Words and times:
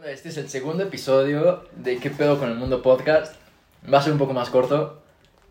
onda? 0.00 0.10
Este 0.10 0.28
es 0.30 0.36
el 0.36 0.48
segundo 0.48 0.82
episodio 0.82 1.64
de 1.76 1.98
¿Qué 1.98 2.10
pedo 2.10 2.38
con 2.38 2.48
el 2.50 2.56
mundo 2.56 2.82
podcast? 2.82 3.34
Va 3.92 3.98
a 3.98 4.02
ser 4.02 4.12
un 4.12 4.18
poco 4.18 4.32
más 4.32 4.50
corto 4.50 5.00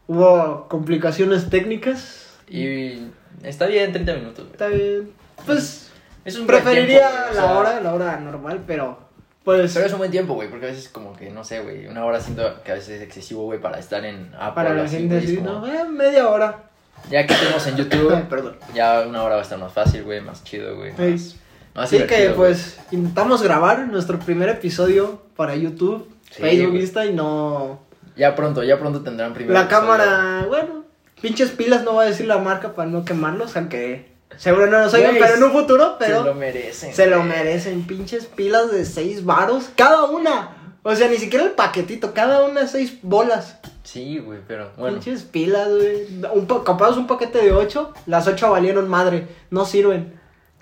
Hubo 0.07 0.67
complicaciones 0.67 1.49
técnicas. 1.49 2.27
y 2.47 3.07
está 3.43 3.67
bien, 3.67 3.91
30 3.91 4.13
minutos. 4.15 4.45
güey. 4.45 4.51
Está 4.53 4.67
bien. 4.67 5.11
Pues 5.45 5.91
Es 6.25 6.35
un 6.37 6.47
preferiría 6.47 6.99
tiempo, 6.99 7.15
güey, 7.17 7.31
o 7.31 7.33
la 7.35 7.41
sea, 7.41 7.57
hora, 7.59 7.81
la 7.81 7.93
hora 7.93 8.19
normal, 8.19 8.63
pero 8.65 8.97
pues 9.43 9.71
Pero 9.73 9.85
es 9.85 9.91
un 9.93 9.99
buen 9.99 10.11
tiempo, 10.11 10.33
güey, 10.33 10.49
porque 10.49 10.65
a 10.65 10.69
veces 10.69 10.89
como 10.89 11.15
que, 11.15 11.29
no 11.29 11.43
sé, 11.43 11.59
güey, 11.61 11.85
una 11.87 12.03
hora 12.05 12.19
siento 12.19 12.61
que 12.63 12.71
a 12.71 12.75
veces 12.75 12.89
es 12.97 13.01
excesivo, 13.03 13.43
güey, 13.43 13.59
para 13.61 13.77
estar 13.79 14.03
en 14.03 14.31
Apple. 14.35 14.51
para 14.55 14.73
la 14.73 14.87
gente 14.89 15.17
así, 15.17 15.37
como- 15.37 15.51
¿no? 15.51 15.67
Eh, 15.67 15.85
media 15.85 16.27
hora. 16.27 16.63
Ya 17.09 17.25
que 17.25 17.33
estemos 17.33 17.65
en 17.67 17.77
YouTube, 17.77 18.23
perdón. 18.29 18.57
ya 18.73 19.01
una 19.07 19.21
hora 19.23 19.35
va 19.35 19.41
a 19.41 19.43
estar 19.43 19.59
más 19.59 19.71
fácil, 19.73 20.03
güey, 20.03 20.21
más 20.21 20.43
chido, 20.43 20.75
güey. 20.75 20.91
Ey. 20.97 21.11
Más, 21.13 21.21
más 21.21 21.35
Así 21.79 22.05
que 22.05 22.31
pues 22.35 22.77
intentamos 22.91 23.41
grabar 23.41 23.87
nuestro 23.87 24.19
primer 24.19 24.49
episodio 24.49 25.21
para 25.35 25.55
YouTube, 25.55 26.07
Sí, 26.31 26.41
Facebook. 26.41 26.75
Insta 26.75 27.05
y 27.05 27.13
no 27.13 27.79
Ya 28.15 28.35
pronto, 28.35 28.63
ya 28.63 28.77
pronto 28.77 29.01
tendrán 29.01 29.33
primero. 29.33 29.59
la 29.59 29.67
cámara, 29.67 30.45
bueno, 30.47 30.83
pinches 31.21 31.51
pilas 31.51 31.83
no 31.83 31.93
voy 31.93 32.05
a 32.05 32.09
decir 32.09 32.27
la 32.27 32.37
marca 32.37 32.73
para 32.75 32.89
no 32.89 33.05
quemarlos, 33.05 33.55
aunque 33.55 34.11
seguro 34.37 34.67
no 34.67 34.79
nos 34.79 34.93
oigan, 34.93 35.15
pero 35.19 35.35
en 35.35 35.43
un 35.43 35.51
futuro, 35.51 35.97
Se 35.99 36.05
pero 36.05 36.23
lo 36.23 36.35
merecen. 36.35 36.93
Se 36.93 37.07
lo 37.07 37.23
merecen, 37.23 37.87
pinches 37.87 38.25
pilas 38.25 38.71
de 38.71 38.85
seis 38.85 39.25
varos. 39.25 39.69
Cada 39.75 40.05
una. 40.05 40.55
O 40.83 40.95
sea, 40.95 41.09
ni 41.09 41.17
siquiera 41.17 41.45
el 41.45 41.51
paquetito, 41.51 42.13
cada 42.13 42.45
una 42.45 42.67
seis 42.67 42.99
bolas. 43.01 43.57
Sí, 43.83 44.19
güey, 44.19 44.39
pero 44.47 44.71
bueno. 44.77 44.99
Pinches 44.99 45.23
pilas, 45.23 45.67
güey. 45.69 46.07
Un 46.33 46.47
un 46.49 47.07
paquete 47.07 47.39
de 47.39 47.51
ocho, 47.51 47.93
las 48.05 48.27
ocho 48.27 48.51
valieron 48.51 48.87
madre. 48.87 49.27
No 49.49 49.65
sirven. 49.65 50.19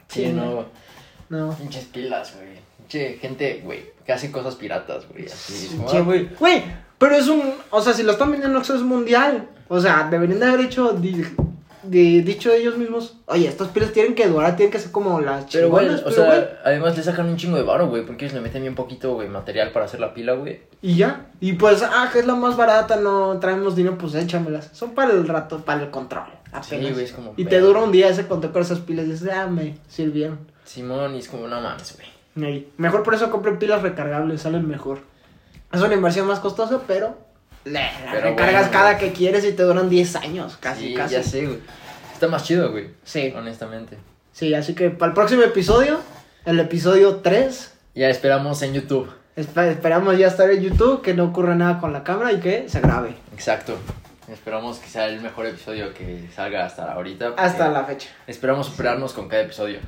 Sí, 0.07 0.27
no. 0.27 0.65
No. 1.29 1.53
Pinches 1.55 1.85
pilas, 1.85 2.33
güey. 2.35 2.47
Pinche 2.77 3.17
gente, 3.19 3.61
güey, 3.63 3.91
que 4.05 4.13
hace 4.13 4.31
cosas 4.31 4.55
piratas, 4.55 5.07
güey. 5.09 5.25
Así 5.25 5.69
Pinche- 5.77 5.97
ah, 5.97 6.01
güey. 6.01 6.29
Güey, 6.39 6.63
pero 6.97 7.15
es 7.15 7.27
un. 7.27 7.53
O 7.69 7.81
sea, 7.81 7.93
si 7.93 8.03
lo 8.03 8.11
están 8.13 8.31
vendiendo, 8.31 8.59
eso 8.61 8.75
es 8.75 8.81
mundial. 8.81 9.49
O 9.67 9.79
sea, 9.81 10.07
deberían 10.09 10.39
de 10.39 10.45
haber 10.45 10.61
hecho. 10.61 10.93
di- 10.93 11.25
di- 11.83 12.21
dicho 12.21 12.51
ellos 12.51 12.77
mismos, 12.77 13.15
oye, 13.27 13.47
estas 13.47 13.69
pilas 13.69 13.91
tienen 13.93 14.13
que 14.15 14.27
durar, 14.27 14.55
tienen 14.57 14.71
que 14.71 14.79
ser 14.79 14.91
como 14.91 15.21
las 15.21 15.45
Pero, 15.51 15.69
güey, 15.69 15.87
o 15.87 16.03
pero, 16.03 16.03
güey, 16.25 16.39
sea, 16.39 16.59
además 16.65 16.97
le 16.97 17.03
sacan 17.03 17.27
un 17.27 17.37
chingo 17.37 17.55
de 17.55 17.63
varo, 17.63 17.87
güey, 17.87 18.05
porque 18.05 18.25
ellos 18.25 18.35
le 18.35 18.41
meten 18.41 18.61
bien 18.63 18.75
poquito, 18.75 19.13
güey, 19.13 19.29
material 19.29 19.71
para 19.71 19.85
hacer 19.85 19.99
la 20.01 20.13
pila, 20.13 20.33
güey. 20.33 20.61
Y 20.81 20.95
ya. 20.95 21.27
Y 21.39 21.53
pues, 21.53 21.81
ah, 21.83 22.09
que 22.11 22.19
es 22.19 22.25
la 22.25 22.35
más 22.35 22.57
barata, 22.57 22.97
no 22.97 23.37
traemos 23.39 23.75
dinero, 23.75 23.97
pues 23.97 24.15
échamelas. 24.15 24.69
Son 24.73 24.91
para 24.95 25.11
el 25.13 25.25
rato, 25.27 25.59
para 25.63 25.81
el 25.83 25.89
control. 25.89 26.27
Sí, 26.61 26.75
Apenas. 26.75 26.93
güey, 26.93 27.05
es 27.05 27.11
como. 27.13 27.33
y 27.37 27.45
te 27.45 27.59
dura 27.59 27.81
un 27.83 27.91
día 27.91 28.09
ese 28.09 28.27
control 28.27 28.51
con 28.53 28.61
esas 28.63 28.79
pilas 28.79 29.05
y 29.05 29.11
dices, 29.11 29.29
ah, 29.33 29.47
me 29.47 29.77
sirvieron. 29.87 30.39
Simón, 30.67 31.15
y 31.15 31.19
es 31.19 31.27
como, 31.29 31.47
no 31.47 31.59
mames, 31.61 31.95
güey. 31.97 32.47
Ey. 32.47 32.71
Mejor 32.77 33.01
por 33.03 33.15
eso 33.15 33.31
compren 33.31 33.57
pilas 33.57 33.81
recargables, 33.81 34.41
salen 34.41 34.67
mejor. 34.67 34.99
Es 35.71 35.81
una 35.81 35.95
inversión 35.95 36.27
más 36.27 36.39
costosa, 36.39 36.81
pero 36.85 37.17
le 37.65 37.73
la 37.73 37.91
Pero 38.11 38.29
recargas 38.29 38.53
bueno, 38.67 38.71
cada 38.71 38.93
güey. 38.93 39.05
que 39.09 39.13
quieres 39.17 39.43
y 39.45 39.53
te 39.53 39.63
duran 39.63 39.89
10 39.89 40.15
años, 40.17 40.57
casi, 40.59 40.89
sí, 40.89 40.93
casi. 40.93 41.13
ya 41.15 41.23
sé, 41.23 41.45
güey. 41.45 41.59
Está 42.13 42.27
más 42.27 42.43
chido, 42.43 42.71
güey. 42.71 42.89
Sí, 43.03 43.33
Honestamente. 43.35 43.97
sí, 44.31 44.53
así 44.53 44.75
que 44.75 44.89
para 44.89 45.09
el 45.09 45.13
próximo 45.15 45.41
episodio, 45.43 45.99
el 46.45 46.59
episodio 46.59 47.17
3, 47.17 47.73
Ya 47.95 48.09
esperamos 48.09 48.61
en 48.61 48.73
YouTube. 48.73 49.09
esp- 49.35 49.67
esperamos 49.69 50.17
ya 50.17 50.27
estar 50.27 50.49
en 50.51 50.61
YouTube, 50.61 51.01
que 51.01 51.13
no 51.13 51.25
ocurra 51.25 51.55
nada 51.55 51.79
con 51.79 51.91
la 51.93 52.03
cámara 52.03 52.31
y 52.33 52.39
que 52.39 52.69
se 52.69 52.79
grabe. 52.81 53.15
Exacto. 53.33 53.77
Esperamos 54.31 54.77
que 54.79 54.89
sea 54.89 55.07
el 55.07 55.21
mejor 55.21 55.45
episodio 55.45 55.93
que 55.93 56.27
salga 56.35 56.65
hasta 56.65 56.91
ahorita. 56.91 57.33
Hasta 57.37 57.69
la 57.69 57.83
fecha. 57.85 58.09
Esperamos 58.27 58.67
superarnos 58.67 59.13
con 59.13 59.27
cada 59.29 59.43
episodio. 59.43 59.79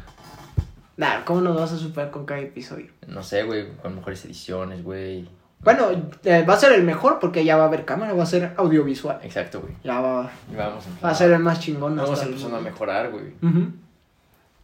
Nah, 0.99 1.23
¿cómo 1.23 1.39
nos 1.39 1.55
vas 1.55 1.71
a 1.71 1.77
superar 1.77 2.11
con 2.11 2.25
cada 2.25 2.41
episodio? 2.41 2.87
No 3.07 3.23
sé, 3.23 3.43
güey, 3.43 3.69
con 3.81 3.95
mejores 3.95 4.25
ediciones, 4.25 4.83
güey. 4.83 5.29
Bueno, 5.61 5.91
eh, 6.25 6.43
va 6.43 6.55
a 6.55 6.59
ser 6.59 6.73
el 6.73 6.83
mejor 6.83 7.19
porque 7.19 7.45
ya 7.45 7.55
va 7.55 7.63
a 7.63 7.67
haber 7.67 7.85
cámara, 7.85 8.11
va 8.11 8.23
a 8.23 8.25
ser 8.25 8.53
audiovisual. 8.57 9.17
Exacto, 9.23 9.61
güey. 9.61 9.75
Ya 9.81 10.01
va, 10.01 10.29
Vamos 10.53 10.83
a 10.85 11.05
va 11.05 11.11
a 11.11 11.15
ser 11.15 11.31
el 11.31 11.39
más 11.39 11.61
chingón. 11.61 11.95
Vamos 11.95 12.21
empezando 12.21 12.57
a 12.57 12.59
mejorar, 12.59 13.11
güey. 13.11 13.31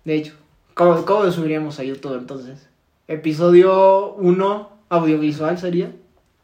De 0.04 0.16
hecho, 0.16 0.34
¿cómo, 0.74 1.06
¿cómo 1.06 1.24
lo 1.24 1.32
subiríamos 1.32 1.80
a 1.80 1.84
YouTube 1.84 2.18
entonces? 2.18 2.68
Episodio 3.08 4.16
1, 4.16 4.72
audiovisual 4.90 5.58
sería. 5.58 5.94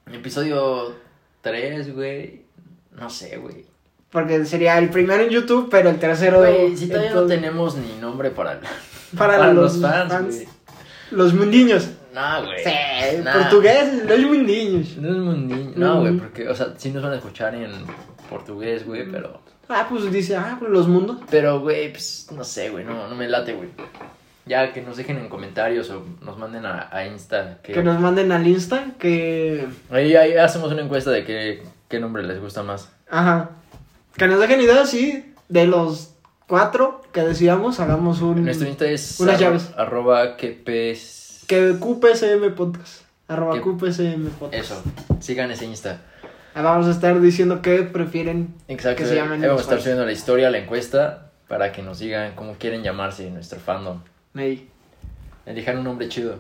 Episodio 0.09 0.95
3, 1.41 1.93
güey. 1.93 2.45
No 2.93 3.09
sé, 3.09 3.35
güey. 3.35 3.65
Porque 4.09 4.45
sería 4.45 4.77
el 4.77 4.89
primero 4.89 5.21
en 5.21 5.31
YouTube, 5.31 5.67
pero 5.69 5.89
el 5.89 5.99
tercero 5.99 6.37
Güey, 6.37 6.77
si 6.77 6.87
todavía 6.87 7.13
no 7.13 7.25
tenemos 7.25 7.75
ni 7.75 7.99
nombre 7.99 8.31
para, 8.31 8.61
para, 9.17 9.53
los, 9.53 9.79
fans, 9.81 10.11
fans. 10.11 10.43
Los 11.11 11.33
mundiños. 11.33 11.89
No, 12.13 12.45
güey. 12.45 12.63
Sí, 12.63 12.69
Nah. 13.23 13.33
portugués, 13.33 14.05
los 14.05 14.19
mundiños. 14.19 14.97
No 14.97 15.09
es 15.09 15.17
mundiño. 15.17 15.71
No, 15.75 16.01
güey, 16.01 16.17
porque, 16.17 16.47
o 16.47 16.55
sea, 16.55 16.73
sí 16.77 16.91
nos 16.91 17.03
van 17.03 17.13
a 17.13 17.15
escuchar 17.17 17.55
en 17.55 17.71
portugués, 18.29 18.85
güey, 18.85 19.09
pero. 19.09 19.41
Ah, 19.69 19.87
pues 19.89 20.11
dice, 20.11 20.35
ah, 20.35 20.57
pues 20.59 20.71
los 20.71 20.87
mundos. 20.87 21.17
Pero, 21.29 21.61
güey, 21.61 21.91
pues, 21.91 22.27
no 22.35 22.43
sé, 22.43 22.69
güey, 22.69 22.83
no, 22.83 23.07
no 23.07 23.15
me 23.15 23.27
late, 23.29 23.53
güey. 23.53 23.69
Ya 24.45 24.73
que 24.73 24.81
nos 24.81 24.97
dejen 24.97 25.17
en 25.17 25.29
comentarios 25.29 25.89
o 25.91 26.03
nos 26.21 26.37
manden 26.37 26.65
a, 26.65 26.89
a 26.91 27.05
Insta. 27.05 27.59
Que, 27.63 27.73
Que 27.73 27.83
nos 27.83 27.99
manden 27.99 28.31
al 28.31 28.45
Insta, 28.45 28.85
que 28.99 29.67
ahí, 29.91 30.15
ahí 30.15 30.33
hacemos 30.35 30.71
una 30.71 30.81
encuesta 30.81 31.11
de 31.11 31.23
qué, 31.23 31.63
qué 31.87 31.99
nombre 31.99 32.23
les 32.23 32.41
gusta 32.41 32.63
más. 32.63 32.89
Ajá. 33.09 33.51
Que 34.17 34.27
nos 34.27 34.39
dejen 34.39 34.59
ideas, 34.61 34.89
sí. 34.89 35.33
De 35.47 35.67
los 35.67 36.10
cuatro 36.51 37.01
que 37.13 37.21
decíamos, 37.21 37.79
hagamos 37.79 38.21
un. 38.21 38.43
Nuestro 38.43 38.67
Insta 38.67 38.85
es 38.85 39.21
Unas 39.21 39.35
arro- 39.37 39.39
llaves. 39.39 39.71
arroba 39.77 40.35
que 40.35 40.49
pes- 40.49 41.45
Que 41.47 41.77
QPSM 41.79 42.49
Podcast. 42.53 43.03
Arroba 43.29 43.53
Que- 43.53 43.61
QPSM 43.61 44.27
Podcast. 44.37 44.53
Eso, 44.65 44.83
sigan 45.21 45.49
ese 45.51 45.63
Insta. 45.63 46.01
Ahí 46.53 46.61
vamos 46.61 46.87
a 46.87 46.91
estar 46.91 47.21
diciendo 47.21 47.61
qué 47.61 47.83
prefieren. 47.83 48.53
Exacto, 48.67 49.01
Que 49.03 49.07
se 49.07 49.15
llamen 49.15 49.39
vamos 49.41 49.59
a 49.59 49.63
estar 49.63 49.79
subiendo 49.79 50.05
la 50.05 50.11
historia, 50.11 50.49
la 50.51 50.57
encuesta, 50.57 51.31
para 51.47 51.71
que 51.71 51.81
nos 51.83 51.99
digan 51.99 52.33
cómo 52.35 52.55
quieren 52.55 52.83
llamarse 52.83 53.29
nuestro 53.31 53.57
fandom. 53.61 54.01
Ey. 54.35 54.67
Elijan 55.45 55.77
un 55.77 55.85
nombre 55.85 56.09
chido. 56.09 56.39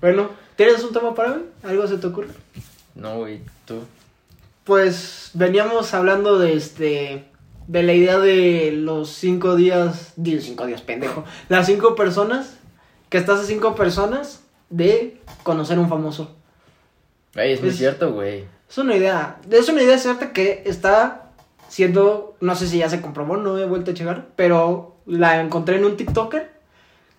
Bueno, 0.00 0.30
¿tienes 0.56 0.82
un 0.82 0.92
tema 0.92 1.14
para 1.14 1.34
hoy? 1.34 1.42
¿Algo 1.62 1.86
se 1.86 1.98
te 1.98 2.08
ocurre? 2.08 2.28
No, 2.96 3.18
güey, 3.18 3.40
tú. 3.64 3.84
Pues 4.64 5.30
veníamos 5.34 5.94
hablando 5.94 6.40
de 6.40 6.54
este. 6.54 7.24
De 7.66 7.82
la 7.82 7.94
idea 7.94 8.18
de 8.18 8.72
los 8.72 9.10
cinco 9.10 9.56
días. 9.56 10.12
Digo, 10.16 10.40
cinco 10.40 10.66
días, 10.66 10.82
pendejo. 10.82 11.24
Las 11.48 11.66
cinco 11.66 11.94
personas. 11.94 12.58
Que 13.08 13.18
estás 13.18 13.40
a 13.40 13.44
cinco 13.44 13.74
personas 13.74 14.42
de 14.70 15.20
conocer 15.44 15.78
a 15.78 15.80
un 15.80 15.88
famoso. 15.88 16.34
Güey, 17.34 17.52
es 17.52 17.62
muy 17.62 17.70
cierto, 17.70 18.12
güey. 18.12 18.44
Es 18.68 18.78
una 18.78 18.96
idea. 18.96 19.38
Es 19.50 19.68
una 19.68 19.82
idea 19.82 19.98
cierta 19.98 20.32
que 20.32 20.62
está 20.66 21.30
siendo. 21.68 22.36
No 22.40 22.54
sé 22.56 22.66
si 22.66 22.78
ya 22.78 22.88
se 22.88 23.00
comprobó, 23.00 23.36
no 23.36 23.56
he 23.58 23.66
vuelto 23.66 23.92
a 23.92 23.94
checar. 23.94 24.26
Pero 24.36 24.96
la 25.06 25.40
encontré 25.40 25.76
en 25.76 25.84
un 25.84 25.96
TikToker 25.96 26.50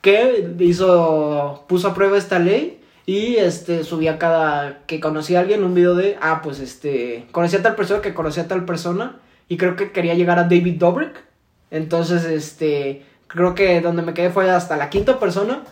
que 0.02 0.54
hizo. 0.60 1.64
puso 1.68 1.88
a 1.88 1.94
prueba 1.94 2.18
esta 2.18 2.40
ley. 2.40 2.82
Y 3.08 3.36
este 3.36 3.84
subía 3.84 4.18
cada 4.18 4.80
que 4.88 5.00
conocía 5.00 5.38
a 5.38 5.42
alguien 5.42 5.64
un 5.64 5.76
video 5.76 5.96
de. 5.96 6.18
Ah, 6.22 6.42
pues 6.44 6.60
este. 6.60 7.28
Conocía 7.32 7.60
a 7.60 7.64
tal 7.64 7.76
persona 7.76 8.02
que 8.02 8.14
conocía 8.14 8.44
a 8.44 8.48
tal 8.48 8.66
persona. 8.66 9.20
Y 9.48 9.58
creo 9.58 9.76
que 9.76 9.92
quería 9.92 10.14
llegar 10.14 10.40
a 10.40 10.44
David 10.44 10.76
Dobrik. 10.78 11.24
Entonces, 11.72 12.26
este. 12.26 13.06
Creo 13.28 13.56
que 13.56 13.82
donde 13.82 14.02
me 14.02 14.14
quedé 14.14 14.30
fue 14.30 14.50
hasta 14.50 14.78
la 14.78 14.90
quinta 14.90 15.20
persona. 15.20 15.64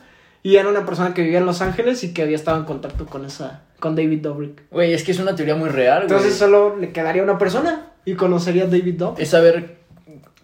Y 0.42 0.58
era 0.58 0.68
una 0.68 0.86
persona 0.86 1.14
que 1.14 1.22
vivía 1.22 1.38
en 1.40 1.46
Los 1.46 1.62
Ángeles 1.62 2.04
y 2.04 2.14
que 2.14 2.22
había 2.22 2.36
estado 2.36 2.58
en 2.58 2.66
contacto 2.66 3.06
con 3.06 3.26
esa. 3.26 3.62
con 3.80 3.96
David 3.96 4.22
Dobrik. 4.22 4.64
Güey, 4.72 4.94
es 4.94 5.04
que 5.04 5.12
es 5.12 5.20
una 5.20 5.36
teoría 5.36 5.56
muy 5.56 5.70
real, 5.70 6.04
güey. 6.04 6.12
Entonces 6.12 6.38
solo 6.38 6.76
le 6.76 6.92
quedaría 6.92 7.24
una 7.24 7.38
persona 7.38 7.92
y 8.06 8.16
conocería 8.16 8.64
a 8.64 8.68
David 8.68 8.96
Dobrik. 8.96 9.20
Es 9.20 9.30
saber 9.30 9.78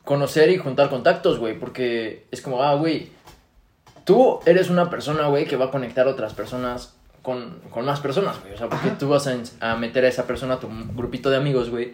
conocer 0.06 0.50
y 0.50 0.57
juntar 0.57 0.90
contactos, 0.90 1.38
güey. 1.40 1.59
Porque 1.59 2.28
es 2.31 2.41
como, 2.41 2.63
ah, 2.63 2.75
güey. 2.75 3.09
Tú 4.06 4.40
eres 4.46 4.69
una 4.69 4.90
persona, 4.90 5.28
güey, 5.28 5.46
que 5.46 5.57
va 5.57 5.66
a 5.66 5.72
conectar 5.72 6.07
a 6.07 6.11
otras 6.11 6.34
personas 6.34 6.98
con, 7.21 7.59
con 7.69 7.85
más 7.85 7.99
personas, 7.99 8.39
güey. 8.41 8.53
O 8.53 8.57
sea, 8.57 8.67
porque 8.69 8.89
Ajá. 8.89 8.97
tú 8.97 9.09
vas 9.09 9.27
a, 9.27 9.35
a 9.59 9.75
meter 9.75 10.05
a 10.05 10.07
esa 10.07 10.25
persona 10.25 10.55
a 10.55 10.59
tu 10.59 10.69
grupito 10.95 11.29
de 11.29 11.37
amigos, 11.37 11.69
güey. 11.69 11.93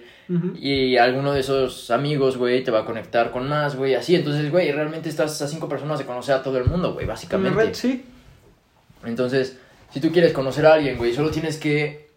Y 0.60 0.98
alguno 0.98 1.34
de 1.34 1.42
esos 1.42 1.92
amigos, 1.92 2.38
güey, 2.38 2.64
te 2.64 2.72
va 2.72 2.80
a 2.80 2.86
conectar 2.86 3.32
con 3.32 3.48
más, 3.48 3.76
güey. 3.76 3.94
Así, 3.96 4.16
entonces, 4.16 4.50
güey, 4.52 4.72
realmente 4.72 5.10
estás 5.10 5.40
a 5.42 5.48
cinco 5.48 5.70
personas 5.70 6.00
de 6.00 6.06
conocer 6.06 6.36
a 6.36 6.42
todo 6.42 6.58
el 6.58 6.66
mundo, 6.66 6.94
güey, 6.94 7.06
básicamente. 7.06 7.64
red, 7.64 7.74
sí. 7.74 8.04
Entonces, 9.04 9.58
si 9.92 10.00
tú 10.00 10.12
quieres 10.12 10.34
conocer 10.34 10.66
a 10.66 10.74
alguien, 10.74 10.98
güey, 10.98 11.14
solo 11.14 11.30
tienes 11.30 11.58
que... 11.58 12.10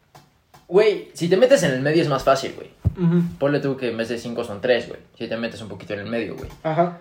Güey, 0.67 1.11
si 1.15 1.29
te 1.29 1.37
metes 1.37 1.63
en 1.63 1.73
el 1.73 1.81
medio 1.83 2.03
es 2.03 2.09
más 2.09 2.23
fácil, 2.25 2.55
güey. 2.55 2.71
Ujú. 2.97 3.23
Ponle 3.39 3.61
tú 3.61 3.77
que 3.77 3.91
en 3.91 3.97
vez 3.97 4.09
de 4.09 4.19
cinco 4.19 4.43
son 4.45 4.61
tres, 4.61 4.89
güey. 4.89 5.01
Si 5.17 5.29
te 5.29 5.37
metes 5.37 5.61
un 5.61 5.69
poquito 5.69 5.93
en 5.95 6.01
el 6.01 6.07
medio, 6.07 6.35
güey. 6.35 6.49
Ajá. 6.63 6.99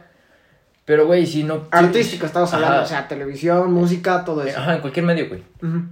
Pero, 0.85 1.05
güey, 1.05 1.25
si 1.25 1.43
no... 1.43 1.67
Artístico, 1.71 2.25
estamos 2.25 2.53
hablando. 2.53 2.75
Ajá. 2.77 2.85
O 2.85 2.87
sea, 2.87 3.07
televisión, 3.07 3.73
música, 3.73 4.23
todo 4.23 4.43
eso. 4.43 4.57
Ajá, 4.59 4.75
en 4.75 4.81
cualquier 4.81 5.05
medio, 5.05 5.27
güey. 5.27 5.43
Ujú. 5.61 5.83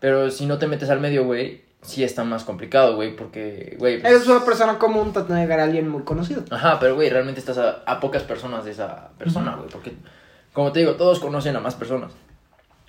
Pero 0.00 0.30
si 0.30 0.46
no 0.46 0.58
te 0.58 0.66
metes 0.66 0.90
al 0.90 1.00
medio, 1.00 1.24
güey, 1.24 1.62
sí 1.82 2.04
está 2.04 2.24
más 2.24 2.44
complicado, 2.44 2.96
güey, 2.96 3.16
porque, 3.16 3.76
güey... 3.78 4.00
pues- 4.00 4.12
Eres 4.12 4.26
una 4.28 4.44
persona 4.44 4.78
común, 4.78 5.12
te 5.12 5.20
va 5.20 5.36
a 5.38 5.62
alguien 5.64 5.88
muy 5.88 6.02
conocido. 6.02 6.42
Ajá, 6.50 6.78
pero, 6.80 6.94
güey, 6.94 7.08
realmente 7.10 7.40
estás 7.40 7.58
a, 7.58 7.82
a 7.86 8.00
pocas 8.00 8.22
personas 8.24 8.64
de 8.64 8.72
esa 8.72 9.10
persona, 9.18 9.54
güey. 9.56 9.68
Porque, 9.70 9.92
como 10.52 10.72
te 10.72 10.80
digo, 10.80 10.92
todos 10.96 11.20
conocen 11.20 11.56
a 11.56 11.60
más 11.60 11.74
personas. 11.74 12.12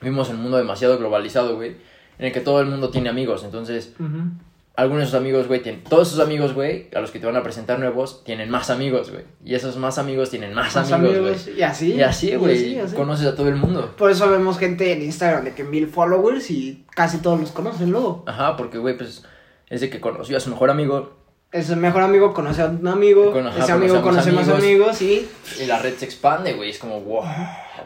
vivimos 0.02 0.30
en 0.30 0.36
un 0.38 0.44
mundo 0.44 0.58
demasiado 0.58 0.98
globalizado, 0.98 1.56
güey, 1.56 1.78
en 2.20 2.26
el 2.26 2.32
que 2.34 2.42
todo 2.42 2.60
el 2.62 2.68
mundo 2.68 2.90
tiene 2.90 3.10
amigos. 3.10 3.44
Entonces, 3.44 3.94
Ujú. 4.00 4.32
Algunos 4.78 5.02
de 5.02 5.06
sus 5.08 5.16
amigos, 5.16 5.48
güey, 5.48 5.62
tienen. 5.64 5.84
Todos 5.84 6.08
sus 6.08 6.20
amigos, 6.20 6.54
güey, 6.54 6.88
a 6.96 7.02
los 7.02 7.10
que 7.10 7.20
te 7.20 7.26
van 7.26 7.36
a 7.36 7.42
presentar 7.42 7.80
nuevos, 7.80 8.24
tienen 8.24 8.52
más 8.52 8.70
amigos, 8.70 9.12
güey. 9.12 9.24
Y 9.44 9.56
esos 9.56 9.76
más 9.76 9.98
amigos 9.98 10.30
tienen 10.30 10.54
más, 10.54 10.76
Más 10.76 10.92
amigos, 10.92 11.18
amigos, 11.18 11.46
güey. 11.46 11.60
Y 11.60 11.64
así. 11.64 11.94
Y 11.96 12.02
así, 12.04 12.36
güey, 12.36 12.80
conoces 12.94 13.26
a 13.26 13.36
todo 13.36 13.50
el 13.50 13.56
mundo. 13.56 13.96
Por 13.98 14.12
eso 14.12 14.30
vemos 14.30 14.60
gente 14.60 14.94
en 14.94 15.02
Instagram 15.02 15.46
de 15.46 15.56
que 15.56 15.64
mil 15.64 15.88
followers 15.88 16.52
y 16.52 16.86
casi 16.96 17.18
todos 17.18 17.40
los 17.40 17.52
conocen 17.52 17.90
luego. 17.90 18.24
Ajá, 18.28 18.56
porque, 18.56 18.78
güey, 18.78 18.96
pues, 18.96 19.24
es 19.68 19.82
de 19.82 19.90
que 19.90 20.00
conoció 20.00 20.38
a 20.38 20.40
su 20.40 20.52
mejor 20.52 20.70
amigo 20.70 21.18
Ese 21.52 21.76
mejor 21.76 22.04
amigo 22.04 22.36
conoce 22.36 22.62
a 22.62 22.68
un 22.68 22.88
amigo, 22.88 23.32
Con- 23.32 23.48
ajá, 23.48 23.64
ese 23.64 23.72
amigo 23.72 24.02
conoce 24.04 24.32
más 24.32 24.48
más 24.48 24.60
amigos 24.60 25.02
y 25.02 25.28
y 25.60 25.66
la 25.66 25.80
red 25.80 25.96
se 25.96 26.06
expande, 26.06 26.54
güey. 26.54 26.70
Es 26.70 26.78
como, 26.78 27.02
wow. 27.02 27.24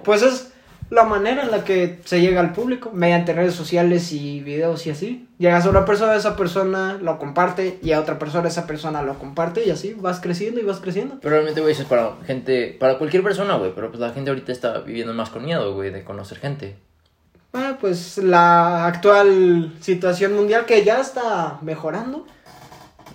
pues 0.04 0.24
es 0.24 0.51
la 0.92 1.06
manera 1.06 1.42
en 1.44 1.52
la 1.52 1.64
que 1.64 2.00
se 2.06 2.22
llega 2.22 2.42
al 2.42 2.52
público, 2.54 2.92
mediante 2.94 3.34
redes 3.34 3.56
sociales 3.56 4.12
y 4.12 4.42
videos 4.42 4.86
y 4.86 4.92
así. 4.92 5.28
Llegas 5.40 5.66
a 5.66 5.70
una 5.70 5.86
persona, 5.86 6.16
esa 6.16 6.36
persona 6.36 7.00
lo 7.02 7.18
comparte 7.18 7.80
y 7.82 7.94
a 7.94 8.00
otra 8.00 8.20
persona, 8.20 8.50
esa 8.50 8.68
persona 8.68 9.02
lo 9.02 9.18
comparte 9.18 9.66
y 9.66 9.72
así 9.72 9.94
vas 9.98 10.20
creciendo 10.20 10.60
y 10.60 10.64
vas 10.64 10.80
creciendo. 10.82 11.16
Pero 11.22 11.32
realmente, 11.34 11.62
güey, 11.62 11.74
eso 11.74 11.82
es 11.84 11.88
para 11.88 12.18
gente, 12.28 12.76
para 12.80 12.98
cualquier 12.98 13.24
persona, 13.24 13.56
güey. 13.56 13.72
Pero 13.74 13.88
pues 13.90 14.00
la 14.02 14.12
gente 14.12 14.30
ahorita 14.32 14.52
está 14.52 14.80
viviendo 14.80 15.14
más 15.14 15.30
con 15.30 15.46
miedo, 15.46 15.74
güey, 15.74 15.92
de 15.92 16.04
conocer 16.04 16.38
gente. 16.40 16.76
Ah, 17.54 17.78
pues 17.82 18.18
la 18.18 18.86
actual 18.86 19.74
situación 19.82 20.36
mundial 20.36 20.66
que 20.66 20.84
ya 20.84 21.00
está 21.02 21.58
mejorando. 21.62 22.26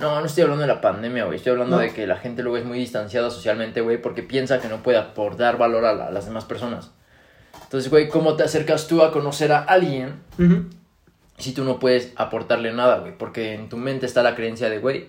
No, 0.00 0.20
no 0.20 0.26
estoy 0.26 0.42
hablando 0.42 0.62
de 0.62 0.68
la 0.68 0.80
pandemia, 0.80 1.24
güey. 1.24 1.36
Estoy 1.38 1.52
hablando 1.52 1.76
No. 1.76 1.82
de 1.82 1.90
que 1.92 2.06
la 2.06 2.16
gente 2.16 2.42
luego 2.42 2.58
es 2.58 2.64
muy 2.64 2.78
distanciada 2.78 3.30
socialmente, 3.30 3.80
güey, 3.80 4.00
porque 4.00 4.22
piensa 4.22 4.60
que 4.60 4.68
no 4.68 4.82
puede 4.82 4.98
aportar 4.98 5.56
valor 5.56 5.84
a, 5.86 5.94
la- 5.94 6.06
a 6.08 6.10
las 6.10 6.26
demás 6.26 6.44
personas. 6.44 6.90
Entonces, 7.64 7.90
güey, 7.90 8.08
¿cómo 8.08 8.34
te 8.36 8.44
acercas 8.44 8.86
tú 8.86 9.02
a 9.02 9.12
conocer 9.12 9.52
a 9.52 9.58
alguien 9.58 10.14
si 11.38 11.52
tú 11.52 11.64
no 11.64 11.78
puedes 11.78 12.12
aportarle 12.16 12.72
nada, 12.72 13.00
güey? 13.00 13.16
Porque 13.16 13.54
en 13.54 13.68
tu 13.68 13.76
mente 13.76 14.06
está 14.06 14.22
la 14.22 14.34
creencia 14.34 14.70
de, 14.70 14.78
güey, 14.78 15.08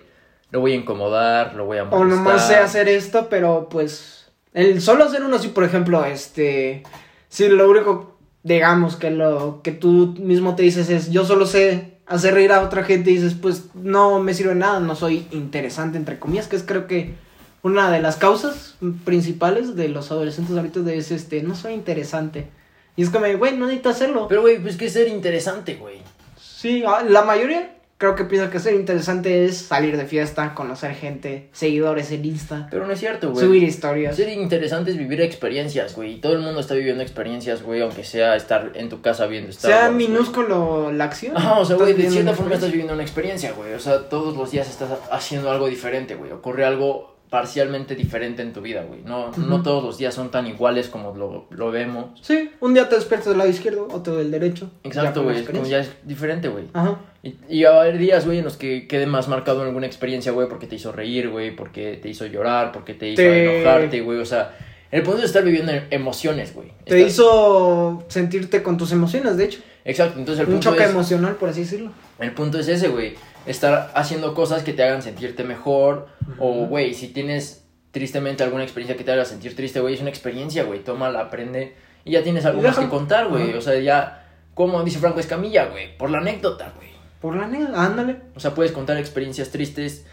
lo 0.50 0.60
voy 0.60 0.72
a 0.72 0.76
incomodar, 0.76 1.54
lo 1.54 1.66
voy 1.66 1.78
a 1.78 1.84
O 1.84 1.86
molestar. 1.86 2.08
nomás 2.08 2.46
sé 2.46 2.56
hacer 2.56 2.88
esto, 2.88 3.28
pero 3.28 3.68
pues. 3.70 4.26
El 4.54 4.80
solo 4.80 5.04
hacer 5.04 5.22
uno 5.22 5.36
así, 5.36 5.48
por 5.48 5.64
ejemplo, 5.64 6.04
este. 6.04 6.82
Si 7.28 7.48
lo 7.48 7.70
único, 7.70 8.16
digamos, 8.42 8.96
que 8.96 9.10
lo 9.10 9.60
que 9.62 9.72
tú 9.72 10.16
mismo 10.18 10.56
te 10.56 10.62
dices 10.62 10.88
es 10.88 11.10
yo 11.10 11.24
solo 11.24 11.46
sé 11.46 11.98
hacer 12.06 12.34
reír 12.34 12.52
a 12.52 12.62
otra 12.62 12.82
gente 12.84 13.10
y 13.10 13.16
dices, 13.16 13.34
pues 13.40 13.66
no 13.74 14.18
me 14.20 14.32
sirve 14.32 14.54
nada, 14.54 14.80
no 14.80 14.96
soy 14.96 15.26
interesante, 15.30 15.98
entre 15.98 16.18
comillas, 16.18 16.48
que 16.48 16.56
es 16.56 16.62
creo 16.62 16.86
que 16.86 17.14
una 17.62 17.90
de 17.90 18.00
las 18.00 18.16
causas 18.16 18.76
principales 19.04 19.76
de 19.76 19.88
los 19.88 20.10
adolescentes 20.10 20.56
ahorita 20.56 20.80
es 20.92 21.10
este, 21.10 21.42
no 21.42 21.54
soy 21.54 21.74
interesante. 21.74 22.48
Y 22.96 23.02
es 23.02 23.10
como, 23.10 23.26
güey, 23.36 23.56
no 23.56 23.66
necesitas 23.66 23.96
hacerlo. 23.96 24.26
Pero, 24.28 24.42
güey, 24.42 24.58
pues 24.58 24.76
que 24.76 24.90
ser 24.90 25.08
interesante, 25.08 25.76
güey. 25.76 25.98
Sí, 26.36 26.82
ah, 26.86 27.04
la 27.08 27.22
mayoría 27.22 27.78
creo 27.98 28.14
que 28.14 28.24
piensa 28.24 28.48
que 28.48 28.60
ser 28.60 28.74
interesante 28.74 29.44
es 29.44 29.56
salir 29.56 29.96
de 29.96 30.06
fiesta, 30.06 30.54
conocer 30.54 30.94
gente, 30.94 31.48
seguidores 31.52 32.12
en 32.12 32.24
Insta, 32.24 32.68
Pero 32.70 32.86
no 32.86 32.92
es 32.92 33.00
cierto, 33.00 33.32
güey. 33.32 33.44
subir 33.44 33.62
historias. 33.64 34.16
Ser 34.16 34.28
interesante 34.28 34.92
es 34.92 34.96
vivir 34.96 35.20
experiencias, 35.20 35.96
güey. 35.96 36.14
Y 36.14 36.20
todo 36.20 36.34
el 36.34 36.38
mundo 36.38 36.60
está 36.60 36.74
viviendo 36.74 37.02
experiencias, 37.02 37.62
güey, 37.62 37.80
aunque 37.80 38.04
sea 38.04 38.36
estar 38.36 38.72
en 38.74 38.88
tu 38.88 39.02
casa 39.02 39.26
viendo 39.26 39.50
Star 39.50 39.70
sea 39.70 39.82
Wars, 39.86 39.96
minúsculo 39.96 40.92
la 40.92 41.04
acción. 41.04 41.36
Ajá, 41.36 41.58
o 41.58 41.64
sea, 41.64 41.76
güey, 41.76 41.92
de 41.94 42.08
cierta 42.08 42.34
forma 42.34 42.54
estás 42.54 42.70
viviendo 42.70 42.94
una 42.94 43.02
experiencia, 43.02 43.52
güey. 43.52 43.74
O 43.74 43.80
sea, 43.80 44.08
todos 44.08 44.36
los 44.36 44.52
días 44.52 44.70
estás 44.70 44.90
haciendo 45.10 45.50
algo 45.50 45.66
diferente, 45.66 46.14
güey. 46.14 46.30
Ocurre 46.30 46.64
algo 46.64 47.17
parcialmente 47.30 47.94
diferente 47.94 48.42
en 48.42 48.52
tu 48.52 48.60
vida, 48.60 48.84
güey. 48.84 49.00
No, 49.04 49.30
no 49.36 49.62
todos 49.62 49.84
los 49.84 49.98
días 49.98 50.14
son 50.14 50.30
tan 50.30 50.46
iguales 50.46 50.88
como 50.88 51.14
lo, 51.14 51.46
lo 51.50 51.70
vemos. 51.70 52.18
Sí, 52.22 52.50
un 52.60 52.74
día 52.74 52.88
te 52.88 52.96
despiertas 52.96 53.28
del 53.28 53.38
lado 53.38 53.50
izquierdo, 53.50 53.86
otro 53.90 54.16
del 54.16 54.30
derecho. 54.30 54.70
Exacto, 54.82 55.22
güey. 55.22 55.44
Como 55.44 55.64
ya 55.66 55.80
es 55.80 55.90
diferente, 56.04 56.48
güey. 56.48 56.64
Ajá. 56.72 56.98
Y, 57.22 57.34
y 57.48 57.62
va 57.64 57.70
a 57.76 57.80
haber 57.82 57.98
días, 57.98 58.24
güey, 58.24 58.38
en 58.38 58.44
los 58.44 58.56
que 58.56 58.86
quede 58.88 59.06
más 59.06 59.28
marcado 59.28 59.60
en 59.62 59.68
alguna 59.68 59.86
experiencia, 59.86 60.32
güey, 60.32 60.48
porque 60.48 60.66
te 60.66 60.76
hizo 60.76 60.92
reír, 60.92 61.28
güey, 61.28 61.54
porque 61.54 61.98
te 62.00 62.08
hizo 62.08 62.24
llorar, 62.26 62.72
porque 62.72 62.94
te 62.94 63.08
hizo 63.08 63.16
Te- 63.22 63.56
enojarte, 63.56 64.00
güey. 64.00 64.18
O 64.20 64.24
sea, 64.26 64.56
el 64.90 65.02
punto 65.02 65.18
es 65.18 65.24
estar 65.26 65.44
viviendo 65.44 65.72
emociones, 65.90 66.54
güey. 66.54 66.72
Te 66.84 67.00
hizo 67.00 68.04
sentirte 68.08 68.62
con 68.62 68.76
tus 68.78 68.92
emociones, 68.92 69.36
de 69.36 69.44
hecho. 69.44 69.60
Exacto, 69.84 70.18
entonces 70.18 70.40
el 70.40 70.46
Un 70.48 70.54
punto 70.54 70.70
choque 70.70 70.84
es... 70.84 70.90
emocional, 70.90 71.34
por 71.36 71.48
así 71.48 71.60
decirlo. 71.60 71.90
El 72.18 72.32
punto 72.32 72.58
es 72.58 72.68
ese, 72.68 72.88
güey. 72.88 73.14
Estar 73.48 73.90
haciendo 73.94 74.34
cosas 74.34 74.62
que 74.62 74.72
te 74.72 74.82
hagan 74.82 75.02
sentirte 75.02 75.42
mejor. 75.42 76.06
O, 76.38 76.66
güey, 76.66 76.94
si 76.94 77.08
tienes 77.08 77.64
tristemente 77.90 78.44
alguna 78.44 78.62
experiencia 78.62 78.96
que 78.96 79.04
te 79.04 79.12
haga 79.12 79.24
sentir 79.24 79.56
triste, 79.56 79.80
güey, 79.80 79.94
es 79.94 80.00
una 80.00 80.10
experiencia, 80.10 80.64
güey. 80.64 80.84
Tómala, 80.84 81.20
aprende. 81.20 81.74
Y 82.04 82.12
ya 82.12 82.22
tienes 82.22 82.44
algo 82.44 82.62
más 82.62 82.78
que 82.78 82.88
contar, 82.88 83.28
güey. 83.28 83.54
O 83.54 83.60
sea, 83.60 83.78
ya, 83.80 84.26
como 84.54 84.82
dice 84.84 84.98
Franco 84.98 85.20
Escamilla, 85.20 85.66
güey, 85.66 85.96
por 85.96 86.10
la 86.10 86.18
anécdota, 86.18 86.72
güey. 86.76 86.88
Por 87.20 87.34
la 87.34 87.48
neta, 87.48 87.84
ándale. 87.84 88.16
O 88.36 88.40
sea, 88.40 88.54
puedes 88.54 88.70
contar 88.72 88.96
experiencias 88.96 89.50
tristes 89.50 90.06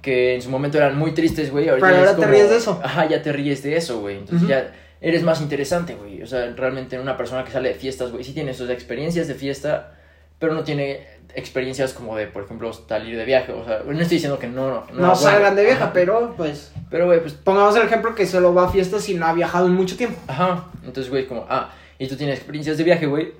que 0.00 0.34
en 0.34 0.42
su 0.42 0.50
momento 0.50 0.78
eran 0.78 0.96
muy 0.96 1.12
tristes, 1.12 1.50
güey. 1.50 1.66
Pero 1.66 1.86
ahora 1.86 2.16
te 2.16 2.26
ríes 2.26 2.50
de 2.50 2.56
eso. 2.56 2.80
Ajá, 2.82 3.06
ya 3.06 3.22
te 3.22 3.32
ríes 3.32 3.62
de 3.62 3.76
eso, 3.76 4.00
güey. 4.00 4.18
Entonces 4.18 4.48
ya 4.48 4.72
eres 5.00 5.22
más 5.22 5.40
interesante, 5.40 5.94
güey. 5.94 6.22
O 6.22 6.26
sea, 6.26 6.52
realmente 6.56 6.98
una 6.98 7.16
persona 7.16 7.44
que 7.44 7.50
sale 7.50 7.68
de 7.70 7.74
fiestas, 7.74 8.10
güey, 8.12 8.24
sí 8.24 8.32
tiene 8.32 8.54
sus 8.54 8.70
experiencias 8.70 9.28
de 9.28 9.34
fiesta, 9.34 9.94
pero 10.42 10.54
no 10.54 10.64
tiene 10.64 11.06
experiencias 11.36 11.92
como 11.92 12.16
de, 12.16 12.26
por 12.26 12.42
ejemplo, 12.42 12.72
salir 12.72 13.16
de 13.16 13.24
viaje. 13.24 13.52
O 13.52 13.64
sea, 13.64 13.84
no 13.86 13.92
estoy 13.92 14.16
diciendo 14.16 14.40
que 14.40 14.48
no... 14.48 14.70
No, 14.70 14.86
No, 14.88 14.92
bueno, 14.92 15.14
salgan 15.14 15.54
de 15.54 15.62
viaje, 15.62 15.80
ajá. 15.84 15.92
pero 15.92 16.34
pues. 16.36 16.72
Pero, 16.90 17.06
güey, 17.06 17.20
pues... 17.20 17.34
Pongamos 17.34 17.76
el 17.76 17.82
ejemplo 17.84 18.12
que 18.16 18.26
solo 18.26 18.52
va 18.52 18.64
a 18.64 18.68
fiestas 18.68 19.08
y 19.08 19.14
no 19.14 19.24
ha 19.24 19.32
viajado 19.32 19.68
en 19.68 19.74
mucho 19.74 19.96
tiempo. 19.96 20.18
Ajá. 20.26 20.66
Entonces, 20.84 21.10
güey, 21.10 21.28
como... 21.28 21.46
Ah, 21.48 21.70
y 21.96 22.08
tú 22.08 22.16
tienes 22.16 22.38
experiencias 22.38 22.76
de 22.76 22.82
viaje, 22.82 23.06
güey. 23.06 23.34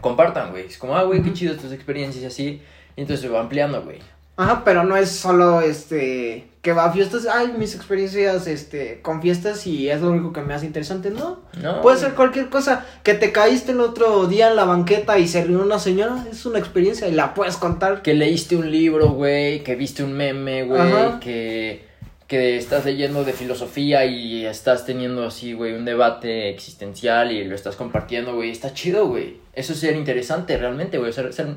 Compartan, 0.00 0.52
güey. 0.52 0.68
Es 0.68 0.78
como, 0.78 0.96
ah, 0.96 1.02
güey, 1.02 1.22
qué 1.22 1.34
chido 1.34 1.54
tus 1.54 1.70
experiencias 1.70 2.24
y 2.24 2.26
así. 2.26 2.62
Y 2.96 3.02
entonces 3.02 3.20
se 3.20 3.28
va 3.28 3.40
ampliando, 3.40 3.82
güey. 3.82 3.98
Ajá, 4.38 4.62
pero 4.64 4.84
no 4.84 4.96
es 4.96 5.10
solo 5.10 5.60
este 5.60 6.48
que 6.62 6.72
va 6.72 6.84
a 6.84 6.92
fiestas, 6.92 7.26
ay, 7.26 7.54
mis 7.58 7.74
experiencias 7.74 8.46
este 8.46 9.00
con 9.02 9.20
fiestas 9.20 9.66
y 9.66 9.90
es 9.90 10.00
lo 10.00 10.10
único 10.10 10.32
que 10.32 10.42
me 10.42 10.54
hace 10.54 10.64
interesante, 10.64 11.10
no. 11.10 11.40
No. 11.60 11.82
Puede 11.82 11.98
ser 11.98 12.14
cualquier 12.14 12.50
cosa, 12.50 12.86
que 13.02 13.14
te 13.14 13.32
caíste 13.32 13.72
el 13.72 13.80
otro 13.80 14.28
día 14.28 14.48
en 14.48 14.54
la 14.54 14.64
banqueta 14.64 15.18
y 15.18 15.26
se 15.26 15.42
rió 15.42 15.60
una 15.60 15.80
señora, 15.80 16.24
es 16.30 16.46
una 16.46 16.60
experiencia 16.60 17.08
y 17.08 17.12
la 17.12 17.34
puedes 17.34 17.56
contar. 17.56 18.02
Que 18.02 18.14
leíste 18.14 18.54
un 18.54 18.70
libro, 18.70 19.08
güey, 19.08 19.64
que 19.64 19.74
viste 19.74 20.04
un 20.04 20.12
meme, 20.12 20.62
güey, 20.62 21.18
que, 21.18 21.84
que 22.28 22.56
estás 22.58 22.84
leyendo 22.84 23.24
de 23.24 23.32
filosofía 23.32 24.04
y 24.04 24.46
estás 24.46 24.86
teniendo 24.86 25.26
así, 25.26 25.54
güey, 25.54 25.74
un 25.74 25.84
debate 25.84 26.48
existencial 26.48 27.32
y 27.32 27.42
lo 27.42 27.56
estás 27.56 27.74
compartiendo, 27.74 28.36
güey. 28.36 28.50
Está 28.50 28.72
chido, 28.72 29.08
güey. 29.08 29.38
Eso 29.52 29.72
es 29.72 29.80
ser 29.80 29.96
interesante 29.96 30.56
realmente, 30.56 30.98
güey. 30.98 31.12
Ser, 31.12 31.32
ser, 31.32 31.48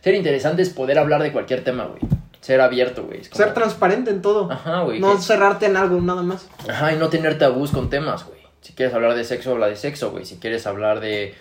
ser 0.00 0.14
interesante 0.14 0.62
es 0.62 0.70
poder 0.70 1.00
hablar 1.00 1.24
de 1.24 1.32
cualquier 1.32 1.64
tema, 1.64 1.86
güey. 1.86 2.00
Ser 2.44 2.60
abierto, 2.60 3.04
güey. 3.06 3.22
Como- 3.22 3.36
Ser 3.42 3.54
transparente 3.54 4.10
en 4.10 4.20
todo. 4.20 4.52
Ajá, 4.52 4.82
güey. 4.82 5.00
no 5.00 5.14
que- 5.16 5.22
cerrarte 5.22 5.64
en 5.64 5.78
algo, 5.78 5.98
nada 6.02 6.22
más. 6.22 6.46
Ajá, 6.68 6.92
y 6.92 6.96
no 6.96 7.08
tener 7.08 7.38
tabús 7.38 7.70
con 7.70 7.88
temas, 7.88 8.26
güey. 8.26 8.38
Si 8.60 8.74
quieres 8.74 8.94
hablar 8.94 9.14
de 9.14 9.24
sexo, 9.24 9.52
habla 9.52 9.66
de 9.68 9.76
sexo, 9.76 10.10
güey. 10.10 10.26
Si 10.26 10.36
quieres 10.36 10.66
hablar 10.66 11.00
de 11.00 11.34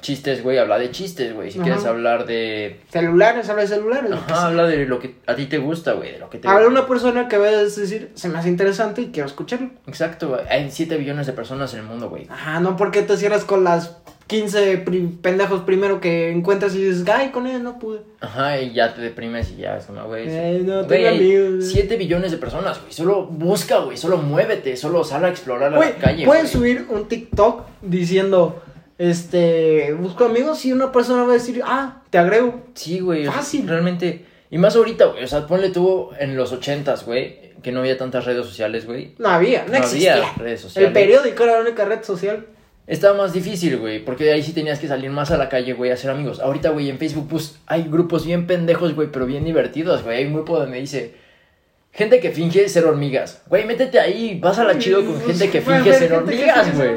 chistes, 0.00 0.42
güey, 0.42 0.56
habla 0.56 0.78
de 0.78 0.90
chistes, 0.90 1.34
güey. 1.34 1.50
Si 1.50 1.58
Ajá. 1.58 1.64
quieres 1.66 1.84
hablar 1.84 2.24
de... 2.24 2.80
Celulares, 2.90 3.48
habla 3.50 3.62
de 3.62 3.68
celulares. 3.68 4.10
Ajá, 4.12 4.46
habla 4.46 4.66
de 4.66 4.86
lo 4.86 4.98
que 4.98 5.16
a 5.26 5.34
ti 5.34 5.44
te 5.44 5.58
gusta, 5.58 5.92
güey. 5.92 6.12
De 6.12 6.18
lo 6.20 6.30
que 6.30 6.38
te... 6.38 6.48
Habla 6.48 6.68
una 6.68 6.86
persona 6.86 7.28
que 7.28 7.36
a 7.36 7.40
decir, 7.40 8.12
se 8.14 8.28
me 8.30 8.38
hace 8.38 8.48
interesante 8.48 9.02
y 9.02 9.06
quiero 9.10 9.26
escucharlo. 9.28 9.70
Exacto, 9.86 10.28
güey. 10.28 10.40
Hay 10.48 10.70
7 10.70 10.96
billones 10.96 11.26
de 11.26 11.34
personas 11.34 11.74
en 11.74 11.80
el 11.80 11.86
mundo, 11.86 12.08
güey. 12.08 12.26
Ajá, 12.30 12.60
no 12.60 12.76
porque 12.76 13.02
te 13.02 13.14
cierras 13.18 13.44
con 13.44 13.62
las 13.62 13.96
15 14.26 14.78
pri- 14.78 15.18
pendejos 15.22 15.60
primero 15.62 16.00
que 16.00 16.30
encuentras 16.30 16.74
y 16.74 16.82
dices, 16.84 17.04
ay, 17.08 17.28
con 17.30 17.46
él 17.46 17.62
no 17.62 17.78
pude. 17.78 18.00
Ajá, 18.20 18.60
y 18.60 18.72
ya 18.72 18.92
te 18.94 19.00
deprimes 19.00 19.52
y 19.52 19.56
ya 19.58 19.76
es 19.76 19.84
como, 19.86 20.04
güey. 20.04 20.26
Eh, 20.28 20.62
no 20.64 20.84
Güey, 20.84 21.06
amigos. 21.06 21.66
7 21.70 21.96
billones 21.96 22.32
de 22.32 22.38
personas, 22.38 22.80
güey. 22.80 22.92
Solo 22.92 23.26
busca, 23.26 23.78
güey. 23.78 23.96
Solo 23.96 24.16
muévete. 24.18 24.76
Solo 24.76 25.04
sal 25.04 25.24
a 25.24 25.28
explorar 25.28 25.72
a 25.72 25.76
Güey, 25.76 25.90
la 25.92 25.96
calle, 25.98 26.24
puedes 26.26 26.56
güey. 26.56 26.74
subir 26.76 26.86
un 26.90 27.06
TikTok 27.06 27.66
diciendo, 27.82 28.62
este, 28.98 29.92
busco 29.94 30.24
amigos 30.24 30.64
y 30.64 30.72
una 30.72 30.90
persona 30.90 31.22
va 31.24 31.30
a 31.30 31.34
decir, 31.34 31.62
ah, 31.64 32.02
te 32.10 32.18
agrego. 32.18 32.62
Sí, 32.74 32.98
güey. 33.00 33.26
Fácil. 33.26 33.68
Realmente. 33.68 34.24
Y 34.50 34.58
más 34.58 34.74
ahorita, 34.76 35.06
güey. 35.06 35.22
O 35.24 35.26
sea, 35.28 35.46
ponle 35.46 35.70
tú 35.70 36.10
en 36.18 36.36
los 36.36 36.52
80s, 36.52 37.04
güey. 37.04 37.46
Que 37.62 37.72
no 37.72 37.80
había 37.80 37.96
tantas 37.98 38.24
redes 38.24 38.44
sociales, 38.46 38.86
güey. 38.86 39.14
No 39.18 39.28
había, 39.28 39.64
no, 39.64 39.72
No 39.72 39.78
existía. 39.78 40.14
había 40.14 40.32
redes 40.36 40.60
sociales. 40.60 40.88
El 40.88 40.92
periódico 40.92 41.42
era 41.44 41.54
la 41.54 41.60
única 41.60 41.84
red 41.84 42.02
social. 42.02 42.46
Estaba 42.86 43.18
más 43.18 43.32
difícil, 43.32 43.78
güey, 43.78 44.04
porque 44.04 44.24
de 44.24 44.32
ahí 44.32 44.42
sí 44.42 44.52
tenías 44.52 44.78
que 44.78 44.86
salir 44.86 45.10
más 45.10 45.32
a 45.32 45.38
la 45.38 45.48
calle, 45.48 45.72
güey, 45.72 45.90
a 45.90 45.94
hacer 45.94 46.10
amigos. 46.10 46.38
Ahorita, 46.38 46.70
güey, 46.70 46.88
en 46.88 46.98
Facebook, 46.98 47.26
pues, 47.28 47.58
hay 47.66 47.82
grupos 47.82 48.24
bien 48.24 48.46
pendejos, 48.46 48.94
güey, 48.94 49.08
pero 49.10 49.26
bien 49.26 49.44
divertidos, 49.44 50.04
güey. 50.04 50.18
Hay 50.18 50.26
un 50.26 50.34
grupo 50.34 50.56
donde 50.58 50.78
dice, 50.78 51.14
gente 51.92 52.20
que 52.20 52.30
finge 52.30 52.68
ser 52.68 52.84
hormigas. 52.84 53.42
Güey, 53.48 53.64
métete 53.64 53.98
ahí, 53.98 54.38
pásala 54.40 54.78
chido 54.78 55.04
con 55.04 55.20
gente 55.20 55.50
que 55.50 55.60
finge 55.60 55.92
ser 55.94 56.12
hormigas, 56.12 56.76
güey. 56.76 56.92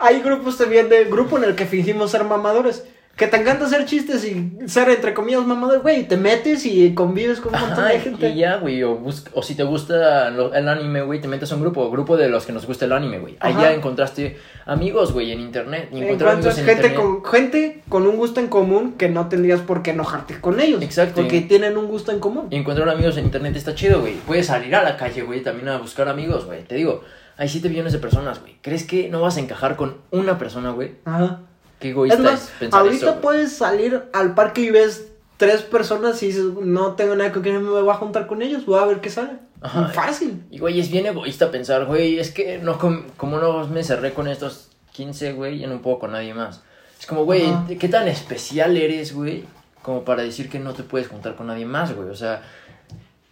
Hay 0.00 0.20
grupos 0.20 0.58
también 0.58 0.88
de 0.88 1.04
grupo 1.04 1.38
en 1.38 1.44
el 1.44 1.54
que 1.54 1.66
fingimos 1.66 2.10
ser 2.10 2.24
mamadores. 2.24 2.84
Que 3.20 3.26
te 3.26 3.36
encanta 3.36 3.66
hacer 3.66 3.84
chistes 3.84 4.24
y 4.24 4.50
ser 4.66 4.88
entre 4.88 5.12
comillas 5.12 5.44
mamado, 5.44 5.82
güey, 5.82 6.08
te 6.08 6.16
metes 6.16 6.64
y 6.64 6.94
convives 6.94 7.38
con 7.42 7.54
un 7.54 7.60
montón 7.60 7.84
Ajá, 7.84 7.92
de 7.92 8.00
gente. 8.00 8.30
y 8.30 8.36
ya, 8.38 8.56
güey, 8.56 8.82
o, 8.82 8.98
si 9.42 9.54
te 9.54 9.62
gusta 9.62 10.28
el 10.28 10.66
anime, 10.66 11.02
güey, 11.02 11.20
te 11.20 11.28
metes 11.28 11.52
a 11.52 11.56
un 11.56 11.60
grupo, 11.60 11.90
grupo 11.90 12.16
de 12.16 12.30
los 12.30 12.46
que 12.46 12.54
nos 12.54 12.66
gusta 12.66 12.86
el 12.86 12.92
anime, 12.92 13.18
güey. 13.18 13.36
Ya 13.42 13.74
encontraste 13.74 14.38
amigos, 14.64 15.12
güey, 15.12 15.32
en 15.32 15.40
internet. 15.40 15.90
Y 15.92 16.00
Encuentras 16.00 16.58
en 16.58 16.64
gente 16.64 16.86
internet. 16.86 16.94
con, 16.96 17.24
gente 17.26 17.82
con 17.90 18.06
un 18.06 18.16
gusto 18.16 18.40
en 18.40 18.48
común 18.48 18.94
que 18.94 19.10
no 19.10 19.28
tendrías 19.28 19.60
por 19.60 19.82
qué 19.82 19.90
enojarte 19.90 20.40
con 20.40 20.58
ellos. 20.58 20.80
Exacto. 20.80 21.20
Porque 21.20 21.42
tienen 21.42 21.76
un 21.76 21.88
gusto 21.88 22.12
en 22.12 22.20
común. 22.20 22.46
Y 22.48 22.56
encontrar 22.56 22.88
amigos 22.88 23.18
en 23.18 23.26
internet 23.26 23.54
está 23.54 23.74
chido, 23.74 24.00
güey. 24.00 24.14
Puedes 24.26 24.46
salir 24.46 24.74
a 24.74 24.82
la 24.82 24.96
calle, 24.96 25.20
güey, 25.24 25.42
también 25.42 25.68
a 25.68 25.76
buscar 25.76 26.08
amigos, 26.08 26.46
güey. 26.46 26.62
Te 26.64 26.74
digo, 26.74 27.02
hay 27.36 27.50
7 27.50 27.68
billones 27.68 27.92
de 27.92 27.98
personas, 27.98 28.40
güey. 28.40 28.56
¿Crees 28.62 28.84
que 28.84 29.10
no 29.10 29.20
vas 29.20 29.36
a 29.36 29.40
encajar 29.40 29.76
con 29.76 29.98
una 30.10 30.38
persona, 30.38 30.70
güey? 30.70 30.92
Ajá. 31.04 31.40
Qué 31.80 31.88
Es 31.88 31.92
egoísta 31.92 32.18
es, 32.18 32.22
más, 32.24 32.52
pensar 32.60 32.80
ahorita 32.80 33.06
eso, 33.10 33.20
puedes 33.20 33.52
salir 33.56 34.02
al 34.12 34.34
parque 34.34 34.60
y 34.60 34.70
ves 34.70 35.08
tres 35.36 35.62
personas 35.62 36.22
y 36.22 36.26
dices, 36.28 36.44
no 36.44 36.94
tengo 36.94 37.16
nada 37.16 37.32
con 37.32 37.42
quien 37.42 37.62
me 37.62 37.68
voy 37.70 37.88
a 37.90 37.94
juntar 37.94 38.26
con 38.26 38.42
ellos, 38.42 38.66
voy 38.66 38.78
a 38.78 38.84
ver 38.84 39.00
qué 39.00 39.10
sale. 39.10 39.32
Ajá. 39.62 39.88
Fácil. 39.88 40.42
Y, 40.50 40.58
güey, 40.58 40.78
es 40.80 40.90
bien 40.90 41.06
egoísta 41.06 41.50
pensar, 41.50 41.86
güey, 41.86 42.18
es 42.18 42.30
que 42.30 42.58
no 42.58 42.78
com- 42.78 43.04
como 43.16 43.38
no 43.38 43.66
me 43.66 43.82
cerré 43.82 44.12
con 44.12 44.28
estos 44.28 44.68
15, 44.92 45.32
güey, 45.32 45.58
ya 45.58 45.66
no 45.66 45.80
puedo 45.82 45.98
con 45.98 46.12
nadie 46.12 46.34
más. 46.34 46.62
Es 46.98 47.06
como, 47.06 47.24
güey, 47.24 47.46
Ajá. 47.46 47.66
¿qué 47.78 47.88
tan 47.88 48.08
especial 48.08 48.76
eres, 48.76 49.14
güey? 49.14 49.44
Como 49.82 50.04
para 50.04 50.22
decir 50.22 50.50
que 50.50 50.58
no 50.58 50.74
te 50.74 50.82
puedes 50.82 51.08
juntar 51.08 51.34
con 51.36 51.46
nadie 51.46 51.64
más, 51.64 51.94
güey. 51.96 52.08
O 52.10 52.14
sea, 52.14 52.42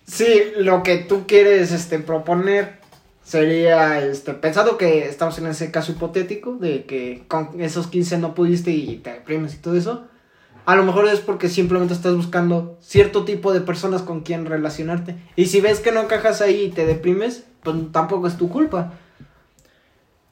Sí, 0.06 0.52
lo 0.56 0.82
que 0.82 0.96
tú 0.96 1.26
quieres 1.26 1.70
este, 1.70 1.98
proponer 1.98 2.77
sería, 3.28 4.00
este, 4.00 4.32
pensando 4.32 4.78
que 4.78 5.06
estamos 5.06 5.36
en 5.36 5.48
ese 5.48 5.70
caso 5.70 5.92
hipotético, 5.92 6.54
de 6.54 6.84
que 6.84 7.24
con 7.28 7.60
esos 7.60 7.86
15 7.86 8.16
no 8.16 8.34
pudiste 8.34 8.70
y 8.70 8.96
te 8.96 9.12
deprimes 9.12 9.54
y 9.54 9.58
todo 9.58 9.76
eso, 9.76 10.06
a 10.64 10.74
lo 10.74 10.82
mejor 10.82 11.06
es 11.06 11.20
porque 11.20 11.50
simplemente 11.50 11.92
estás 11.92 12.16
buscando 12.16 12.78
cierto 12.80 13.26
tipo 13.26 13.52
de 13.52 13.60
personas 13.60 14.00
con 14.00 14.22
quien 14.22 14.46
relacionarte. 14.46 15.16
Y 15.36 15.44
si 15.46 15.60
ves 15.60 15.80
que 15.80 15.92
no 15.92 16.00
encajas 16.00 16.40
ahí 16.40 16.62
y 16.62 16.70
te 16.70 16.86
deprimes, 16.86 17.44
pues 17.62 17.76
tampoco 17.92 18.28
es 18.28 18.38
tu 18.38 18.48
culpa. 18.48 18.94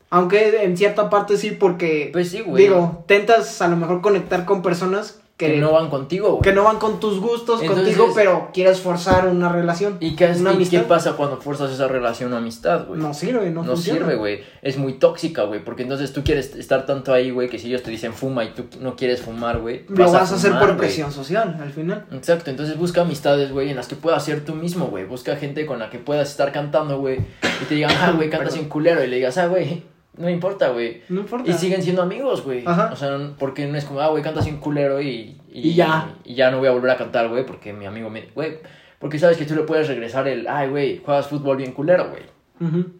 Aunque 0.08 0.64
en 0.64 0.78
cierta 0.78 1.10
parte 1.10 1.36
sí, 1.36 1.50
porque, 1.50 2.08
pues 2.14 2.30
sí, 2.30 2.40
güey. 2.40 2.62
digo, 2.62 3.04
tentas 3.06 3.60
a 3.60 3.68
lo 3.68 3.76
mejor 3.76 4.00
conectar 4.00 4.46
con 4.46 4.62
personas 4.62 5.20
que, 5.36 5.52
que 5.52 5.58
no 5.58 5.72
van 5.72 5.90
contigo, 5.90 6.30
güey. 6.30 6.42
que 6.42 6.52
no 6.54 6.64
van 6.64 6.78
con 6.78 6.98
tus 6.98 7.20
gustos 7.20 7.60
Entonces- 7.60 7.94
contigo, 7.94 8.12
pero 8.14 8.50
quieres 8.54 8.80
forzar 8.80 9.28
una 9.28 9.50
relación. 9.50 9.98
¿Y 10.00 10.16
qué, 10.16 10.30
es- 10.30 10.40
una 10.40 10.54
y 10.54 10.64
qué 10.66 10.80
pasa 10.80 11.12
cuando 11.12 11.36
fuerzas 11.36 11.70
esa 11.70 11.88
relación 11.88 12.32
o 12.32 12.36
amistad, 12.38 12.86
güey? 12.86 12.98
No 13.00 13.12
sirve, 13.12 13.50
no, 13.50 13.62
No 13.62 13.72
funciona. 13.72 13.98
sirve, 14.00 14.16
güey. 14.16 14.40
Es 14.62 14.78
muy 14.78 14.94
tóxica, 14.94 15.42
güey. 15.42 15.62
Porque 15.62 15.82
entonces 15.82 16.12
tú 16.14 16.24
quieres 16.24 16.56
estar 16.56 16.86
tanto 16.86 17.12
ahí, 17.12 17.30
güey, 17.30 17.50
que 17.50 17.58
si 17.58 17.68
ellos 17.68 17.82
te 17.82 17.90
dicen 17.90 18.14
fuma 18.14 18.44
y 18.44 18.48
tú 18.54 18.64
no 18.80 18.96
quieres 18.96 19.20
fumar, 19.20 19.58
güey. 19.58 19.84
Lo 19.88 20.10
vas, 20.10 20.32
a 20.32 20.34
hacer 20.36 20.58
por 20.58 20.74
presión 20.78 21.12
social, 21.12 21.58
al 21.60 21.70
final. 21.70 22.06
Exacto, 22.12 22.50
entonces 22.50 22.78
busca 22.78 23.02
amistades, 23.02 23.52
güey, 23.52 23.68
en 23.68 23.76
las 23.76 23.88
que 23.88 23.96
puedas 23.96 24.24
ser 24.24 24.42
tú 24.44 24.54
mismo, 24.54 24.86
güey. 24.86 25.04
Busca 25.04 25.36
gente 25.36 25.66
con 25.66 25.78
la 25.78 25.90
que 25.90 25.98
puedas 25.98 26.30
estar 26.30 26.50
cantando, 26.50 26.98
güey. 26.98 27.18
Y 27.60 27.64
te 27.68 27.74
digan, 27.74 27.90
ah, 28.00 28.12
güey, 28.16 28.30
cantas 28.30 28.54
bien 28.54 28.70
culero. 28.70 29.04
Y 29.04 29.06
le 29.06 29.16
digas, 29.16 29.36
ah, 29.36 29.48
güey, 29.48 29.82
no 30.16 30.30
importa, 30.30 30.68
güey. 30.70 31.02
No 31.08 31.20
importa. 31.20 31.50
Y 31.50 31.54
siguen 31.54 31.82
siendo 31.82 32.02
amigos, 32.02 32.42
güey. 32.44 32.64
Ajá. 32.66 32.90
O 32.92 32.96
sea, 32.96 33.18
porque 33.38 33.66
no 33.66 33.76
es 33.76 33.84
como, 33.84 34.00
ah, 34.00 34.08
güey, 34.08 34.22
cantas 34.22 34.44
bien 34.44 34.58
culero 34.58 35.00
y, 35.00 35.40
Y 35.52 35.74
ya. 35.74 36.14
Y 36.24 36.34
ya 36.34 36.50
no 36.50 36.58
voy 36.58 36.68
a 36.68 36.72
volver 36.72 36.90
a 36.90 36.96
cantar, 36.96 37.28
güey, 37.28 37.44
porque 37.44 37.72
mi 37.72 37.86
amigo 37.86 38.10
me. 38.10 38.22
Güey, 38.34 38.58
porque 38.98 39.18
sabes 39.18 39.36
que 39.36 39.44
tú 39.44 39.54
le 39.54 39.62
puedes 39.62 39.88
regresar 39.88 40.26
el, 40.28 40.48
ay, 40.48 40.68
güey, 40.68 41.02
juegas 41.04 41.26
fútbol 41.26 41.58
bien 41.58 41.72
culero, 41.72 42.10
güey. 42.10 42.22
Ujú. 42.60 42.92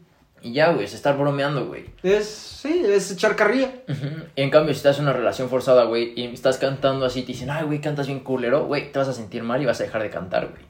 Y 0.43 0.53
ya, 0.53 0.71
güey, 0.71 0.85
es 0.85 0.95
estar 0.95 1.17
bromeando, 1.17 1.67
güey. 1.67 1.87
Es, 2.03 2.27
sí, 2.29 2.83
es 2.87 3.11
echar 3.11 3.35
carrilla. 3.35 3.71
Ujú. 3.89 4.07
Y 4.37 4.43
en 4.43 4.51
cambio, 4.51 4.75
si 4.75 4.79
estás 4.79 4.99
en 4.99 5.05
una 5.05 5.13
relación 5.13 5.49
forzada, 5.49 5.85
güey, 5.85 6.13
y 6.15 6.27
estás 6.27 6.59
cantando 6.59 7.07
así, 7.07 7.23
te 7.23 7.29
dicen, 7.29 7.51
ay, 7.51 7.65
güey, 7.65 7.81
cantas 7.81 8.07
bien 8.07 8.21
culero, 8.21 8.67
güey, 8.67 8.93
te 8.93 8.99
vas 8.99 9.09
a 9.09 9.13
sentir 9.13 9.43
mal 9.43 9.61
y 9.63 9.65
vas 9.65 9.81
a 9.81 9.85
dejar 9.85 10.03
de 10.03 10.11
cantar, 10.11 10.49
güey. 10.49 10.63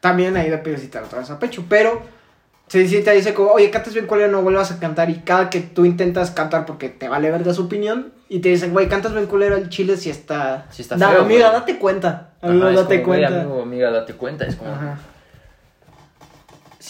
También 0.00 0.36
ahí 0.36 0.50
depende 0.50 0.78
si 0.78 0.88
te 0.88 1.00
lo 1.00 1.06
traes 1.06 1.30
a 1.30 1.38
pecho. 1.38 1.64
Pero, 1.68 2.02
si, 2.68 2.88
si 2.88 3.02
te 3.02 3.12
dice 3.12 3.34
como, 3.34 3.50
oye, 3.52 3.70
cantas 3.70 3.92
bien 3.94 4.06
culero, 4.06 4.30
no 4.30 4.42
vuelvas 4.42 4.70
a 4.72 4.78
cantar. 4.80 5.10
Y 5.10 5.16
cada 5.20 5.50
que 5.50 5.60
tú 5.60 5.84
intentas 5.84 6.30
cantar 6.30 6.64
porque 6.66 6.88
te 6.88 7.08
vale 7.08 7.30
verga 7.30 7.52
su 7.52 7.62
opinión, 7.64 8.12
y 8.28 8.40
te 8.40 8.48
dicen, 8.48 8.72
güey, 8.72 8.88
cantas 8.88 9.12
bien 9.12 9.26
culero, 9.26 9.56
el 9.56 9.68
chile 9.68 9.96
si 9.98 10.08
está. 10.08 10.66
Sí 10.70 10.80
está 10.82 10.96
feo, 10.96 11.20
Amiga, 11.22 11.48
güey. 11.48 11.60
date 11.60 11.78
cuenta. 11.78 12.30
Ajá, 12.40 12.50
Amigo, 12.52 12.68
es 12.70 12.76
date 12.76 13.02
como, 13.02 13.14
cuenta. 13.14 13.40
amigo, 13.42 13.62
amiga, 13.62 13.90
date 13.90 14.14
cuenta. 14.14 14.46
Es 14.46 14.56
como, 14.56 14.70
Ajá. 14.72 14.98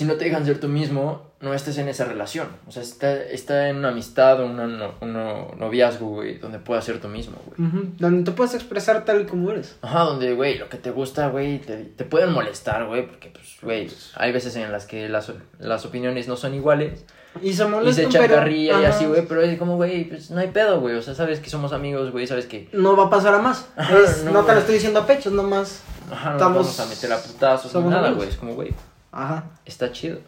Si 0.02 0.08
no 0.08 0.14
te 0.14 0.24
dejan 0.26 0.44
ser 0.44 0.58
tú 0.60 0.68
mismo, 0.68 1.30
no 1.40 1.54
estés 1.54 1.78
en 1.78 1.88
esa 1.88 2.04
relación. 2.04 2.48
O 2.66 2.70
sea, 2.70 2.82
está, 2.82 3.14
está 3.22 3.68
en 3.68 3.76
una 3.76 3.88
amistad 3.88 4.40
o 4.40 4.46
un 4.46 4.56
no- 4.56 5.54
noviazgo, 5.58 6.06
güey, 6.08 6.38
donde 6.38 6.58
puedas 6.58 6.84
ser 6.84 7.00
tú 7.00 7.08
mismo, 7.08 7.36
güey. 7.46 7.68
Ujú. 7.68 7.88
Donde 7.98 8.24
te 8.30 8.36
puedes 8.36 8.54
expresar 8.54 9.04
tal 9.04 9.22
y 9.22 9.24
como 9.24 9.50
eres. 9.50 9.76
Ajá, 9.82 10.00
donde, 10.04 10.34
güey, 10.34 10.58
lo 10.58 10.68
que 10.68 10.76
te 10.78 10.90
gusta, 10.90 11.28
güey, 11.28 11.58
te, 11.60 11.76
te 11.84 12.04
pueden 12.04 12.32
molestar, 12.32 12.86
güey, 12.86 13.06
porque, 13.06 13.30
pues, 13.30 13.56
güey, 13.62 13.90
hay 14.16 14.32
veces 14.32 14.54
en 14.56 14.70
las 14.70 14.86
que 14.86 15.08
las, 15.08 15.32
las 15.58 15.84
opiniones 15.84 16.28
no 16.28 16.36
son 16.36 16.54
iguales. 16.54 17.04
Y 17.40 17.54
se 17.54 17.64
Y 17.64 17.66
molestan, 17.66 17.94
se 17.94 18.02
echan 18.10 18.22
pero, 18.22 18.34
carrilla 18.34 18.80
y 18.82 18.84
así, 18.84 19.06
güey, 19.06 19.26
pero 19.26 19.40
es 19.40 19.58
como, 19.58 19.76
güey, 19.76 20.04
pues 20.04 20.30
no 20.30 20.38
hay 20.40 20.48
pedo, 20.48 20.80
güey. 20.80 20.96
O 20.96 21.02
sea, 21.02 21.14
sabes 21.14 21.40
que 21.40 21.48
somos 21.50 21.72
amigos, 21.72 22.10
güey, 22.12 22.26
sabes 22.26 22.44
que. 22.46 22.68
No 22.72 22.94
va 22.96 23.06
a 23.06 23.10
pasar 23.10 23.34
a 23.34 23.38
más. 23.38 23.68
Ajá, 23.76 23.96
Es- 23.98 24.22
no, 24.22 24.32
no, 24.32 24.44
te 24.44 24.52
lo 24.52 24.58
estoy 24.60 24.74
diciendo 24.74 25.00
a 25.00 25.06
pecho, 25.06 25.30
es 25.30 25.34
nomás. 25.34 25.82
Ajá, 26.10 26.30
no 26.30 26.36
Estamos- 26.36 26.66
nos 26.66 26.76
vamos 26.76 26.80
a 26.80 26.94
meter 26.94 27.12
a 27.12 27.16
putazos 27.22 27.74
ni 27.74 27.88
nada, 27.88 28.10
güey. 28.10 28.28
Es 28.28 28.36
como, 28.36 28.54
güey, 28.54 28.68
Ajá. 29.12 29.44
está 29.64 29.92
chido. 29.92 30.18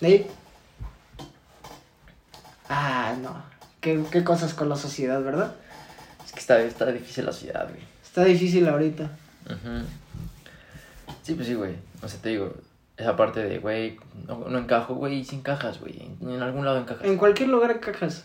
¿Sí? 0.00 0.26
Ah, 2.68 3.14
no. 3.20 3.42
¿Qué, 3.80 4.02
qué 4.10 4.22
cosas 4.24 4.54
con 4.54 4.68
la 4.68 4.76
sociedad, 4.76 5.22
¿verdad? 5.22 5.54
Es 6.24 6.32
que 6.32 6.40
está, 6.40 6.60
está 6.60 6.86
difícil 6.86 7.26
la 7.26 7.32
ciudad, 7.32 7.68
güey. 7.68 7.80
Está 8.02 8.24
difícil 8.24 8.68
ahorita. 8.68 9.04
Ujú. 9.46 9.84
Sí, 11.22 11.34
pues 11.34 11.46
sí, 11.48 11.54
güey. 11.54 11.74
O 12.02 12.08
sea, 12.08 12.20
te 12.20 12.28
digo, 12.30 12.54
esa 12.96 13.16
parte 13.16 13.42
de, 13.42 13.58
güey, 13.58 13.98
no, 14.26 14.38
no 14.48 14.58
encajo, 14.58 14.94
güey, 14.94 15.20
y 15.20 15.24
sí 15.24 15.36
encajas, 15.36 15.80
güey. 15.80 16.00
En, 16.20 16.30
en 16.30 16.42
algún 16.42 16.64
lado 16.64 16.78
encajas. 16.78 17.04
En 17.04 17.16
cualquier 17.16 17.48
lugar 17.48 17.70
encajas. 17.70 18.24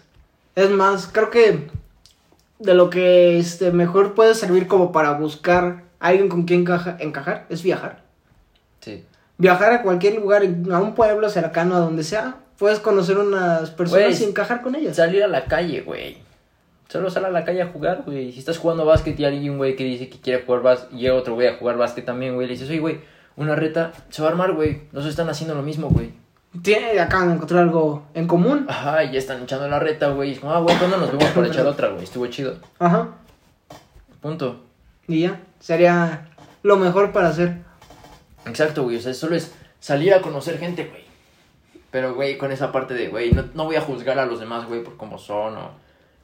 Es 0.56 0.70
más, 0.70 1.08
creo 1.12 1.30
que 1.32 1.70
de 2.60 2.74
lo 2.74 2.90
que 2.90 3.40
este, 3.40 3.72
mejor 3.72 4.14
puede 4.14 4.36
servir 4.36 4.68
como 4.68 4.92
para 4.92 5.12
buscar 5.14 5.84
a 6.00 6.08
alguien 6.08 6.30
con 6.30 6.44
quien 6.44 6.62
encaja- 6.66 6.98
encajar 7.00 7.46
es 7.50 7.64
viajar. 7.64 8.04
Sí. 8.82 9.04
Viajar 9.38 9.74
a 9.74 9.82
cualquier 9.82 10.16
lugar, 10.16 10.44
a 10.44 10.80
un 10.80 10.96
pueblo 10.96 11.30
cercano, 11.30 11.76
a 11.76 11.80
donde 11.80 12.04
sea. 12.04 12.38
Puedes 12.58 12.80
conocer 12.80 13.18
unas 13.18 13.70
personas 13.72 14.22
y 14.22 14.24
encajar 14.24 14.62
con 14.62 14.76
ellas. 14.76 14.96
Salir 14.96 15.24
a 15.24 15.28
la 15.28 15.46
calle, 15.46 15.82
güey. 15.82 16.18
Solo 16.88 17.10
sal 17.10 17.26
a 17.26 17.32
la 17.32 17.44
calle 17.44 17.62
a 17.62 17.68
jugar, 17.68 18.04
güey. 18.06 18.32
Si 18.32 18.40
estás 18.40 18.58
jugando 18.58 18.86
básquet 18.86 19.20
y 19.20 19.26
hay 19.26 19.50
un 19.50 19.58
güey 19.58 19.76
que 19.76 19.84
dice 19.84 20.08
que 20.08 20.20
quiere 20.20 20.44
jugar 20.46 20.62
básquet 20.62 20.94
y 20.94 21.02
llega 21.02 21.16
otro 21.16 21.34
güey 21.34 21.48
a 21.48 21.58
jugar 21.58 21.78
básquet 21.78 22.06
también, 22.06 22.36
güey, 22.36 22.48
le 22.48 22.54
dices, 22.54 22.70
oye, 22.70 22.80
güey, 22.80 23.00
una 23.36 23.56
reta, 23.56 23.92
se 24.10 24.22
va 24.22 24.30
a 24.30 24.32
armar, 24.32 24.54
güey. 24.54 24.84
Los 24.94 25.04
dos 25.04 25.12
están 25.12 25.30
haciendo 25.30 25.56
lo 25.56 25.64
mismo, 25.64 25.90
güey. 25.90 26.14
Tiene, 26.62 26.98
acaban 27.00 27.30
de 27.30 27.36
encontrar 27.36 27.64
algo 27.64 28.04
en 28.14 28.28
común. 28.28 28.66
Ajá, 28.70 29.04
y 29.04 29.12
ya 29.12 29.20
están 29.20 29.44
echando 29.44 29.68
la 29.68 29.80
reta, 29.80 30.10
güey. 30.10 30.32
Es 30.32 30.40
como, 30.40 30.54
ah, 30.54 30.60
güey, 30.60 30.78
¿cuándo 30.78 30.98
nos 30.98 31.12
vemos 31.12 31.30
para 31.32 31.48
echar 31.48 31.66
otra, 31.68 31.90
güey? 31.90 32.04
Estuvo 32.04 32.28
chido. 32.28 32.56
Ajá. 32.80 33.10
Punto. 34.22 34.62
Y 35.08 35.22
ya. 35.24 35.42
Sería 35.60 36.30
lo 36.64 36.78
mejor 36.78 37.12
para 37.12 37.30
hacer. 37.30 37.65
Exacto, 38.46 38.84
güey. 38.84 38.98
O 38.98 39.02
sea, 39.02 39.14
solo 39.14 39.36
es 39.36 39.54
salir 39.80 40.14
a 40.14 40.22
conocer 40.22 40.58
gente, 40.58 40.86
güey. 40.86 41.04
Pero, 41.92 42.14
güey, 42.16 42.38
con 42.38 42.52
esa 42.52 42.72
parte 42.72 42.94
de, 42.94 43.08
güey, 43.08 43.32
no, 43.32 43.46
no 43.54 43.66
voy 43.66 43.76
a 43.76 43.82
juzgar 43.82 44.20
a 44.20 44.26
los 44.26 44.40
demás, 44.40 44.68
güey, 44.68 44.84
por 44.84 44.98
cómo 44.98 45.18
son 45.18 45.58
o... 45.58 45.72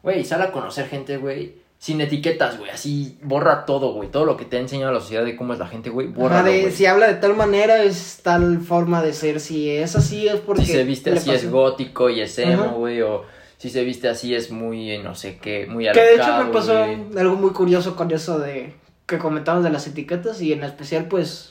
Güey, 0.03 0.25
sal 0.25 0.41
a 0.41 0.51
conocer 0.51 0.87
gente, 0.87 1.17
güey. 1.17 1.61
Sin 1.77 2.01
etiquetas, 2.01 2.57
güey. 2.57 2.71
Así, 2.71 3.17
borra 3.23 3.65
todo, 3.65 3.93
güey. 3.93 4.09
Todo 4.09 4.25
lo 4.25 4.37
que 4.37 4.45
te 4.45 4.57
ha 4.57 4.59
enseñado 4.59 4.91
la 4.91 4.99
sociedad 4.99 5.23
de 5.23 5.35
cómo 5.35 5.53
es 5.53 5.59
la 5.59 5.67
gente, 5.67 5.89
güey. 5.89 6.07
Borra, 6.07 6.43
si 6.71 6.85
habla 6.85 7.07
de 7.07 7.15
tal 7.15 7.35
manera 7.35 7.83
es 7.83 8.19
tal 8.23 8.59
forma 8.59 9.01
de 9.01 9.13
ser. 9.13 9.39
Si 9.39 9.69
es 9.69 9.95
así 9.95 10.27
es 10.27 10.39
porque. 10.41 10.65
Si 10.65 10.71
se 10.73 10.83
viste 10.83 11.11
así 11.11 11.31
es 11.31 11.49
gótico 11.49 12.09
y 12.09 12.21
es 12.21 12.37
emo, 12.37 12.73
güey. 12.73 13.01
O 13.01 13.25
si 13.61 13.69
se 13.69 13.83
viste 13.83 14.09
así 14.09 14.33
es 14.33 14.49
muy, 14.49 14.89
eh, 14.89 14.97
no 15.03 15.13
sé 15.13 15.37
qué, 15.37 15.67
muy 15.67 15.85
Que 15.91 16.01
de 16.01 16.15
hecho 16.15 16.43
me 16.43 16.51
pasó 16.51 16.83
güey. 16.83 16.97
algo 17.15 17.35
muy 17.35 17.51
curioso 17.51 17.95
con 17.95 18.09
eso 18.09 18.39
de 18.39 18.73
que 19.05 19.19
comentamos 19.19 19.63
de 19.63 19.69
las 19.69 19.85
etiquetas 19.85 20.41
y 20.41 20.51
en 20.51 20.63
especial 20.63 21.05
pues 21.05 21.50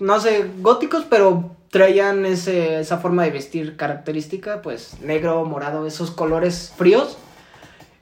no 0.00 0.18
sé, 0.20 0.50
góticos, 0.60 1.04
pero 1.08 1.56
traían 1.70 2.26
ese, 2.26 2.80
esa 2.80 2.98
forma 2.98 3.24
de 3.24 3.30
vestir 3.30 3.76
característica, 3.76 4.60
pues 4.62 5.00
negro, 5.00 5.44
morado, 5.44 5.86
esos 5.86 6.10
colores 6.10 6.72
fríos. 6.76 7.16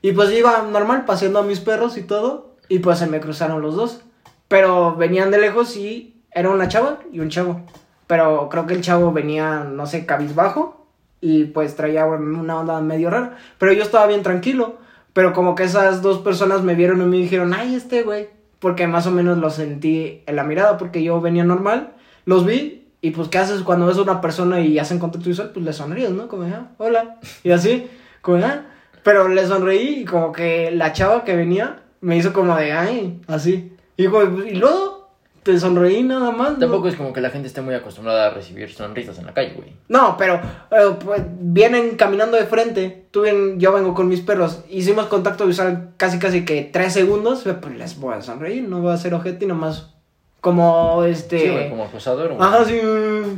Y 0.00 0.12
pues 0.12 0.32
iba 0.32 0.62
normal 0.62 1.04
paseando 1.04 1.40
a 1.40 1.42
mis 1.42 1.60
perros 1.60 1.96
y 1.96 2.02
todo 2.02 2.56
y 2.68 2.78
pues 2.78 2.98
se 2.98 3.06
me 3.06 3.20
cruzaron 3.20 3.60
los 3.60 3.76
dos. 3.76 4.00
Pero 4.46 4.94
venían 4.96 5.30
de 5.30 5.38
lejos 5.38 5.76
y 5.76 6.22
era 6.30 6.50
una 6.50 6.68
chava 6.68 7.00
y 7.12 7.20
un 7.20 7.28
chavo. 7.28 7.60
Pero 8.06 8.48
creo 8.48 8.66
que 8.66 8.74
el 8.74 8.80
chavo 8.80 9.12
venía, 9.12 9.64
no 9.64 9.86
sé, 9.86 10.06
cabizbajo 10.06 10.86
y 11.20 11.44
pues 11.44 11.76
traía 11.76 12.06
una 12.06 12.60
onda 12.60 12.80
medio 12.80 13.10
rara. 13.10 13.36
Pero 13.58 13.72
yo 13.72 13.82
estaba 13.82 14.06
bien 14.06 14.22
tranquilo. 14.22 14.76
Pero 15.12 15.32
como 15.32 15.54
que 15.54 15.64
esas 15.64 16.00
dos 16.00 16.18
personas 16.18 16.62
me 16.62 16.74
vieron 16.74 17.02
y 17.02 17.06
me 17.06 17.16
dijeron, 17.16 17.52
ay, 17.52 17.74
este 17.74 18.02
güey. 18.02 18.28
Porque 18.58 18.86
más 18.86 19.06
o 19.06 19.10
menos 19.10 19.38
lo 19.38 19.50
sentí 19.50 20.22
en 20.26 20.36
la 20.36 20.44
mirada, 20.44 20.78
porque 20.78 21.02
yo 21.02 21.20
venía 21.20 21.44
normal, 21.44 21.92
los 22.24 22.44
vi 22.44 22.78
y 23.00 23.10
pues 23.12 23.28
¿qué 23.28 23.38
haces 23.38 23.62
cuando 23.62 23.86
ves 23.86 23.96
a 23.98 24.02
una 24.02 24.20
persona 24.20 24.60
y 24.60 24.78
hacen 24.78 24.98
contacto 24.98 25.28
visual? 25.28 25.50
Pues 25.54 25.64
le 25.64 25.72
sonríes, 25.72 26.10
¿no? 26.10 26.26
Como, 26.26 26.42
ah, 26.44 26.70
hola. 26.78 27.18
Y 27.44 27.50
así, 27.52 27.88
como, 28.20 28.44
ah. 28.44 28.62
Pero 29.04 29.28
le 29.28 29.46
sonreí 29.46 30.00
y 30.00 30.04
como 30.04 30.32
que 30.32 30.70
la 30.72 30.92
chava 30.92 31.24
que 31.24 31.36
venía 31.36 31.82
me 32.00 32.16
hizo 32.16 32.32
como 32.32 32.56
de, 32.56 32.72
ay, 32.72 33.20
así. 33.28 33.72
Y, 33.96 34.06
güey, 34.06 34.50
y 34.50 34.54
luego 34.56 34.97
te 35.42 35.58
sonreí 35.58 36.02
nada 36.02 36.30
más. 36.30 36.52
¿no? 36.52 36.58
Tampoco 36.58 36.88
es 36.88 36.96
como 36.96 37.12
que 37.12 37.20
la 37.20 37.30
gente 37.30 37.48
esté 37.48 37.60
muy 37.60 37.74
acostumbrada 37.74 38.26
a 38.26 38.30
recibir 38.30 38.72
sonrisas 38.72 39.18
en 39.18 39.26
la 39.26 39.34
calle, 39.34 39.52
güey. 39.56 39.72
No, 39.88 40.16
pero 40.16 40.34
eh, 40.34 40.96
pues, 41.04 41.22
vienen 41.40 41.96
caminando 41.96 42.36
de 42.36 42.46
frente. 42.46 43.06
Tú 43.10 43.22
ven- 43.22 43.58
yo 43.58 43.72
vengo 43.72 43.94
con 43.94 44.08
mis 44.08 44.20
perros. 44.20 44.60
Hicimos 44.68 45.06
contacto 45.06 45.46
visual 45.46 45.90
casi 45.96 46.18
casi 46.18 46.44
que 46.44 46.68
tres 46.72 46.92
segundos. 46.92 47.44
Pues 47.60 47.76
les 47.76 47.98
voy 47.98 48.14
a 48.14 48.22
sonreír, 48.22 48.62
no 48.68 48.80
voy 48.80 48.90
a 48.92 48.94
hacer 48.94 49.14
ojete 49.14 49.44
y 49.44 49.48
nomás. 49.48 49.94
Como 50.40 51.02
este. 51.04 51.38
Sí, 51.40 51.48
güey, 51.50 51.68
como 51.68 51.84
acosador, 51.84 52.28
güey. 52.34 52.40
Ajá, 52.40 52.64
sí, 52.64 52.80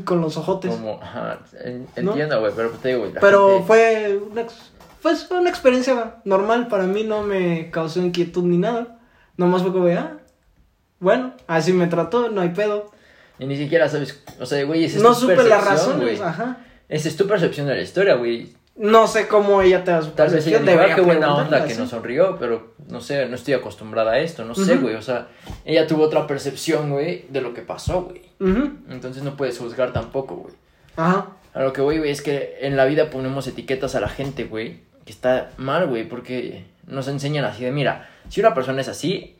con 0.04 0.20
los 0.20 0.36
ojotes. 0.36 0.70
Como, 0.70 1.00
ajá, 1.02 1.38
en- 1.64 1.86
¿No? 2.04 2.10
entiendo, 2.10 2.40
güey, 2.40 2.52
pero 2.54 2.68
te 2.70 2.88
digo, 2.88 3.00
güey. 3.00 3.12
Pero 3.18 3.48
gente- 3.48 3.66
fue 3.66 4.20
una, 4.30 4.44
pues, 5.00 5.24
fue 5.26 5.38
una 5.38 5.48
experiencia 5.48 6.16
normal. 6.26 6.68
Para 6.68 6.84
mí 6.84 7.04
no 7.04 7.22
me 7.22 7.70
causó 7.70 8.00
inquietud 8.00 8.44
ni 8.44 8.58
nada. 8.58 8.98
Nomás 9.38 9.62
fue 9.62 9.72
como, 9.72 9.86
ah, 9.86 10.18
bueno, 11.00 11.34
así 11.46 11.72
me 11.72 11.86
trató, 11.88 12.30
no 12.30 12.40
hay 12.40 12.50
pedo. 12.50 12.90
Y 13.38 13.46
ni 13.46 13.56
siquiera 13.56 13.88
sabes, 13.88 14.22
o 14.38 14.46
sea, 14.46 14.62
güey, 14.64 14.84
esa 14.84 14.98
es 14.98 15.02
No 15.02 15.08
tu 15.10 15.20
supe 15.22 15.36
las 15.36 15.44
percepción, 15.44 15.76
razones, 15.76 16.18
güey. 16.18 16.28
ajá. 16.28 16.58
Esa 16.88 17.08
es 17.08 17.16
tu 17.16 17.26
percepción 17.26 17.66
de 17.66 17.74
la 17.74 17.80
historia, 17.82 18.14
güey. 18.16 18.52
No 18.76 19.06
sé 19.06 19.28
cómo 19.28 19.60
ella 19.62 19.84
te 19.84 19.90
da 19.90 20.00
su 20.02 20.10
Tal 20.10 20.30
vez 20.30 20.46
ella 20.46 20.58
dijo, 20.60 20.80
ah, 20.80 20.94
qué 20.94 21.00
buena 21.02 21.34
onda 21.34 21.64
que 21.64 21.72
así. 21.72 21.80
nos 21.80 21.90
sonrió, 21.90 22.36
pero 22.38 22.74
no 22.88 23.00
sé, 23.00 23.26
no 23.26 23.34
estoy 23.36 23.54
acostumbrada 23.54 24.12
a 24.12 24.18
esto, 24.20 24.44
no 24.44 24.54
sé, 24.54 24.74
Ujú. 24.74 24.82
güey. 24.82 24.94
O 24.94 25.02
sea, 25.02 25.28
ella 25.64 25.86
tuvo 25.86 26.04
otra 26.04 26.26
percepción, 26.26 26.90
güey, 26.90 27.26
de 27.28 27.40
lo 27.42 27.52
que 27.54 27.62
pasó, 27.62 28.02
güey. 28.04 28.22
Ujú, 28.40 28.70
Entonces 28.90 29.22
no 29.22 29.36
puedes 29.36 29.58
juzgar 29.58 29.92
tampoco, 29.92 30.36
güey. 30.36 30.54
Ajá. 30.96 31.28
A 31.52 31.62
lo 31.62 31.72
que 31.72 31.80
voy, 31.80 31.98
güey, 31.98 32.10
es 32.10 32.22
que 32.22 32.58
en 32.62 32.76
la 32.76 32.84
vida 32.84 33.10
ponemos 33.10 33.46
etiquetas 33.46 33.94
a 33.96 34.00
la 34.00 34.08
gente, 34.08 34.44
güey, 34.44 34.80
que 35.04 35.12
está 35.12 35.50
mal, 35.56 35.86
güey, 35.88 36.08
porque 36.08 36.64
nos 36.86 37.08
enseñan 37.08 37.44
así 37.44 37.64
de, 37.64 37.72
mira, 37.72 38.08
si 38.28 38.40
una 38.40 38.54
persona 38.54 38.80
es 38.80 38.88
así, 38.88 39.36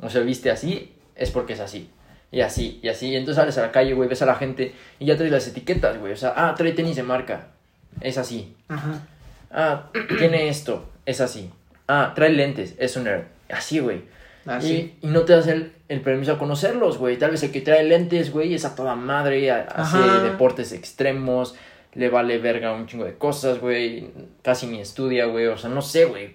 o 0.00 0.08
se 0.10 0.22
viste 0.22 0.50
así, 0.50 0.92
es 1.16 1.30
porque 1.30 1.52
es 1.54 1.60
así. 1.60 1.88
Y 2.32 2.40
así, 2.40 2.80
y 2.82 2.88
así. 2.88 3.08
Y 3.08 3.16
entonces 3.16 3.36
sales 3.40 3.58
a 3.58 3.62
la 3.62 3.72
calle, 3.72 3.92
güey, 3.94 4.08
ves 4.08 4.22
a 4.22 4.26
la 4.26 4.34
gente 4.34 4.72
y 4.98 5.06
ya 5.06 5.16
traes 5.16 5.30
las 5.32 5.46
etiquetas, 5.46 5.98
güey. 5.98 6.12
O 6.12 6.16
sea, 6.16 6.32
ah, 6.36 6.54
trae 6.56 6.72
tenis 6.72 6.96
de 6.96 7.02
marca, 7.04 7.48
es 8.00 8.18
así. 8.18 8.54
Ajá. 8.68 9.00
Ah, 9.52 9.90
tiene 10.18 10.48
esto, 10.48 10.88
es 11.06 11.20
así. 11.20 11.50
Ah, 11.86 12.12
trae 12.16 12.30
lentes, 12.30 12.74
es 12.78 12.96
un 12.96 13.04
nerd. 13.04 13.22
Así, 13.50 13.78
güey. 13.78 14.02
Así. 14.46 14.96
Y, 15.00 15.06
y 15.06 15.10
no 15.10 15.20
te 15.22 15.32
das 15.32 15.46
el, 15.46 15.72
el 15.88 16.00
permiso 16.00 16.32
a 16.32 16.38
conocerlos, 16.38 16.98
güey. 16.98 17.16
Tal 17.18 17.30
vez 17.30 17.42
el 17.44 17.52
que 17.52 17.60
trae 17.60 17.84
lentes, 17.84 18.32
güey, 18.32 18.54
es 18.54 18.64
a 18.64 18.74
toda 18.74 18.94
madre, 18.96 19.50
a- 19.52 19.60
hace 19.62 19.98
deportes 20.24 20.72
extremos, 20.72 21.54
le 21.94 22.08
vale 22.08 22.38
verga 22.38 22.72
un 22.72 22.86
chingo 22.86 23.04
de 23.04 23.14
cosas, 23.16 23.60
güey. 23.60 24.10
Casi 24.42 24.66
ni 24.66 24.80
estudia, 24.80 25.26
güey. 25.26 25.46
O 25.46 25.56
sea, 25.56 25.70
no 25.70 25.82
sé, 25.82 26.04
güey. 26.06 26.34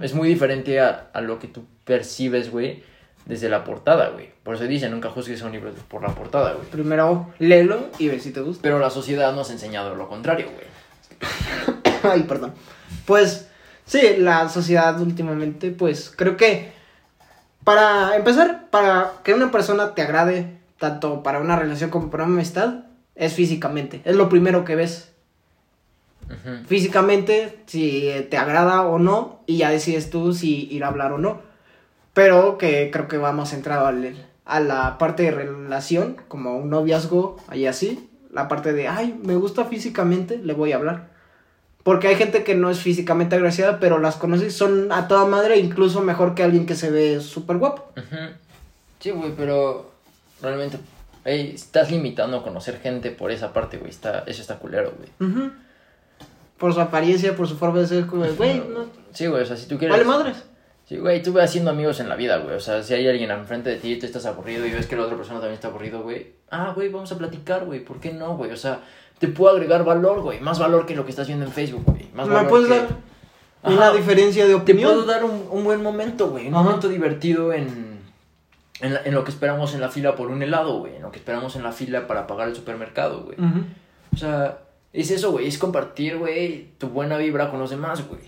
Es 0.00 0.14
muy 0.14 0.28
diferente 0.28 0.80
a, 0.80 1.10
a 1.12 1.20
lo 1.20 1.38
que 1.40 1.48
tú 1.48 1.64
percibes, 1.84 2.50
güey, 2.50 2.82
desde 3.26 3.48
la 3.48 3.64
portada, 3.64 4.10
güey. 4.10 4.30
Por 4.42 4.54
eso 4.54 4.64
dicen, 4.64 4.90
nunca 4.90 5.10
juzgues 5.10 5.42
a 5.42 5.46
un 5.46 5.52
libro 5.52 5.72
por 5.88 6.02
la 6.02 6.08
portada, 6.08 6.52
güey. 6.52 6.66
Primero 6.68 7.32
léelo 7.38 7.88
y 7.98 8.08
ve 8.08 8.20
si 8.20 8.30
te 8.30 8.40
gusta. 8.40 8.62
Pero 8.62 8.78
la 8.78 8.90
sociedad 8.90 9.34
nos 9.34 9.50
ha 9.50 9.54
enseñado 9.54 9.94
lo 9.94 10.08
contrario, 10.08 10.48
güey. 10.52 10.66
Ay, 12.02 12.22
perdón. 12.24 12.52
Pues 13.06 13.48
sí, 13.86 14.16
la 14.18 14.48
sociedad 14.48 15.00
últimamente, 15.00 15.70
pues 15.70 16.12
creo 16.14 16.36
que 16.36 16.72
para 17.64 18.14
empezar, 18.14 18.68
para 18.70 19.12
que 19.24 19.32
una 19.32 19.50
persona 19.50 19.94
te 19.94 20.02
agrade, 20.02 20.58
tanto 20.78 21.22
para 21.22 21.40
una 21.40 21.56
relación 21.56 21.90
como 21.90 22.10
para 22.10 22.24
una 22.24 22.34
amistad, 22.34 22.84
es 23.14 23.32
físicamente. 23.32 24.02
Es 24.04 24.16
lo 24.16 24.28
primero 24.28 24.64
que 24.64 24.76
ves. 24.76 25.10
Físicamente, 26.66 27.58
si 27.66 28.26
te 28.30 28.36
agrada 28.38 28.82
o 28.82 28.98
no, 28.98 29.40
y 29.46 29.58
ya 29.58 29.70
decides 29.70 30.10
tú 30.10 30.32
si 30.32 30.68
ir 30.70 30.84
a 30.84 30.88
hablar 30.88 31.12
o 31.12 31.18
no. 31.18 31.42
Pero 32.14 32.56
que 32.58 32.90
creo 32.90 33.08
que 33.08 33.18
vamos 33.18 33.50
centrado 33.50 33.86
al- 33.86 34.14
a 34.46 34.60
la 34.60 34.98
parte 34.98 35.24
de 35.24 35.30
relación, 35.32 36.16
como 36.28 36.56
un 36.56 36.70
noviazgo 36.70 37.36
y 37.52 37.66
así. 37.66 38.08
La 38.32 38.48
parte 38.48 38.72
de, 38.72 38.88
ay, 38.88 39.18
me 39.22 39.36
gusta 39.36 39.64
físicamente, 39.66 40.38
le 40.38 40.54
voy 40.54 40.72
a 40.72 40.76
hablar. 40.76 41.08
Porque 41.82 42.08
hay 42.08 42.16
gente 42.16 42.44
que 42.44 42.54
no 42.54 42.70
es 42.70 42.78
físicamente 42.80 43.36
agraciada, 43.36 43.78
pero 43.78 43.98
las 43.98 44.16
conoces, 44.16 44.54
son 44.56 44.90
a 44.90 45.06
toda 45.06 45.26
madre, 45.26 45.58
incluso 45.58 46.00
mejor 46.00 46.34
que 46.34 46.42
alguien 46.42 46.64
que 46.66 46.74
se 46.76 46.90
ve 46.90 47.20
súper 47.20 47.58
guapo. 47.58 47.92
Sí, 49.00 49.10
güey, 49.10 49.32
pero 49.36 49.90
realmente 50.40 50.78
ey, 51.24 51.52
estás 51.54 51.90
limitando 51.90 52.38
a 52.38 52.42
conocer 52.42 52.80
gente 52.80 53.10
por 53.10 53.30
esa 53.30 53.52
parte, 53.52 53.76
güey. 53.76 53.90
Está, 53.90 54.24
eso 54.26 54.40
está 54.40 54.58
culero, 54.58 54.94
güey. 54.96 55.30
Ujú. 55.30 55.50
Por 56.58 56.72
su 56.74 56.80
apariencia, 56.80 57.36
por 57.36 57.46
su 57.48 57.56
forma 57.56 57.80
de 57.80 57.86
ser, 57.86 58.04
güey, 58.06 58.32
no. 58.58 58.86
Sí, 59.12 59.26
güey, 59.26 59.42
o 59.42 59.46
sea, 59.46 59.56
si 59.56 59.66
tú 59.66 59.76
quieres... 59.78 59.96
Vale 59.96 60.08
madres. 60.08 60.42
Sí, 60.86 60.98
güey, 60.98 61.22
tú 61.22 61.32
vas 61.32 61.44
haciendo 61.44 61.70
amigos 61.70 61.98
en 62.00 62.08
la 62.10 62.16
vida, 62.16 62.36
güey. 62.38 62.56
O 62.56 62.60
sea, 62.60 62.82
si 62.82 62.92
hay 62.92 63.08
alguien 63.08 63.30
enfrente 63.30 63.70
de 63.70 63.76
ti 63.76 63.92
y 63.92 63.98
tú 63.98 64.04
estás 64.06 64.26
aburrido 64.26 64.66
y 64.66 64.70
ves 64.70 64.86
que 64.86 64.96
la 64.96 65.04
otra 65.04 65.16
persona 65.16 65.40
también 65.40 65.54
está 65.54 65.68
aburrido, 65.68 66.02
güey. 66.02 66.32
Ah, 66.50 66.72
güey, 66.74 66.90
vamos 66.90 67.10
a 67.10 67.16
platicar, 67.18 67.64
güey. 67.64 67.80
¿Por 67.82 68.00
qué 68.00 68.12
no, 68.12 68.36
güey? 68.36 68.50
O 68.50 68.56
sea, 68.56 68.80
te 69.18 69.28
puedo 69.28 69.54
agregar 69.54 69.82
valor, 69.84 70.20
güey. 70.20 70.40
Más 70.40 70.58
valor 70.58 70.84
que 70.84 70.94
lo 70.94 71.04
que 71.04 71.10
estás 71.10 71.26
viendo 71.26 71.46
en 71.46 71.52
Facebook, 71.52 71.84
güey. 71.86 72.08
Más 72.14 72.28
¿Me 72.28 72.34
valor 72.34 72.50
puedes 72.50 72.68
que- 72.68 72.74
dar 72.74 72.88
una 73.62 73.92
diferencia 73.92 74.44
de 74.44 74.50
Te 74.50 74.54
opinión? 74.56 74.92
puedo 74.92 75.06
dar 75.06 75.24
un, 75.24 75.46
un 75.50 75.64
buen 75.64 75.82
momento, 75.82 76.28
güey. 76.28 76.48
Un 76.48 76.54
Ajá. 76.54 76.64
momento 76.64 76.88
divertido 76.90 77.54
en, 77.54 77.98
en, 78.80 78.92
la- 78.94 79.00
en 79.06 79.14
lo 79.14 79.24
que 79.24 79.30
esperamos 79.30 79.72
en 79.74 79.80
la 79.80 79.88
fila 79.88 80.14
por 80.16 80.30
un 80.30 80.42
helado, 80.42 80.80
güey. 80.80 80.96
En 80.96 81.02
lo 81.02 81.10
que 81.10 81.18
esperamos 81.18 81.56
en 81.56 81.62
la 81.62 81.72
fila 81.72 82.06
para 82.06 82.26
pagar 82.26 82.48
el 82.48 82.54
supermercado, 82.54 83.22
güey. 83.24 83.38
O 84.12 84.16
sea, 84.18 84.58
es 84.92 85.10
eso, 85.10 85.30
güey. 85.32 85.46
Es 85.48 85.56
compartir, 85.56 86.18
güey, 86.18 86.68
tu 86.76 86.88
buena 86.88 87.16
vibra 87.16 87.48
con 87.50 87.58
los 87.58 87.70
demás, 87.70 88.06
güey. 88.06 88.20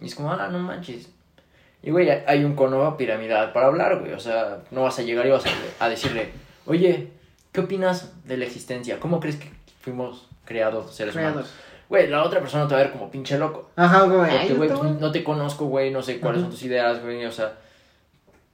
Y 0.00 0.06
es 0.06 0.14
como, 0.14 0.32
ah, 0.32 0.48
no 0.48 0.60
manches. 0.60 1.08
Y, 1.82 1.90
güey, 1.90 2.08
hay 2.10 2.44
un 2.44 2.54
cono 2.54 2.96
piramidal 2.96 3.52
para 3.52 3.66
hablar, 3.66 3.98
güey. 4.00 4.12
O 4.12 4.20
sea, 4.20 4.58
no 4.70 4.82
vas 4.82 4.98
a 4.98 5.02
llegar 5.02 5.26
y 5.26 5.30
vas 5.30 5.44
a, 5.46 5.84
a 5.84 5.88
decirle, 5.88 6.30
oye, 6.66 7.08
¿qué 7.50 7.60
opinas 7.60 8.12
de 8.24 8.36
la 8.36 8.44
existencia? 8.44 9.00
¿Cómo 9.00 9.18
crees 9.20 9.36
que 9.36 9.50
fuimos 9.80 10.28
creados 10.44 10.94
seres 10.94 11.16
humanos? 11.16 11.52
Güey, 11.88 12.08
la 12.08 12.22
otra 12.22 12.40
persona 12.40 12.66
te 12.68 12.74
va 12.74 12.80
a 12.80 12.84
ver 12.84 12.92
como 12.92 13.10
pinche 13.10 13.36
loco. 13.36 13.70
Ajá, 13.76 14.04
ay, 14.04 14.48
Porque, 14.48 14.54
güey, 14.54 14.70
pues, 14.70 15.00
no 15.00 15.12
te 15.12 15.22
conozco, 15.24 15.66
güey, 15.66 15.90
no 15.90 16.02
sé 16.02 16.20
cuáles 16.20 16.38
Ajá. 16.38 16.46
son 16.46 16.50
tus 16.52 16.62
ideas, 16.62 17.02
güey, 17.02 17.24
o 17.26 17.32
sea, 17.32 17.52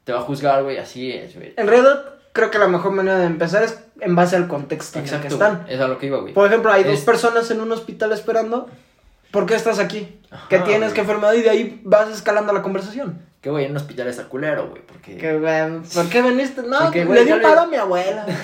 te 0.04 0.12
va 0.12 0.18
a 0.20 0.22
juzgar, 0.22 0.64
güey, 0.64 0.78
así 0.78 1.12
es, 1.12 1.36
güey. 1.36 1.52
En 1.56 1.68
realidad, 1.68 2.04
creo 2.32 2.50
que 2.50 2.58
la 2.58 2.66
mejor 2.66 2.92
manera 2.92 3.18
de 3.18 3.26
empezar 3.26 3.62
es 3.62 3.78
en 4.00 4.16
base 4.16 4.34
al 4.36 4.48
contexto 4.48 4.98
en 4.98 5.06
el 5.06 5.20
que 5.20 5.28
están. 5.28 5.62
güey, 5.62 5.74
es 5.74 5.80
a 5.80 5.86
lo 5.86 5.98
que 5.98 6.06
iba, 6.06 6.18
güey. 6.18 6.32
Por 6.34 6.46
ejemplo, 6.46 6.72
hay 6.72 6.82
dos 6.82 7.00
personas 7.02 7.48
en 7.50 7.60
un 7.60 7.70
hospital 7.70 8.10
esperando. 8.12 8.68
¿Por 9.30 9.46
qué 9.46 9.54
estás 9.54 9.78
aquí? 9.78 10.20
Ajá, 10.30 10.46
¿Qué 10.48 10.58
tienes? 10.60 10.80
güey. 10.80 10.94
¿Qué 10.94 11.00
enfermedad? 11.00 11.32
Y 11.34 11.42
de 11.42 11.50
ahí 11.50 11.80
vas 11.84 12.08
escalando 12.10 12.52
la 12.52 12.62
conversación. 12.62 13.22
Que, 13.40 13.50
güey, 13.50 13.66
en 13.66 13.70
un 13.72 13.76
hospital 13.76 14.08
está 14.08 14.24
culero, 14.24 14.68
güey, 14.70 14.82
porque... 14.82 15.16
Que, 15.16 15.80
¿Por 15.94 16.08
qué 16.08 16.22
veniste? 16.22 16.62
No, 16.62 16.80
Porque, 16.80 17.04
le 17.04 17.24
di 17.24 17.30
tal 17.30 17.40
paro 17.40 17.60
a 17.60 17.66
mi 17.66 17.76
abuela. 17.76 18.26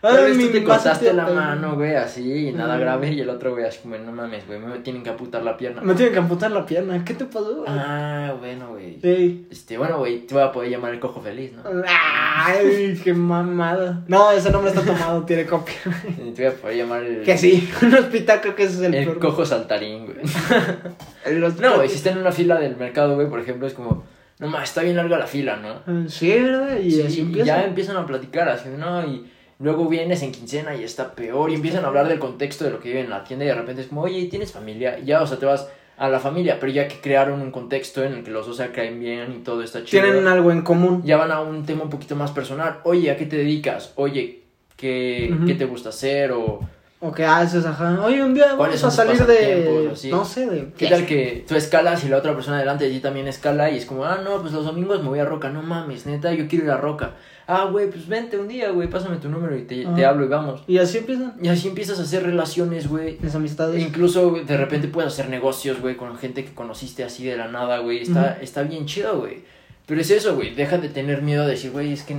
Tal 0.00 0.24
vez 0.24 0.36
mi 0.36 0.44
tú 0.46 0.52
te 0.52 0.64
cortaste 0.64 1.12
la 1.12 1.26
mano, 1.26 1.74
güey, 1.74 1.94
así, 1.96 2.48
y 2.48 2.52
nada 2.52 2.76
Mm. 2.76 2.80
grave, 2.80 3.12
y 3.12 3.20
el 3.20 3.30
otro, 3.30 3.52
güey, 3.52 3.64
así 3.64 3.80
como, 3.82 3.96
no 3.98 4.12
mames, 4.12 4.46
güey, 4.46 4.58
me 4.60 4.78
tienen 4.78 5.02
que 5.02 5.10
amputar 5.10 5.42
la 5.42 5.56
pierna. 5.56 5.80
Me 5.82 5.94
tienen 5.94 6.12
que 6.12 6.18
amputar 6.20 6.50
la 6.50 6.64
pierna. 6.64 7.04
¿Qué 7.04 7.14
te 7.14 7.24
pasó? 7.24 7.64
Ah, 7.66 8.34
bueno, 8.38 8.68
güey. 8.70 8.98
Sí. 9.02 9.46
Este, 9.50 9.76
bueno, 9.76 9.98
güey, 9.98 10.26
te 10.26 10.34
voy 10.34 10.42
a 10.44 10.52
poder 10.52 10.70
llamar 10.70 10.94
el 10.94 11.00
cojo 11.00 11.20
feliz, 11.20 11.52
¿no? 11.52 11.62
Ay, 11.86 13.00
qué 13.02 13.12
mamada. 13.14 14.02
No, 14.06 14.30
ese 14.30 14.50
nombre 14.50 14.70
está 14.72 14.82
tomado, 14.84 15.22
tiene 15.24 15.46
copia. 15.46 15.74
Y 16.26 16.30
te 16.32 16.44
voy 16.48 16.52
a 16.52 16.54
poder 16.60 16.76
llamar 16.76 17.02
el... 17.02 17.22
Que 17.22 17.36
sí, 17.36 17.68
un 17.82 17.94
hospital 17.94 18.40
creo 18.40 18.54
que 18.54 18.64
ese 18.64 18.74
es 18.74 18.80
el, 18.82 18.94
El 18.94 19.04
peor. 19.04 19.18
cojo 19.18 19.44
saltarín, 19.44 20.06
güey. 20.06 20.18
No, 21.60 21.76
güey, 21.76 21.88
si 21.88 21.96
está 21.96 22.10
en 22.10 22.18
una 22.18 22.32
fila 22.32 22.58
del 22.58 22.76
mercado, 22.76 23.14
güey, 23.14 23.28
por 23.28 23.40
ejemplo, 23.40 23.66
es 23.66 23.74
como, 23.74 24.04
no 24.38 24.46
mames, 24.48 24.68
está 24.70 24.82
bien 24.82 24.96
larga 24.96 25.18
la 25.18 25.26
fila, 25.26 25.56
¿no? 25.56 26.08
Sí, 26.08 26.30
¿verdad? 26.40 26.78
Y 26.78 26.90
Sí, 26.90 27.02
así 27.02 27.30
y 27.34 27.44
ya 27.44 27.64
empiezan 27.64 27.96
a 27.96 28.06
platicar, 28.06 28.48
así, 28.48 28.68
¿no? 28.78 29.04
Y 29.06 29.30
luego 29.58 29.88
vienes 29.88 30.22
en 30.22 30.32
quincena 30.32 30.74
y 30.74 30.84
está 30.84 31.12
peor, 31.14 31.50
y 31.50 31.54
empiezan 31.54 31.84
a 31.84 31.88
hablar 31.88 32.08
del 32.08 32.18
contexto 32.18 32.64
de 32.64 32.70
lo 32.70 32.80
que 32.80 32.88
viven 32.88 33.04
en 33.04 33.10
la 33.10 33.24
tienda, 33.24 33.44
y 33.44 33.48
de 33.48 33.54
repente 33.54 33.82
es 33.82 33.88
como, 33.88 34.02
oye, 34.02 34.26
¿tienes 34.26 34.52
familia? 34.52 34.98
Y 34.98 35.06
ya, 35.06 35.22
o 35.22 35.26
sea, 35.26 35.38
te 35.38 35.46
vas 35.46 35.68
a 35.98 36.08
la 36.08 36.20
familia, 36.20 36.58
pero 36.60 36.72
ya 36.72 36.86
que 36.86 37.00
crearon 37.00 37.40
un 37.40 37.50
contexto 37.50 38.04
en 38.04 38.12
el 38.14 38.24
que 38.24 38.30
los 38.30 38.46
dos 38.46 38.56
se 38.56 38.70
caen 38.70 39.00
bien 39.00 39.32
y 39.32 39.42
todo 39.42 39.62
está 39.62 39.84
chido. 39.84 40.02
Tienen 40.02 40.28
algo 40.28 40.52
en 40.52 40.62
común. 40.62 41.02
Ya 41.04 41.16
van 41.16 41.32
a 41.32 41.40
un 41.40 41.66
tema 41.66 41.82
un 41.82 41.90
poquito 41.90 42.14
más 42.14 42.30
personal. 42.30 42.78
Oye, 42.84 43.10
¿a 43.10 43.16
qué 43.16 43.26
te 43.26 43.36
dedicas? 43.36 43.92
Oye, 43.96 44.42
¿qué. 44.76 45.34
¿qué 45.44 45.54
te 45.54 45.64
gusta 45.64 45.88
hacer? 45.88 46.30
O 46.30 46.60
O 47.00 47.12
que 47.12 47.24
haces, 47.24 47.64
ajá. 47.64 48.00
Oye, 48.04 48.24
un 48.24 48.34
día 48.34 48.54
¿Cuáles 48.56 48.82
vamos 48.82 48.98
a 48.98 49.04
salir 49.04 49.24
de. 49.24 49.90
así? 49.92 50.10
No 50.10 50.24
sé, 50.24 50.46
de. 50.46 50.72
¿Qué 50.76 50.88
tal 50.88 51.06
que 51.06 51.44
tú 51.46 51.54
escalas 51.54 52.02
y 52.02 52.08
la 52.08 52.16
otra 52.16 52.34
persona 52.34 52.58
delante 52.58 52.84
de 52.84 52.90
ti 52.90 52.98
también 52.98 53.28
escala 53.28 53.70
y 53.70 53.76
es 53.76 53.86
como, 53.86 54.04
ah, 54.04 54.18
no, 54.22 54.40
pues 54.40 54.52
los 54.52 54.64
domingos 54.64 55.00
me 55.02 55.08
voy 55.08 55.20
a 55.20 55.24
Roca, 55.24 55.48
no 55.48 55.62
mames, 55.62 56.06
neta, 56.06 56.32
yo 56.34 56.48
quiero 56.48 56.64
ir 56.64 56.70
a 56.72 56.76
Roca. 56.76 57.12
Ah, 57.46 57.64
güey, 57.70 57.88
pues 57.88 58.08
vente 58.08 58.36
un 58.36 58.48
día, 58.48 58.70
güey, 58.72 58.90
pásame 58.90 59.16
tu 59.16 59.28
número 59.28 59.56
y 59.56 59.62
te, 59.62 59.86
te 59.86 60.04
hablo 60.04 60.24
y 60.24 60.28
vamos. 60.28 60.64
Y 60.66 60.78
así 60.78 60.98
empiezan 60.98 61.34
Y 61.40 61.48
así 61.48 61.68
empiezas 61.68 61.98
a 61.98 62.02
hacer 62.02 62.24
relaciones, 62.24 62.88
güey. 62.88 63.16
las 63.22 63.34
amistades. 63.34 63.76
E 63.76 63.80
incluso 63.80 64.32
de 64.32 64.56
repente 64.56 64.88
puedes 64.88 65.12
hacer 65.12 65.30
negocios, 65.30 65.80
güey, 65.80 65.96
con 65.96 66.18
gente 66.18 66.44
que 66.44 66.52
conociste 66.52 67.04
así 67.04 67.24
de 67.24 67.36
la 67.36 67.48
nada, 67.48 67.78
güey. 67.78 68.02
Está, 68.02 68.38
está 68.42 68.64
bien 68.64 68.86
chido, 68.86 69.20
güey. 69.20 69.44
Pero 69.86 70.00
es 70.02 70.10
eso, 70.10 70.34
güey. 70.34 70.54
Deja 70.54 70.76
de 70.76 70.90
tener 70.90 71.22
miedo 71.22 71.44
de 71.44 71.52
decir, 71.52 71.70
güey, 71.70 71.92
es 71.94 72.02
que, 72.02 72.16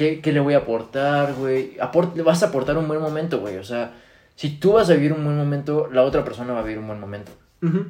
¿qué, 0.00 0.22
qué 0.22 0.32
le 0.32 0.40
voy 0.40 0.54
a 0.54 0.58
aportar, 0.58 1.34
güey? 1.34 1.76
Aport- 1.78 2.14
le 2.14 2.22
vas 2.22 2.42
a 2.42 2.46
aportar 2.46 2.78
un 2.78 2.88
buen 2.88 3.02
momento, 3.02 3.38
güey. 3.40 3.58
O 3.58 3.64
sea, 3.64 3.92
si 4.34 4.56
tú 4.56 4.72
vas 4.72 4.88
a 4.88 4.94
vivir 4.94 5.12
un 5.12 5.22
buen 5.22 5.36
momento, 5.36 5.88
la 5.92 6.04
otra 6.04 6.24
persona 6.24 6.54
va 6.54 6.60
a 6.60 6.62
vivir 6.62 6.78
un 6.78 6.86
buen 6.86 6.98
momento. 6.98 7.30
Ujú. 7.62 7.84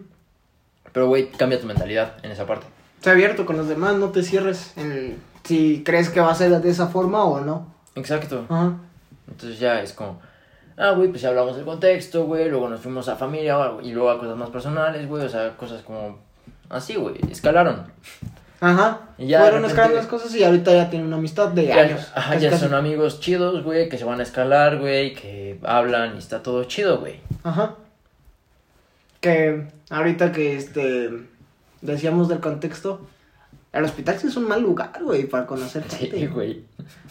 Pero, 0.92 1.06
güey, 1.06 1.30
cambia 1.30 1.60
tu 1.60 1.68
mentalidad 1.68 2.16
en 2.24 2.32
esa 2.32 2.46
parte. 2.46 2.66
Sé 3.00 3.10
abierto 3.10 3.46
con 3.46 3.56
los 3.56 3.68
demás, 3.68 3.94
no 3.94 4.08
te 4.08 4.24
cierres 4.24 4.72
en 4.76 5.18
si 5.44 5.84
crees 5.84 6.10
que 6.10 6.20
va 6.20 6.32
a 6.32 6.34
ser 6.34 6.50
de 6.60 6.68
esa 6.68 6.88
forma 6.88 7.22
o 7.22 7.40
no. 7.42 7.72
Exacto. 7.94 8.44
Ajá. 8.48 8.72
Entonces 9.28 9.60
ya 9.60 9.80
es 9.80 9.92
como, 9.92 10.20
ah, 10.76 10.90
güey, 10.90 11.10
pues 11.10 11.22
ya 11.22 11.28
hablamos 11.28 11.54
del 11.54 11.64
contexto, 11.64 12.24
güey, 12.24 12.50
luego 12.50 12.68
nos 12.68 12.80
fuimos 12.80 13.08
a 13.08 13.14
familia 13.14 13.56
y 13.84 13.92
luego 13.92 14.10
a 14.10 14.18
cosas 14.18 14.36
más 14.36 14.50
personales, 14.50 15.06
güey, 15.06 15.24
o 15.24 15.28
sea, 15.28 15.56
cosas 15.56 15.82
como 15.82 16.18
así, 16.70 16.96
güey, 16.96 17.14
escalaron. 17.30 17.84
Ajá. 18.60 19.00
Y 19.18 19.26
ya 19.28 19.40
Fueron 19.40 19.62
repente- 19.62 19.68
escalando 19.72 19.96
las 19.96 20.06
cosas 20.06 20.34
y 20.34 20.44
ahorita 20.44 20.72
ya 20.72 20.90
tienen 20.90 21.06
una 21.08 21.16
amistad 21.16 21.48
de 21.48 21.66
Ya, 21.66 21.76
años. 21.80 22.12
ajá, 22.14 22.36
ya 22.36 22.50
casi. 22.50 22.64
son 22.64 22.74
amigos 22.74 23.20
chidos, 23.20 23.64
güey, 23.64 23.88
que 23.88 23.96
se 23.98 24.04
van 24.04 24.20
a 24.20 24.22
escalar, 24.22 24.78
güey, 24.78 25.14
que 25.14 25.58
hablan 25.62 26.14
y 26.16 26.18
está 26.18 26.42
todo 26.42 26.64
chido, 26.64 26.98
güey. 27.00 27.20
Ajá. 27.42 27.76
Que 29.20 29.66
ahorita 29.90 30.32
que 30.32 30.56
este 30.56 31.10
decíamos 31.82 32.28
del 32.28 32.40
contexto, 32.40 33.06
el 33.72 33.84
hospital 33.84 34.18
sí 34.18 34.26
es 34.28 34.36
un 34.36 34.48
mal 34.48 34.62
lugar, 34.62 34.92
güey, 35.02 35.24
para 35.24 35.46
conocer 35.46 35.82
gente. 35.84 36.18
Sí, 36.18 36.26
güey. 36.26 36.64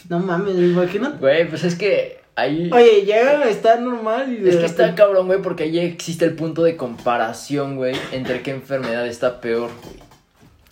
No 0.09 0.19
mames, 0.19 0.55
imagínate. 0.55 1.17
Güey, 1.17 1.47
pues 1.47 1.63
es 1.63 1.75
que 1.75 2.19
ahí... 2.35 2.69
Oye, 2.73 3.03
llegan 3.05 3.41
a 3.41 3.45
estar 3.49 3.79
normal 3.79 4.31
y 4.33 4.47
Es 4.49 4.55
que 4.57 4.65
está 4.65 4.93
cabrón, 4.95 5.27
güey, 5.27 5.41
porque 5.41 5.63
ahí 5.63 5.79
existe 5.79 6.25
el 6.25 6.35
punto 6.35 6.63
de 6.63 6.75
comparación, 6.75 7.75
güey, 7.75 7.95
entre 8.11 8.41
qué 8.41 8.51
enfermedad 8.51 9.05
está 9.07 9.39
peor, 9.41 9.69
güey. 9.83 10.08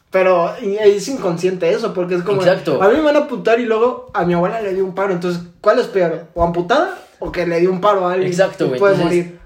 Pero 0.09 0.55
es 0.55 1.07
inconsciente 1.09 1.69
eso, 1.69 1.93
porque 1.93 2.15
es 2.15 2.23
como. 2.23 2.41
Exacto. 2.41 2.81
A 2.81 2.87
mí 2.89 2.95
me 2.97 3.01
van 3.03 3.15
a 3.17 3.19
apuntar 3.19 3.59
y 3.59 3.65
luego 3.65 4.09
a 4.13 4.25
mi 4.25 4.33
abuela 4.33 4.61
le 4.61 4.73
dio 4.73 4.85
un 4.85 4.95
paro. 4.95 5.11
Entonces, 5.13 5.41
¿cuál 5.59 5.79
es 5.79 5.87
peor? 5.87 6.27
¿O 6.33 6.43
amputada 6.43 6.97
o 7.19 7.31
que 7.31 7.45
le 7.45 7.59
dio 7.59 7.69
un 7.71 7.81
paro 7.81 8.07
a 8.07 8.13
alguien? 8.13 8.31
Exacto, 8.31 8.67
güey, 8.67 8.79
Puede 8.79 8.95
entonces- 8.95 9.25
morir. 9.25 9.39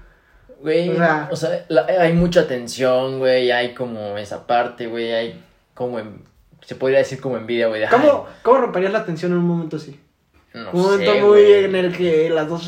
Güey, 0.60 0.90
O 0.90 0.94
sea- 0.96 1.28
o 1.32 1.36
sea, 1.36 1.64
la- 1.68 1.86
hay 1.86 2.12
mucha 2.12 2.46
tensión, 2.46 3.18
güey, 3.18 3.50
hay 3.50 3.74
como 3.74 4.16
esa 4.16 4.46
parte, 4.46 4.86
güey, 4.86 5.12
hay 5.12 5.42
como, 5.74 5.98
en- 5.98 6.22
se 6.64 6.76
podría 6.76 6.98
decir 6.98 7.20
como 7.20 7.36
envidia, 7.36 7.66
güey. 7.66 7.82
¿Cómo, 7.90 8.26
¿Cómo 8.42 8.58
romperías 8.58 8.92
la 8.92 9.04
tensión 9.04 9.32
en 9.32 9.38
un 9.38 9.44
momento 9.44 9.76
así? 9.78 9.98
no 10.54 10.70
un 10.72 10.82
momento 10.82 11.12
sé, 11.12 11.20
muy 11.22 11.42
en 11.42 11.74
el 11.74 11.96
que 11.96 12.30
las 12.30 12.48
dos, 12.48 12.62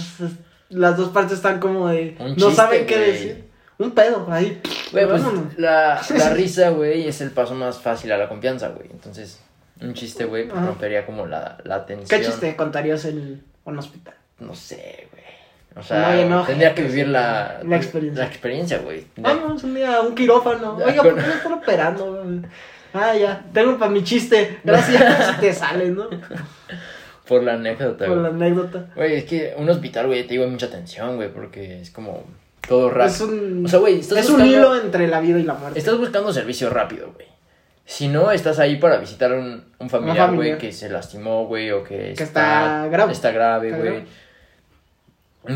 las 0.71 0.97
dos 0.97 1.11
partes 1.11 1.35
están 1.35 1.61
como 1.61 1.87
de. 1.89 2.17
Un 2.19 2.31
no 2.31 2.35
chiste, 2.35 2.55
saben 2.55 2.87
qué 2.87 2.99
decir. 2.99 3.45
Un 3.79 3.91
pedo, 3.91 4.27
ahí. 4.31 4.61
Güey, 4.93 5.07
pues 5.09 5.23
la, 5.57 6.01
la 6.17 6.31
risa, 6.35 6.71
güey, 6.71 7.09
es 7.09 7.21
el 7.21 7.31
paso 7.31 7.55
más 7.55 7.79
fácil 7.79 8.13
a 8.13 8.19
la 8.19 8.29
confianza, 8.29 8.69
güey. 8.69 8.89
Entonces, 8.91 9.41
un 9.81 9.95
chiste, 9.95 10.25
güey, 10.25 10.49
pues, 10.49 10.65
rompería 10.65 11.05
como 11.05 11.27
la, 11.27 11.59
la 11.65 11.85
tensión. 11.85 12.21
¿Qué 12.21 12.25
chiste 12.27 12.55
contarías 12.57 13.05
en 13.05 13.43
un 13.65 13.79
hospital? 13.79 14.15
No 14.39 14.55
sé, 14.55 15.09
güey. 15.11 15.25
O 15.77 15.83
sea, 15.83 16.25
no, 16.27 16.45
tendría 16.45 16.73
que 16.73 16.83
vivir 16.83 17.09
la, 17.09 17.61
la 17.65 17.77
experiencia. 17.77 18.23
La 18.23 18.31
experiencia, 18.31 18.79
güey. 18.79 19.07
Vamos 19.17 19.65
un 19.65 19.75
día 19.75 19.97
a 19.97 20.01
un 20.03 20.15
quirófano. 20.15 20.77
Oiga, 20.77 21.03
¿por 21.03 21.15
qué 21.17 21.21
no 21.23 21.33
están 21.33 21.53
operando? 21.53 22.23
güey? 22.23 22.43
Ah, 22.93 23.13
ya. 23.17 23.45
Tengo 23.53 23.77
para 23.77 23.91
mi 23.91 24.05
chiste. 24.05 24.61
Gracias. 24.63 25.03
si 25.35 25.41
te 25.41 25.53
sale, 25.53 25.91
¿no? 25.91 26.09
Por 27.27 27.43
la 27.43 27.55
anécdota, 27.55 28.07
Por 28.07 28.19
la 28.19 28.29
güey. 28.29 28.43
anécdota. 28.43 28.87
Güey, 28.95 29.17
es 29.17 29.25
que 29.25 29.55
un 29.57 29.69
hospital, 29.69 30.07
güey, 30.07 30.23
te 30.23 30.35
digo, 30.35 30.45
hay 30.45 30.51
mucha 30.51 30.71
tensión, 30.71 31.17
güey, 31.17 31.33
porque 31.33 31.81
es 31.81 31.91
como 31.91 32.23
todo 32.69 32.91
rápido. 32.91 33.15
Es 33.15 33.21
un, 33.21 33.67
O 33.67 33.69
sea, 33.69 33.79
güey, 33.79 34.01
estás 34.01 34.19
es 34.19 34.31
un 34.31 34.45
hilo 34.45 34.75
entre 34.81 35.07
la 35.09 35.21
vida 35.21 35.39
y 35.39 35.43
la 35.43 35.55
muerte. 35.55 35.79
Estás 35.79 35.99
buscando 35.99 36.33
servicio 36.33 36.71
rápido, 36.71 37.13
güey. 37.13 37.27
Si 37.87 38.09
no, 38.09 38.31
estás 38.31 38.59
ahí 38.59 38.77
para 38.77 38.97
visitar 38.97 39.33
un, 39.33 39.63
un 39.79 39.91
familiar, 39.91 40.35
güey, 40.35 40.57
que 40.57 40.73
se 40.73 40.89
lastimó, 40.89 41.47
güey, 41.47 41.71
o 41.71 41.85
que, 41.85 42.13
está 42.13 42.87
grave. 42.91 43.13
Está 43.13 43.31
grave, 43.31 43.69
Está 43.69 43.79
güey. 43.79 43.91
grave. 43.91 44.07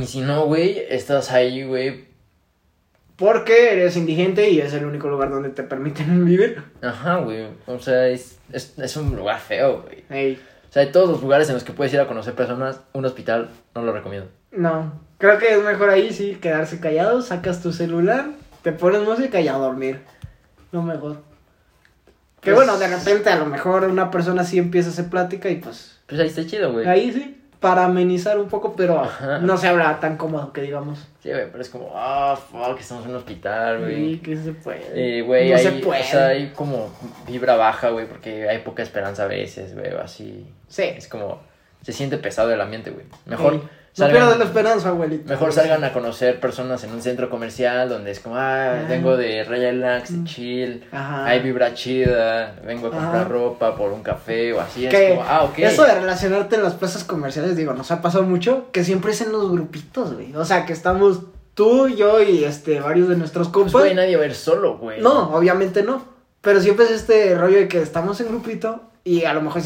Y 0.02 0.06
si 0.06 0.20
no, 0.20 0.44
güey, 0.44 0.78
estás 0.90 1.30
ahí, 1.32 1.64
güey. 1.64 2.06
Porque 3.16 3.72
eres 3.72 3.96
indigente 3.96 4.48
y 4.50 4.60
es 4.60 4.72
el 4.74 4.84
único 4.84 5.08
lugar 5.08 5.30
donde 5.30 5.48
te 5.48 5.62
permiten 5.62 6.24
vivir. 6.26 6.62
Ajá, 6.82 7.16
güey. 7.16 7.46
O 7.66 7.78
sea, 7.78 8.06
es, 8.08 8.38
es, 8.52 8.78
es 8.78 8.96
un 8.96 9.16
lugar 9.16 9.40
feo, 9.40 9.82
güey. 9.82 10.04
Ey, 10.10 10.38
O 10.68 10.72
sea, 10.72 10.84
de 10.84 10.92
todos 10.92 11.08
los 11.08 11.22
lugares 11.22 11.48
en 11.48 11.54
los 11.54 11.64
que 11.64 11.72
puedes 11.72 11.92
ir 11.94 12.00
a 12.00 12.06
conocer 12.06 12.34
personas, 12.34 12.80
un 12.92 13.06
hospital 13.06 13.48
no 13.74 13.82
lo 13.82 13.92
recomiendo. 13.92 14.28
no. 14.52 15.07
Creo 15.18 15.38
que 15.38 15.52
es 15.52 15.62
mejor 15.62 15.90
ahí 15.90 16.12
sí 16.12 16.38
quedarse 16.40 16.80
callado. 16.80 17.22
Sacas 17.22 17.60
tu 17.62 17.72
celular, 17.72 18.26
te 18.62 18.72
pones 18.72 19.02
música 19.02 19.40
y 19.40 19.48
a 19.48 19.54
dormir. 19.54 20.00
Lo 20.72 20.82
mejor. 20.82 21.22
Que 22.40 22.52
Pues- 22.52 22.56
bueno, 22.66 22.78
de 22.78 22.88
repente 22.88 23.30
a 23.30 23.36
lo 23.36 23.46
mejor 23.46 23.84
una 23.84 24.10
persona 24.10 24.44
sí 24.44 24.58
empieza 24.58 24.90
a 24.90 24.92
hacer 24.92 25.08
plática 25.08 25.48
y 25.50 25.56
pues 25.56 25.98
Pues 26.06 26.20
ahí 26.20 26.28
está 26.28 26.46
chido, 26.46 26.72
güey. 26.72 26.86
ahí 26.86 27.12
sí, 27.12 27.34
para 27.58 27.86
amenizar 27.86 28.38
un 28.38 28.48
poco, 28.48 28.76
pero 28.76 29.00
Ajá. 29.00 29.40
no 29.40 29.56
se 29.56 29.66
habla 29.66 29.98
tan 29.98 30.16
cómodo 30.16 30.52
que 30.52 30.60
digamos. 30.62 31.00
Sí, 31.20 31.30
güey, 31.30 31.50
pero 31.50 31.60
es 31.60 31.68
como, 31.68 31.90
ah, 31.96 32.36
fuck, 32.36 32.78
estamos 32.78 33.04
en 33.04 33.10
un 33.10 33.16
hospital, 33.16 33.80
güey. 33.80 33.96
Sí, 34.14 34.18
que 34.20 34.36
se 34.36 34.52
puede. 34.52 34.84
Eh, 35.18 35.22
güey, 35.22 35.50
no 35.50 35.56
hay, 35.56 35.62
se 35.64 35.72
puede. 35.72 36.00
o 36.00 36.04
sea, 36.04 36.26
hay 36.28 36.52
como 36.54 36.92
vibra 37.26 37.56
baja, 37.56 37.88
güey, 37.90 38.06
porque 38.06 38.48
hay 38.48 38.58
poca 38.58 38.84
esperanza 38.84 39.24
a 39.24 39.26
veces, 39.26 39.74
güey, 39.74 39.90
así. 39.96 40.46
Sí. 40.68 40.82
Es 40.84 41.08
como, 41.08 41.40
se 41.82 41.92
siente 41.92 42.18
pesado 42.18 42.52
el 42.52 42.60
ambiente, 42.60 42.90
güey. 42.90 43.06
Mejor, 43.26 43.54
Ey, 43.54 43.62
No 43.98 44.06
salgan- 44.06 44.10
pierdas 44.12 44.38
la 44.38 44.44
esperanza, 44.44 44.88
abuelito. 44.90 45.28
mejor 45.28 45.52
salgan 45.52 45.82
a 45.84 45.92
conocer 45.92 46.38
personas 46.40 46.82
en 46.84 46.92
un 46.92 47.02
centro 47.02 47.28
comercial 47.30 47.88
donde 47.88 48.10
es 48.12 48.20
como, 48.20 48.36
ah, 48.36 48.84
vengo 48.88 49.16
de 49.16 49.44
relax, 49.44 50.12
de 50.12 50.18
Mm. 50.18 50.24
chill, 50.24 50.84
Ajá. 50.92 51.26
hay 51.26 51.40
vibra 51.40 51.74
chida, 51.74 52.56
vengo 52.64 52.88
a 52.88 52.90
comprar 52.90 53.14
Ajá. 53.16 53.24
ropa 53.24 53.76
por 53.76 53.92
un 53.92 54.02
café 54.02 54.52
o 54.52 54.60
así. 54.60 54.86
Es 54.86 54.94
Que 54.94 55.08
como, 55.10 55.22
ah, 55.28 55.44
ok. 55.44 55.58
Eso 55.58 55.84
de 55.84 55.94
relacionarte 55.94 56.56
en 56.56 56.62
las 56.62 56.74
plazas 56.74 57.04
comerciales, 57.04 57.56
digo, 57.56 57.74
nos 57.74 57.90
ha 57.90 58.00
pasado 58.02 58.24
mucho 58.24 58.70
que 58.72 58.84
siempre 58.84 59.12
es 59.12 59.20
en 59.20 59.32
los 59.32 59.50
grupitos, 59.50 60.14
güey. 60.14 60.34
O 60.36 60.44
sea, 60.44 60.64
que 60.66 60.72
estamos 60.72 61.20
tú, 61.54 61.88
yo 61.88 62.22
y 62.22 62.44
este 62.44 62.80
varios 62.80 63.08
de 63.08 63.16
nuestros 63.16 63.48
Pues, 63.48 63.64
compas. 63.64 63.82
güey, 63.82 63.94
nadie 63.94 64.16
va 64.16 64.22
a 64.22 64.26
ir 64.26 64.34
solo, 64.34 64.78
güey. 64.78 65.00
no, 65.00 65.34
obviamente 65.34 65.82
no. 65.82 66.16
Pero 66.40 66.60
siempre 66.60 66.84
es 66.84 66.92
este 66.92 67.34
rollo 67.36 67.56
de 67.58 67.66
que 67.66 67.82
estamos 67.82 68.20
en 68.20 68.28
grupito 68.28 68.87
y 69.08 69.24
a 69.24 69.32
lo 69.34 69.40
mejor 69.42 69.62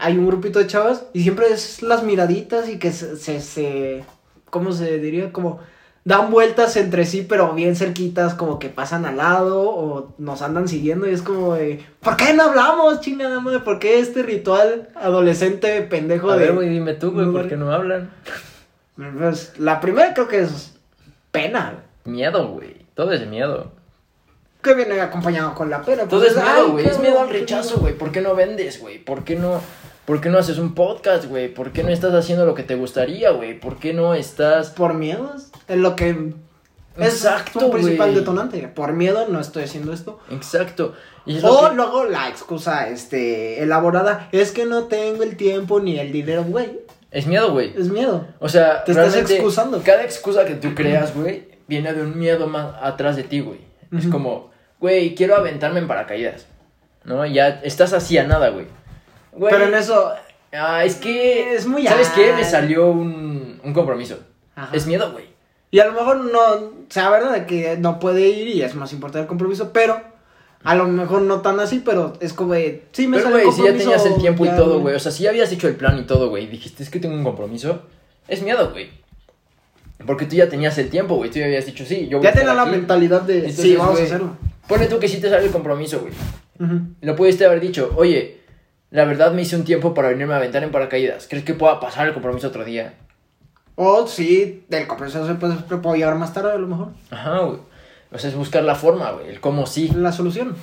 hay 0.00 0.16
un 0.18 0.26
grupito 0.26 0.58
de 0.58 0.66
chavas 0.66 1.04
y 1.12 1.22
siempre 1.22 1.46
es 1.52 1.82
las 1.82 2.02
miraditas 2.02 2.68
y 2.68 2.78
que 2.78 2.92
se, 2.92 3.16
se, 3.16 3.40
se- 3.40 4.04
¿cómo 4.50 4.72
se 4.72 4.98
diría? 4.98 5.32
Como 5.32 5.60
dan 6.04 6.30
vueltas 6.30 6.76
entre 6.76 7.06
sí, 7.06 7.24
pero 7.28 7.54
bien 7.54 7.76
cerquitas, 7.76 8.34
como 8.34 8.58
que 8.58 8.68
pasan 8.68 9.06
al 9.06 9.16
lado 9.16 9.62
o 9.70 10.14
nos 10.18 10.42
andan 10.42 10.68
siguiendo 10.68 11.08
y 11.08 11.14
es 11.14 11.22
como 11.22 11.54
de, 11.54 11.82
¿por 12.00 12.16
qué 12.16 12.34
no 12.34 12.42
hablamos, 12.44 13.00
chingada 13.00 13.40
madre? 13.40 13.60
¿Por 13.60 13.78
qué 13.78 13.98
este 14.00 14.22
ritual 14.22 14.90
adolescente 14.94 15.80
pendejo 15.82 16.30
A 16.30 16.36
de... 16.36 16.44
ver, 16.44 16.54
güey, 16.54 16.68
dime 16.68 16.92
tú, 16.94 17.12
güey, 17.12 17.30
¿por 17.32 17.48
qué 17.48 17.56
no 17.56 17.72
hablan? 17.72 18.10
Pues, 19.18 19.58
la 19.58 19.80
primera 19.80 20.14
creo 20.14 20.28
que 20.28 20.40
es 20.40 20.76
pena, 21.32 21.80
Miedo, 22.04 22.48
güey. 22.48 22.84
Todo 22.94 23.12
es 23.12 23.26
miedo. 23.26 23.72
Que 24.64 24.74
viene 24.74 25.00
acompañado 25.00 25.54
con 25.54 25.70
la 25.70 25.82
pena. 25.82 26.06
Pues, 26.08 26.32
es 26.32 26.36
ay, 26.36 26.42
miedo, 26.54 26.72
güey. 26.72 26.86
Es 26.86 26.98
miedo 26.98 27.20
al 27.20 27.28
rechazo, 27.28 27.76
güey. 27.78 27.96
¿Por 27.96 28.10
qué 28.10 28.20
no 28.20 28.34
vendes, 28.34 28.80
güey? 28.80 28.98
¿Por 28.98 29.22
qué 29.22 29.36
no, 29.36 29.60
por 30.06 30.20
qué 30.20 30.28
no 30.30 30.38
haces 30.38 30.58
un 30.58 30.74
podcast, 30.74 31.26
güey? 31.26 31.54
¿Por 31.54 31.70
qué 31.70 31.84
no 31.84 31.90
estás 31.90 32.12
haciendo 32.14 32.44
lo 32.44 32.54
que 32.54 32.64
te 32.64 32.74
gustaría, 32.74 33.30
güey? 33.30 33.60
¿Por 33.60 33.78
qué 33.78 33.92
no 33.94 34.14
estás... 34.14 34.70
Por 34.70 34.94
miedos, 34.94 35.52
es 35.68 35.76
lo 35.76 35.94
que 35.94 36.10
es 36.96 37.14
Exacto, 37.14 37.66
un 37.66 37.70
principal 37.72 38.08
güey. 38.10 38.20
detonante. 38.20 38.66
Por 38.68 38.92
miedo 38.92 39.26
no 39.28 39.38
estoy 39.40 39.64
haciendo 39.64 39.92
esto. 39.92 40.18
Exacto. 40.30 40.94
Y 41.26 41.36
es 41.38 41.44
O 41.44 41.68
que- 41.70 41.74
luego 41.76 42.04
la 42.04 42.28
excusa 42.28 42.88
este 42.88 43.62
elaborada 43.62 44.28
es 44.32 44.50
que 44.52 44.64
no 44.66 44.84
tengo 44.84 45.22
el 45.22 45.36
tiempo 45.36 45.80
ni 45.80 45.98
el 45.98 46.12
dinero, 46.12 46.44
güey. 46.44 46.80
Es 47.10 47.26
miedo, 47.26 47.52
güey. 47.52 47.72
Es 47.76 47.88
miedo. 47.90 48.26
O 48.40 48.48
sea, 48.48 48.82
Te 48.84 48.92
estás 48.92 49.14
excusando. 49.16 49.80
Cada 49.84 50.02
excusa 50.04 50.44
que 50.44 50.54
tú 50.54 50.74
creas, 50.74 51.14
güey, 51.14 51.48
viene 51.68 51.92
de 51.94 52.02
un 52.02 52.18
miedo 52.18 52.46
más 52.48 52.74
atrás 52.82 53.14
de 53.16 53.22
ti, 53.22 53.40
güey. 53.40 53.60
Es 53.96 54.08
como, 54.08 54.50
güey, 54.80 55.14
quiero 55.14 55.36
aventarme 55.36 55.80
en 55.80 55.88
paracaídas. 55.88 56.46
¿No? 57.04 57.24
Ya 57.26 57.60
estás 57.62 57.92
así 57.92 58.16
a 58.18 58.24
nada, 58.24 58.48
güey. 58.50 58.66
Güey, 59.32 59.52
Pero 59.52 59.66
en 59.66 59.74
eso 59.74 60.12
Ah, 60.52 60.84
es 60.84 60.94
que. 60.96 61.54
Es 61.54 61.66
muy 61.66 61.84
¿Sabes 61.86 62.10
qué? 62.10 62.32
Me 62.32 62.44
salió 62.44 62.88
un, 62.88 63.60
un 63.62 63.72
compromiso. 63.74 64.20
Ajá. 64.54 64.74
Es 64.74 64.86
miedo, 64.86 65.10
güey. 65.12 65.24
y 65.72 65.80
a 65.80 65.86
lo 65.86 65.92
mejor 65.92 66.16
no 66.18 66.72
sea 66.88 67.10
verdad 67.10 67.32
de 67.32 67.44
que 67.46 67.76
no 67.76 67.98
puede 67.98 68.28
ir 68.28 68.46
y 68.48 68.62
es 68.62 68.74
más 68.76 68.92
importante 68.92 69.22
el 69.22 69.26
compromiso, 69.26 69.72
pero 69.72 70.00
a 70.62 70.74
lo 70.76 70.86
mejor 70.86 71.22
no 71.22 71.40
tan 71.40 71.58
así, 71.58 71.82
pero 71.84 72.12
es 72.20 72.32
como 72.32 72.54
de 72.54 72.84
sí 72.92 73.08
me 73.08 73.16
Pero, 73.16 73.30
sale 73.30 73.42
güey, 73.44 73.56
si 73.56 73.64
ya 73.64 73.76
tenías 73.76 74.06
el 74.06 74.14
tiempo 74.16 74.44
y 74.44 74.48
ya, 74.48 74.56
todo, 74.56 74.78
güey. 74.80 74.94
O 74.94 75.00
sea, 75.00 75.10
si 75.10 75.24
ya 75.24 75.30
habías 75.30 75.50
hecho 75.50 75.66
el 75.66 75.74
plan 75.74 75.98
y 75.98 76.04
todo, 76.04 76.28
güey. 76.30 76.44
Y 76.44 76.46
dijiste, 76.46 76.84
es 76.84 76.90
que 76.90 77.00
tengo 77.00 77.16
un 77.16 77.24
compromiso. 77.24 77.82
Es 78.28 78.40
miedo, 78.40 78.70
güey. 78.70 78.90
Porque 80.06 80.26
tú 80.26 80.36
ya 80.36 80.48
tenías 80.48 80.78
el 80.78 80.88
tiempo, 80.90 81.16
güey. 81.16 81.30
Tú 81.30 81.40
ya 81.40 81.46
habías 81.46 81.66
dicho, 81.66 81.84
sí, 81.84 82.06
yo 82.08 82.18
voy 82.18 82.24
Ya 82.24 82.28
a 82.30 82.32
estar 82.32 82.46
tenía 82.46 82.54
la 82.54 82.70
mentalidad 82.70 83.22
de 83.22 83.38
Entonces, 83.38 83.60
sí, 83.60 83.74
vamos 83.76 83.92
güey, 83.94 84.04
a 84.04 84.06
hacerlo. 84.06 84.36
Pone 84.68 84.86
tú 84.86 84.98
que 84.98 85.08
sí 85.08 85.20
te 85.20 85.28
sale 85.30 85.46
el 85.46 85.50
compromiso, 85.52 86.00
güey. 86.00 86.12
Ujú. 86.60 86.80
Lo 87.00 87.16
pudiste 87.16 87.44
haber 87.44 87.60
dicho, 87.60 87.92
oye, 87.96 88.38
la 88.90 89.04
verdad 89.04 89.32
me 89.32 89.42
hice 89.42 89.56
un 89.56 89.64
tiempo 89.64 89.92
para 89.94 90.08
venirme 90.08 90.34
a 90.34 90.38
aventar 90.38 90.62
en 90.62 90.70
paracaídas. 90.70 91.26
¿Crees 91.28 91.44
que 91.44 91.54
pueda 91.54 91.80
pasar 91.80 92.06
el 92.06 92.14
compromiso 92.14 92.48
otro 92.48 92.64
día? 92.64 92.94
O 93.76 94.06
sí, 94.06 94.64
del 94.68 94.86
compromiso 94.86 95.26
se 95.26 95.34
puede, 95.34 95.56
se 95.68 95.76
puede 95.78 95.98
llevar 95.98 96.14
más 96.16 96.32
tarde 96.32 96.52
a 96.52 96.58
lo 96.58 96.66
mejor. 96.66 96.88
Ajá, 97.10 97.40
güey. 97.40 97.58
O 98.12 98.18
sea, 98.18 98.30
es 98.30 98.36
buscar 98.36 98.62
la 98.62 98.76
forma, 98.76 99.10
güey. 99.10 99.28
El 99.30 99.40
cómo 99.40 99.66
sí. 99.66 99.90
La 99.96 100.12
solución. 100.12 100.54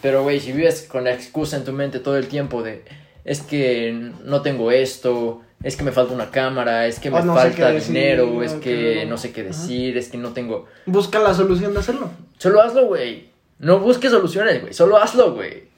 Pero, 0.00 0.22
güey, 0.22 0.38
si 0.38 0.52
vives 0.52 0.86
con 0.88 1.04
la 1.04 1.12
excusa 1.12 1.56
en 1.56 1.64
tu 1.64 1.72
mente 1.72 1.98
todo 1.98 2.16
el 2.16 2.28
tiempo 2.28 2.62
de, 2.62 2.84
es 3.24 3.40
que 3.40 4.12
no 4.24 4.42
tengo 4.42 4.70
esto, 4.70 5.40
es 5.62 5.76
que 5.76 5.82
me 5.82 5.90
falta 5.92 6.12
una 6.14 6.30
cámara, 6.30 6.86
es 6.86 7.00
que 7.00 7.10
me 7.10 7.18
O 7.18 7.24
no 7.24 7.34
falta 7.34 7.56
qué 7.56 7.72
decir, 7.72 7.94
dinero, 7.94 8.42
es 8.42 8.52
que 8.52 8.60
que- 9.00 9.06
no 9.06 9.16
sé 9.18 9.32
qué 9.32 9.40
Ajá. 9.40 9.48
decir, 9.48 9.96
es 9.98 10.08
que 10.10 10.18
no 10.18 10.32
tengo... 10.32 10.66
Busca 10.86 11.18
la 11.18 11.34
solución 11.34 11.72
de 11.72 11.80
hacerlo. 11.80 12.10
Solo 12.38 12.60
hazlo, 12.62 12.86
güey. 12.86 13.30
No 13.58 13.78
busques 13.78 14.10
soluciones, 14.10 14.60
güey. 14.60 14.74
Solo 14.74 14.96
hazlo, 14.98 15.34
güey. 15.34 15.68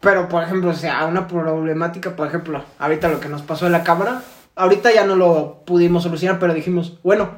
Pero, 0.00 0.28
por 0.28 0.42
ejemplo, 0.42 0.70
o 0.70 0.74
sea, 0.74 1.06
una 1.06 1.26
problemática, 1.26 2.14
por 2.14 2.28
ejemplo, 2.28 2.64
ahorita 2.78 3.08
lo 3.08 3.20
que 3.20 3.28
nos 3.28 3.42
pasó 3.42 3.66
en 3.66 3.72
la 3.72 3.82
cámara, 3.82 4.22
ahorita 4.54 4.92
ya 4.92 5.04
no 5.04 5.16
lo 5.16 5.62
pudimos 5.64 6.04
solucionar, 6.04 6.38
pero 6.38 6.54
dijimos, 6.54 6.98
bueno, 7.02 7.30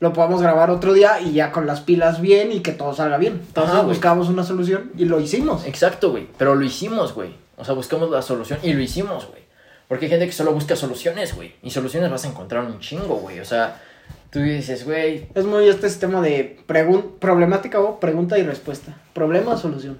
lo 0.00 0.12
podemos 0.12 0.40
grabar 0.42 0.70
otro 0.70 0.92
día 0.92 1.20
y 1.20 1.32
ya 1.32 1.50
con 1.52 1.66
las 1.66 1.80
pilas 1.80 2.20
bien 2.20 2.52
y 2.52 2.60
que 2.60 2.72
todo 2.72 2.94
salga 2.94 3.18
bien. 3.18 3.42
Entonces 3.46 3.74
Ajá, 3.74 3.82
buscamos 3.82 4.28
una 4.28 4.44
solución 4.44 4.92
y 4.96 5.04
lo 5.04 5.20
hicimos. 5.20 5.64
Exacto, 5.66 6.10
güey. 6.10 6.28
Pero 6.38 6.54
lo 6.54 6.64
hicimos, 6.64 7.14
güey. 7.14 7.34
O 7.56 7.64
sea, 7.64 7.74
buscamos 7.74 8.10
la 8.10 8.22
solución 8.22 8.60
y 8.62 8.72
lo 8.72 8.80
hicimos, 8.80 9.26
güey. 9.26 9.42
Porque 9.88 10.04
hay 10.04 10.10
gente 10.10 10.26
que 10.26 10.32
solo 10.32 10.52
busca 10.52 10.76
soluciones, 10.76 11.34
güey. 11.34 11.54
Y 11.62 11.70
soluciones 11.70 12.10
vas 12.10 12.24
a 12.24 12.28
encontrar 12.28 12.64
un 12.64 12.78
chingo, 12.78 13.16
güey. 13.16 13.40
O 13.40 13.44
sea, 13.44 13.80
tú 14.30 14.40
dices, 14.40 14.84
güey. 14.84 15.28
Es 15.34 15.44
muy 15.44 15.68
este 15.68 15.88
sistema 15.88 16.20
de 16.20 16.58
pregun- 16.66 17.18
problemática 17.18 17.80
o 17.80 18.00
pregunta 18.00 18.38
y 18.38 18.42
respuesta. 18.42 18.94
Problema 19.12 19.52
o 19.52 19.56
solución. 19.56 19.98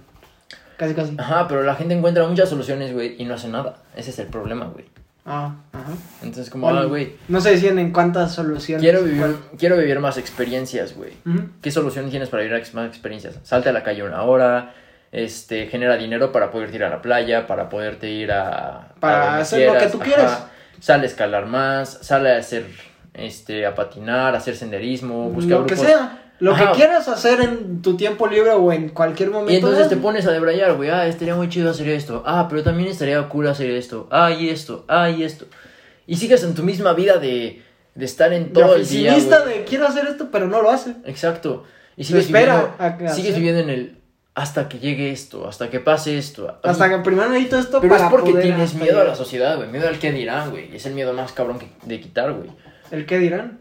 Casi, 0.76 0.94
casi. 0.94 1.14
Ajá, 1.18 1.48
pero 1.48 1.62
la 1.62 1.74
gente 1.74 1.94
encuentra 1.94 2.26
muchas 2.28 2.48
soluciones, 2.48 2.92
güey, 2.92 3.16
y 3.20 3.24
no 3.24 3.34
hace 3.34 3.48
nada. 3.48 3.78
Ese 3.96 4.10
es 4.10 4.18
el 4.20 4.26
problema, 4.28 4.66
güey. 4.66 4.84
Ah, 5.26 5.56
ajá. 5.72 5.92
Entonces, 6.22 6.48
como, 6.50 6.70
ah, 6.70 6.84
güey, 6.84 7.14
No 7.28 7.40
se 7.40 7.50
decían 7.50 7.78
en 7.78 7.92
cuántas 7.92 8.32
soluciones. 8.34 8.80
quiero 8.82 9.02
vivir, 9.02 9.18
cuál- 9.20 9.36
quiero 9.58 9.76
vivir 9.76 9.98
más 10.00 10.16
experiencias, 10.18 10.94
güey. 10.96 11.12
¿Qué 11.60 11.70
solución 11.70 12.08
tienes 12.10 12.28
para 12.28 12.44
vivir 12.44 12.62
más 12.74 12.86
experiencias? 12.88 13.38
Salte 13.42 13.68
a 13.68 13.72
la 13.72 13.82
calle 13.82 14.04
una 14.04 14.22
hora, 14.22 14.72
este, 15.12 15.66
genera 15.66 15.96
dinero 15.96 16.32
para 16.32 16.50
poderte 16.50 16.76
ir 16.76 16.84
a 16.84 16.88
la 16.90 17.02
playa, 17.02 17.46
para 17.46 17.68
poderte 17.68 18.08
ir 18.08 18.30
a... 18.32 18.92
Para 19.00 19.34
a 19.34 19.38
hacer 19.40 19.70
lo 19.70 19.78
que 19.78 19.86
tú 19.88 19.98
quieras. 19.98 20.46
Sale 20.80 21.02
a 21.02 21.06
escalar 21.06 21.46
más, 21.46 21.98
sale 22.02 22.32
a 22.32 22.38
hacer, 22.38 22.64
este, 23.18 23.66
a 23.66 23.74
patinar, 23.74 24.34
a 24.34 24.38
hacer 24.38 24.56
senderismo, 24.56 25.30
buscar 25.30 25.60
Lo 25.60 25.66
que 25.66 25.74
grupos. 25.74 25.90
sea. 25.90 26.22
Lo 26.40 26.52
Ajá. 26.54 26.70
que 26.70 26.76
quieras 26.76 27.08
hacer 27.08 27.40
en 27.40 27.82
tu 27.82 27.96
tiempo 27.96 28.28
libre 28.28 28.52
o 28.52 28.70
en 28.72 28.90
cualquier 28.90 29.30
momento. 29.30 29.52
Y 29.52 29.56
entonces 29.56 29.88
te 29.88 29.96
pones 29.96 30.24
a 30.26 30.30
debrayar, 30.30 30.74
güey, 30.76 30.88
ah, 30.88 31.06
estaría 31.06 31.34
muy 31.34 31.48
chido 31.48 31.68
hacer 31.70 31.88
esto, 31.88 32.22
ah, 32.26 32.46
pero 32.48 32.62
también 32.62 32.88
estaría 32.88 33.28
cool 33.28 33.48
hacer 33.48 33.70
esto, 33.70 34.06
ah, 34.12 34.30
y 34.30 34.48
esto, 34.48 34.84
ah, 34.86 35.10
y 35.10 35.24
esto. 35.24 35.46
Y 36.06 36.14
sigues 36.16 36.44
en 36.44 36.54
tu 36.54 36.62
misma 36.62 36.92
vida 36.92 37.18
de, 37.18 37.62
de 37.96 38.04
estar 38.04 38.32
en 38.32 38.52
todo 38.52 38.76
el 38.76 38.86
día, 38.86 39.14
güey. 39.14 39.54
de 39.58 39.64
quiero 39.64 39.88
hacer 39.88 40.06
esto, 40.06 40.28
pero 40.30 40.46
no 40.46 40.62
lo 40.62 40.70
hace. 40.70 40.94
Exacto. 41.06 41.64
Y 41.96 42.04
sigues 42.04 42.26
espera 42.26 42.76
viviendo, 42.78 42.98
que 42.98 43.08
sigues 43.08 43.34
viviendo 43.34 43.60
en 43.62 43.70
el 43.70 43.98
hasta 44.36 44.68
que 44.68 44.78
llegue 44.78 45.10
esto, 45.10 45.48
hasta 45.48 45.68
que 45.68 45.80
pase 45.80 46.16
esto. 46.16 46.56
Hasta 46.62 46.88
que 46.88 46.98
primero 46.98 47.28
necesito 47.30 47.58
esto 47.58 47.80
Pero 47.80 47.96
es 47.96 48.00
para 48.00 48.10
porque 48.12 48.30
poder 48.30 48.44
tienes 48.44 48.74
miedo 48.74 49.00
a 49.00 49.04
la 49.04 49.16
sociedad, 49.16 49.56
güey. 49.56 49.68
Miedo 49.68 49.88
al 49.88 49.98
que 49.98 50.12
dirán, 50.12 50.50
güey. 50.52 50.76
Es 50.76 50.86
el 50.86 50.94
miedo 50.94 51.12
más 51.12 51.32
cabrón 51.32 51.58
que- 51.58 51.68
de 51.82 51.98
quitar, 52.00 52.32
güey. 52.32 52.48
¿El 52.90 53.06
qué 53.06 53.18
dirán? 53.18 53.58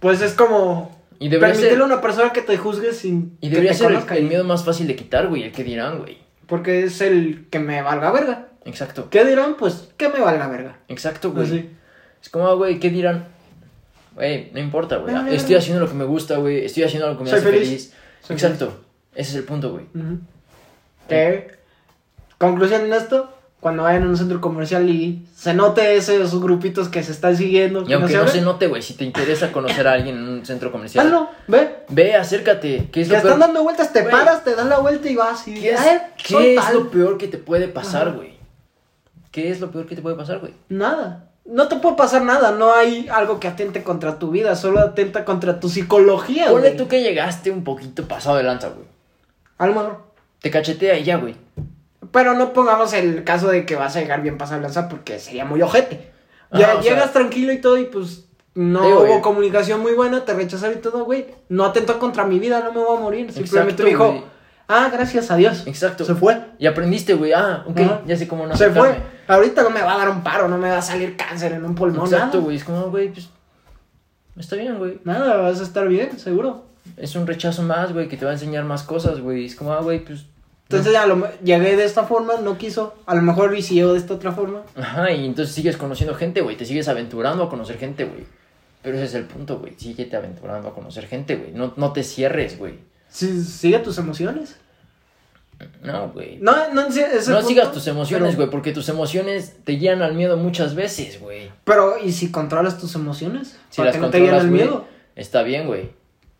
Pues 0.00 0.20
es 0.20 0.34
como 0.34 0.98
Y 1.18 1.28
permitirle 1.28 1.70
ser, 1.70 1.80
a 1.80 1.84
una 1.84 2.00
persona 2.00 2.32
que 2.32 2.42
te 2.42 2.56
juzgue 2.56 2.92
sin 2.92 3.36
y 3.40 3.48
que 3.48 3.56
debería 3.56 3.72
te 3.72 3.78
ser 3.78 4.18
el, 4.18 4.24
miedo 4.24 4.44
más 4.44 4.64
fácil 4.64 4.86
de 4.86 4.96
quitar, 4.96 5.28
güey. 5.28 5.44
El 5.44 5.52
que 5.52 5.64
dirán, 5.64 5.98
güey. 5.98 6.18
Porque 6.46 6.84
es 6.84 7.00
el 7.00 7.46
que 7.50 7.58
me 7.58 7.82
valga 7.82 8.10
verga. 8.10 8.48
Exacto. 8.64 9.08
¿Qué 9.10 9.24
dirán? 9.24 9.56
Pues 9.56 9.88
que 9.96 10.08
me 10.08 10.20
valga 10.20 10.48
verga. 10.48 10.78
Exacto, 10.88 11.32
güey. 11.32 11.48
Pues 11.48 11.60
sí. 11.60 11.70
Es 12.22 12.28
como, 12.28 12.46
ah, 12.46 12.54
güey, 12.54 12.78
¿qué 12.78 12.90
dirán? 12.90 13.28
Güey, 14.14 14.50
no 14.52 14.60
importa, 14.60 14.96
güey. 14.96 15.34
Estoy 15.34 15.54
haciendo 15.54 15.80
lo 15.80 15.88
que 15.88 15.94
me 15.94 16.04
gusta, 16.04 16.36
güey. 16.36 16.64
Estoy 16.64 16.82
haciendo 16.82 17.08
lo 17.08 17.16
que 17.16 17.24
me 17.24 17.30
Soy 17.30 17.38
hace 17.38 17.50
feliz. 17.50 17.68
feliz. 17.68 17.94
Soy 18.22 18.34
Exacto. 18.34 18.84
Ese 19.14 19.30
es 19.30 19.36
el 19.36 19.44
punto, 19.44 19.72
güey. 19.72 19.86
Ujú. 19.94 20.18
Que, 21.08 21.50
conclusión 22.38 22.82
en 22.82 22.92
esto, 22.92 23.32
cuando 23.60 23.82
vayan 23.82 24.04
a 24.04 24.06
un 24.06 24.16
centro 24.16 24.40
comercial 24.40 24.88
y 24.88 25.26
se 25.36 25.52
note 25.54 25.94
ese, 25.96 26.16
esos 26.22 26.40
grupitos 26.42 26.88
que 26.88 27.02
se 27.02 27.12
están 27.12 27.36
siguiendo, 27.36 27.82
Y 27.82 27.86
que 27.86 27.94
aunque 27.94 28.14
no 28.16 28.22
no 28.24 28.28
se 28.28 28.40
note, 28.40 28.66
güey, 28.68 28.80
si 28.82 28.94
te 28.94 29.04
interesa 29.04 29.52
conocer 29.52 29.86
a 29.86 29.92
alguien 29.92 30.16
en 30.16 30.28
un 30.28 30.46
centro 30.46 30.72
comercial, 30.72 31.06
hazlo, 31.06 31.28
ve. 31.46 31.76
ve, 31.90 32.14
acércate. 32.14 32.88
¿Qué 32.90 33.02
es 33.02 33.08
Que 33.08 33.12
lo 33.12 33.18
están 33.18 33.32
peor? 33.32 33.40
dando 33.40 33.62
vueltas, 33.62 33.92
te 33.92 34.02
paras, 34.04 34.42
te 34.44 34.54
das 34.54 34.66
la 34.66 34.78
vuelta 34.78 35.08
y 35.10 35.16
vas. 35.16 35.46
Y, 35.46 35.60
¿Qué 35.60 35.72
es, 35.72 35.80
"Ay, 35.80 35.98
qué 36.16 36.32
soy 36.34 36.46
es 36.56 36.64
tal". 36.64 36.74
lo 36.74 36.90
peor 36.90 37.18
que 37.18 37.28
te 37.28 37.36
puede 37.38 37.68
pasar, 37.68 38.12
güey? 38.12 38.34
¿Qué 39.30 39.50
es 39.50 39.60
lo 39.60 39.70
peor 39.70 39.86
que 39.86 39.94
te 39.94 40.02
puede 40.02 40.16
pasar, 40.16 40.38
güey? 40.40 40.54
Nada. 40.68 41.26
No 41.44 41.68
te 41.68 41.76
puede 41.76 41.96
pasar 41.96 42.22
nada, 42.22 42.52
no 42.52 42.72
hay 42.72 43.08
algo 43.10 43.40
que 43.40 43.48
atente 43.48 43.82
contra 43.82 44.18
tu 44.18 44.30
vida, 44.30 44.56
solo 44.56 44.80
atenta 44.80 45.24
contra 45.24 45.58
tu 45.60 45.68
psicología, 45.68 46.50
Ponle 46.50 46.68
güey. 46.68 46.76
tú 46.76 46.88
que 46.88 47.02
llegaste 47.02 47.50
un 47.50 47.64
poquito 47.64 48.06
pasado 48.08 48.36
de 48.36 48.42
lanza, 48.44 48.68
güey. 48.68 48.86
A 49.58 49.66
lo 49.66 49.74
mejor. 49.74 49.98
Te 50.40 50.50
cachetea 50.50 50.96
y 50.98 51.04
ya, 51.04 51.16
güey. 51.16 51.34
Pero 52.12 52.34
no 52.34 52.52
pongamos 52.52 52.92
el 52.92 53.24
caso 53.24 53.48
de 53.48 53.64
que 53.66 53.76
vas 53.76 53.94
a 53.96 54.00
llegar 54.00 54.22
bien 54.22 54.36
pasado 54.38 54.60
lanza 54.60 54.88
porque 54.88 55.18
sería 55.18 55.44
muy 55.44 55.62
ojete. 55.62 56.10
Ya 56.52 56.66
Ajá, 56.70 56.78
o 56.78 56.82
sea- 56.82 56.92
llegas 56.92 57.12
tranquilo 57.12 57.52
y 57.52 57.60
todo 57.60 57.78
y 57.78 57.84
pues 57.84 58.24
no 58.54 58.82
Digo, 58.84 58.98
hubo 59.00 59.06
güey. 59.06 59.20
comunicación 59.20 59.80
muy 59.80 59.92
buena, 59.92 60.24
te 60.24 60.34
rechazaron 60.34 60.78
y 60.78 60.80
todo, 60.80 61.04
güey. 61.04 61.26
No 61.48 61.64
atentó 61.64 61.98
contra 62.00 62.24
mi 62.24 62.38
vida, 62.40 62.60
no 62.64 62.72
me 62.72 62.80
voy 62.80 62.96
a 62.96 63.00
morir. 63.00 63.32
Simplemente 63.32 63.82
Exacto, 63.84 63.84
dijo, 63.84 64.24
ah, 64.66 64.90
gracias 64.92 65.30
a 65.30 65.36
Dios. 65.36 65.62
Exacto. 65.66 66.04
Se 66.04 66.14
fue. 66.16 66.40
Y 66.58 66.66
aprendiste, 66.66 67.14
güey. 67.14 67.32
Ah, 67.32 67.64
ok, 67.68 67.78
Ajá. 67.80 68.00
ya 68.06 68.16
sé 68.16 68.26
cómo 68.26 68.46
no 68.46 68.56
Se 68.56 68.64
aceptarme. 68.64 68.94
fue. 68.96 69.02
Ahorita 69.36 69.62
no 69.62 69.70
me 69.70 69.80
va 69.82 69.94
a 69.94 69.98
dar 69.98 70.08
un 70.08 70.22
paro, 70.24 70.48
no 70.48 70.58
me 70.58 70.68
va 70.68 70.78
a 70.78 70.82
salir 70.82 71.16
cáncer 71.16 71.52
en 71.52 71.64
un 71.64 71.76
pulmón. 71.76 72.06
Exacto, 72.06 72.26
nada. 72.38 72.40
güey. 72.40 72.56
Es 72.56 72.64
como, 72.64 72.90
güey, 72.90 73.12
pues. 73.12 73.28
Está 74.36 74.56
bien, 74.56 74.78
güey. 74.78 74.98
Nada, 75.04 75.36
vas 75.36 75.60
a 75.60 75.62
estar 75.62 75.86
bien, 75.86 76.18
seguro. 76.18 76.64
Es 76.96 77.14
un 77.14 77.26
rechazo 77.28 77.62
más, 77.62 77.92
güey, 77.92 78.08
que 78.08 78.16
te 78.16 78.24
va 78.24 78.32
a 78.32 78.34
enseñar 78.34 78.64
más 78.64 78.82
cosas, 78.82 79.20
güey. 79.20 79.44
Es 79.44 79.54
como, 79.54 79.72
ah, 79.72 79.80
güey, 79.80 80.04
pues. 80.04 80.26
Entonces 80.70 80.92
ya 80.92 81.04
lo, 81.04 81.28
llegué 81.42 81.76
de 81.76 81.84
esta 81.84 82.04
forma, 82.04 82.34
no 82.36 82.56
quiso. 82.56 82.94
A 83.04 83.16
lo 83.16 83.22
mejor 83.22 83.56
y 83.56 83.62
si 83.62 83.74
llego 83.74 83.92
de 83.92 83.98
esta 83.98 84.14
otra 84.14 84.30
forma. 84.30 84.62
Ajá, 84.76 85.10
y 85.10 85.26
entonces 85.26 85.52
sigues 85.52 85.76
conociendo 85.76 86.14
gente, 86.14 86.42
güey. 86.42 86.56
Te 86.56 86.64
sigues 86.64 86.86
aventurando 86.86 87.42
a 87.42 87.50
conocer 87.50 87.76
gente, 87.76 88.04
güey. 88.04 88.24
Pero 88.80 88.96
ese 88.96 89.06
es 89.06 89.14
el 89.14 89.24
punto, 89.24 89.58
güey. 89.58 89.74
Síguete 89.76 90.16
aventurando 90.16 90.68
a 90.68 90.74
conocer 90.74 91.08
gente, 91.08 91.34
güey. 91.34 91.50
No, 91.50 91.74
no 91.76 91.92
te 91.92 92.04
cierres, 92.04 92.56
güey. 92.56 92.78
Sí, 93.08 93.42
sigue 93.42 93.80
tus 93.80 93.98
emociones. 93.98 94.58
No, 95.82 96.10
güey. 96.10 96.38
No, 96.40 96.72
no, 96.72 96.86
No 96.88 97.42
sigas 97.42 97.72
tus 97.72 97.88
emociones, 97.88 98.28
pero- 98.28 98.36
güey, 98.36 98.50
porque 98.50 98.72
tus 98.72 98.88
emociones 98.88 99.56
te 99.64 99.72
guían 99.72 100.02
al 100.02 100.14
miedo 100.14 100.36
muchas 100.36 100.76
veces, 100.76 101.20
güey. 101.20 101.50
Pero, 101.64 101.98
¿y 101.98 102.12
si 102.12 102.30
controlas 102.30 102.78
tus 102.78 102.94
emociones? 102.94 103.58
Si 103.70 103.78
Para 103.78 103.88
las 103.88 103.96
que 103.96 104.00
no 104.00 104.10
te 104.10 104.20
miedo. 104.20 104.86
está 105.16 105.42
bien, 105.42 105.66
güey. 105.66 105.90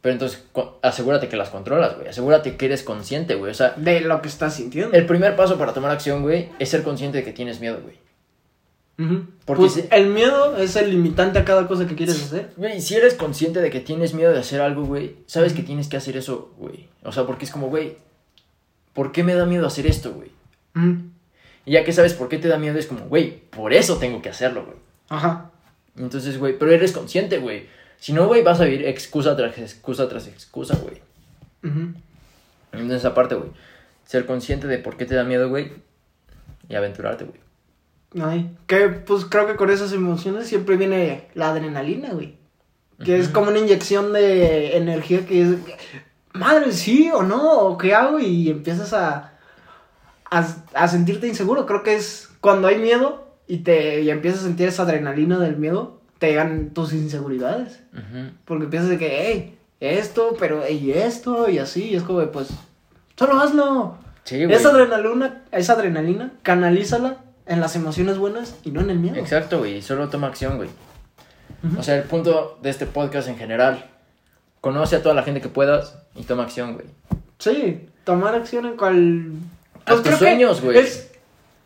Pero 0.02 0.14
entonces 0.14 0.42
asegúrate 0.82 1.28
que 1.28 1.36
las 1.36 1.50
controlas, 1.50 1.96
güey. 1.96 2.08
Asegúrate 2.08 2.56
que 2.56 2.66
eres 2.66 2.82
consciente, 2.82 3.34
güey. 3.34 3.50
O 3.50 3.54
sea, 3.54 3.74
De 3.76 4.00
lo 4.00 4.22
que 4.22 4.28
estás 4.28 4.54
sintiendo. 4.54 4.96
el 4.96 5.04
primer 5.06 5.36
paso 5.36 5.58
para 5.58 5.74
tomar 5.74 5.90
acción, 5.90 6.22
güey, 6.22 6.48
es 6.58 6.70
ser 6.70 6.82
consciente 6.82 7.18
de 7.18 7.24
que 7.24 7.32
tienes 7.32 7.60
miedo, 7.60 7.80
güey. 7.82 7.98
Porque 9.46 9.60
Pues 9.60 9.72
si- 9.72 9.84
el 9.90 10.08
miedo 10.08 10.58
es 10.58 10.76
el 10.76 10.90
limitante 10.90 11.38
a 11.38 11.44
cada 11.46 11.66
cosa 11.66 11.86
que 11.86 11.94
quieres 11.94 12.22
hacer. 12.22 12.50
Güey, 12.58 12.82
si 12.82 12.94
eres 12.96 13.14
consciente 13.14 13.62
de 13.62 13.70
que 13.70 13.80
tienes 13.80 14.12
miedo 14.12 14.30
de 14.30 14.38
hacer 14.40 14.60
algo, 14.60 14.84
güey, 14.84 15.16
sabes 15.24 15.54
que 15.54 15.62
tienes 15.62 15.88
que 15.88 15.96
hacer 15.96 16.18
eso, 16.18 16.52
güey. 16.58 16.86
O 17.02 17.10
sea, 17.10 17.24
porque 17.26 17.46
es 17.46 17.50
como, 17.50 17.68
güey, 17.68 17.96
¿por 18.92 19.10
qué 19.10 19.24
me 19.24 19.34
da 19.34 19.46
miedo 19.46 19.66
hacer 19.66 19.86
esto, 19.86 20.12
güey? 20.12 20.30
Y 21.64 21.72
ya 21.72 21.82
que 21.84 21.92
sabes 21.94 22.12
por 22.12 22.28
qué 22.28 22.36
te 22.36 22.48
da 22.48 22.58
miedo, 22.58 22.78
es 22.78 22.86
como, 22.86 23.06
güey, 23.06 23.38
por 23.50 23.72
eso 23.72 23.96
tengo 23.96 24.20
que 24.20 24.28
hacerlo, 24.28 24.64
güey. 24.66 24.76
Ajá. 25.08 25.50
Entonces, 25.96 26.38
güey, 26.38 26.58
pero 26.58 26.70
eres 26.70 26.92
consciente, 26.92 27.38
güey. 27.38 27.66
Si 28.00 28.12
no, 28.12 28.26
güey, 28.26 28.42
vas 28.42 28.60
a 28.60 28.64
vivir 28.64 28.86
excusa 28.86 29.36
tras 29.36 29.56
excusa 29.58 30.08
tras 30.08 30.26
excusa, 30.26 30.76
güey. 30.76 31.00
Entonces, 32.72 33.04
aparte, 33.04 33.34
güey, 33.34 33.50
ser 34.04 34.26
consciente 34.26 34.66
de 34.66 34.78
por 34.78 34.96
qué 34.96 35.04
te 35.04 35.14
da 35.14 35.22
miedo, 35.22 35.48
güey, 35.48 35.72
y 36.68 36.74
aventurarte, 36.74 37.24
güey. 37.26 37.40
Ay, 38.26 38.50
que 38.66 38.88
pues 38.88 39.24
creo 39.26 39.46
que 39.46 39.54
con 39.54 39.70
esas 39.70 39.92
emociones 39.92 40.48
siempre 40.48 40.76
viene 40.76 41.28
la 41.34 41.50
adrenalina, 41.50 42.10
güey. 42.12 42.38
Que 43.04 43.18
es 43.18 43.28
como 43.28 43.50
una 43.50 43.58
inyección 43.58 44.12
de 44.12 44.76
energía 44.76 45.24
que 45.24 45.42
es, 45.42 45.48
madre, 46.32 46.72
sí 46.72 47.10
o 47.14 47.22
no, 47.22 47.60
o 47.60 47.78
qué 47.78 47.94
hago 47.94 48.18
y 48.18 48.50
empiezas 48.50 48.92
a, 48.92 49.38
a, 50.30 50.46
a 50.74 50.88
sentirte 50.88 51.28
inseguro. 51.28 51.66
Creo 51.66 51.82
que 51.82 51.94
es 51.94 52.28
cuando 52.40 52.68
hay 52.68 52.78
miedo 52.78 53.36
y 53.46 53.58
te 53.58 54.02
y 54.02 54.10
empiezas 54.10 54.40
a 54.40 54.44
sentir 54.44 54.68
esa 54.68 54.82
adrenalina 54.82 55.38
del 55.38 55.56
miedo, 55.56 55.99
te 56.20 56.28
llegan 56.28 56.70
tus 56.70 56.92
inseguridades. 56.92 57.80
Porque 58.44 58.66
piensas 58.66 58.90
de 58.90 58.98
que, 58.98 59.08
hey, 59.32 59.58
esto, 59.80 60.36
pero, 60.38 60.68
y 60.68 60.92
esto, 60.92 61.48
y 61.50 61.58
así, 61.58 61.88
y 61.90 61.96
es 61.96 62.04
como, 62.04 62.20
de, 62.20 62.28
pues, 62.28 62.48
solo 63.16 63.40
hazlo. 63.40 63.96
Sí, 64.24 64.44
güey. 64.44 64.54
Esa 64.56 64.68
adrenalina, 64.68 65.42
esa 65.50 65.72
adrenalina, 65.72 66.30
canalízala 66.42 67.16
en 67.46 67.60
las 67.60 67.74
emociones 67.74 68.18
buenas 68.18 68.54
y 68.62 68.70
no 68.70 68.80
en 68.82 68.90
el 68.90 68.98
miedo. 69.00 69.16
Exacto, 69.16 69.58
güey, 69.58 69.82
solo 69.82 70.08
toma 70.08 70.28
acción, 70.28 70.56
güey. 70.58 70.68
Ujú. 71.64 71.80
O 71.80 71.82
sea, 71.82 71.96
el 71.96 72.04
punto 72.04 72.58
de 72.62 72.70
este 72.70 72.86
podcast 72.86 73.28
en 73.28 73.36
general, 73.36 73.86
conoce 74.60 74.96
a 74.96 75.02
toda 75.02 75.14
la 75.14 75.22
gente 75.22 75.40
que 75.40 75.48
puedas 75.48 75.96
y 76.14 76.22
toma 76.22 76.42
acción, 76.44 76.74
güey. 76.74 76.86
Sí, 77.38 77.88
tomar 78.04 78.34
acción 78.34 78.66
en 78.66 78.76
cual... 78.76 79.32
Haz 79.86 80.02
tus 80.02 80.16
sueños, 80.16 80.60
güey. 80.60 80.78
es- 80.78 81.10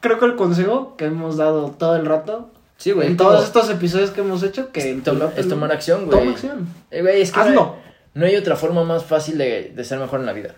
Creo 0.01 0.19
que 0.19 0.27
el 0.27 0.37
consejo 0.37 0.97
que 0.97 1.07
hemos 1.07 1.37
dado 1.39 1.71
todo 1.73 1.97
el 1.97 2.05
rato, 2.07 2.51
Sí, 2.77 2.93
güey. 2.93 3.09
en 3.09 3.17
todo. 3.17 3.31
todos 3.33 3.45
estos 3.45 3.71
episodios 3.71 4.11
que 4.11 4.21
hemos 4.21 4.43
hecho, 4.43 4.73
que 4.73 4.91
es, 4.93 5.03
toma- 5.05 5.33
es 5.37 5.49
tomar 5.49 5.71
acción, 5.73 6.07
güey. 6.07 6.19
Toma 6.19 6.33
acción. 6.33 6.69
Eh, 6.91 7.03
güey, 7.03 7.23
es 7.23 7.31
que 7.31 7.39
no 7.39 7.43
hay, 7.45 7.49
Hazlo. 7.51 7.77
no 8.15 8.27
hay 8.27 8.37
otra 8.37 8.57
forma 8.57 8.85
más 8.85 9.05
fácil 9.05 9.39
de, 9.39 9.73
de 9.75 9.85
ser 9.85 9.99
mejor 9.99 10.21
en 10.21 10.27
la 10.27 10.33
vida. 10.33 10.55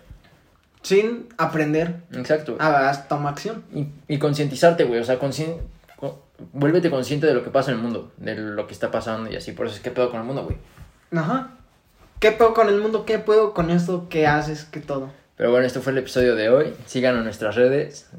Sin 0.81 1.27
aprender. 1.37 2.01
Exacto. 2.13 2.55
güey. 2.55 2.67
Ah, 2.67 3.05
toma 3.09 3.29
acción. 3.29 3.63
Y, 3.73 3.87
y 4.07 4.17
concientizarte, 4.19 4.83
güey. 4.85 4.99
O 4.99 5.03
sea, 5.03 5.19
conscien- 5.19 5.57
co- 5.97 6.23
vuélvete 6.53 6.89
consciente 6.89 7.27
de 7.27 7.33
lo 7.33 7.43
que 7.43 7.49
pasa 7.49 7.71
en 7.71 7.77
el 7.77 7.83
mundo, 7.83 8.11
de 8.17 8.35
lo 8.35 8.67
que 8.67 8.73
está 8.73 8.89
pasando 8.91 9.29
y 9.31 9.35
así. 9.35 9.51
Por 9.51 9.67
eso 9.67 9.75
es 9.75 9.81
que 9.81 9.91
pedo 9.91 10.09
con 10.09 10.19
el 10.19 10.25
mundo, 10.25 10.43
güey. 10.43 10.57
Ajá. 11.15 11.51
¿Qué 12.19 12.31
puedo 12.31 12.53
con 12.53 12.67
el 12.69 12.79
mundo? 12.81 13.05
¿Qué 13.05 13.19
puedo 13.19 13.53
con 13.53 13.69
esto? 13.69 14.07
¿Qué 14.09 14.25
haces? 14.27 14.65
¿Qué 14.65 14.79
todo? 14.79 15.11
Pero 15.35 15.51
bueno, 15.51 15.67
este 15.67 15.79
fue 15.81 15.91
el 15.91 15.99
episodio 15.99 16.35
de 16.35 16.49
hoy. 16.49 16.73
Síganos 16.87 17.19
en 17.19 17.25
nuestras 17.25 17.53
redes. 17.55 18.09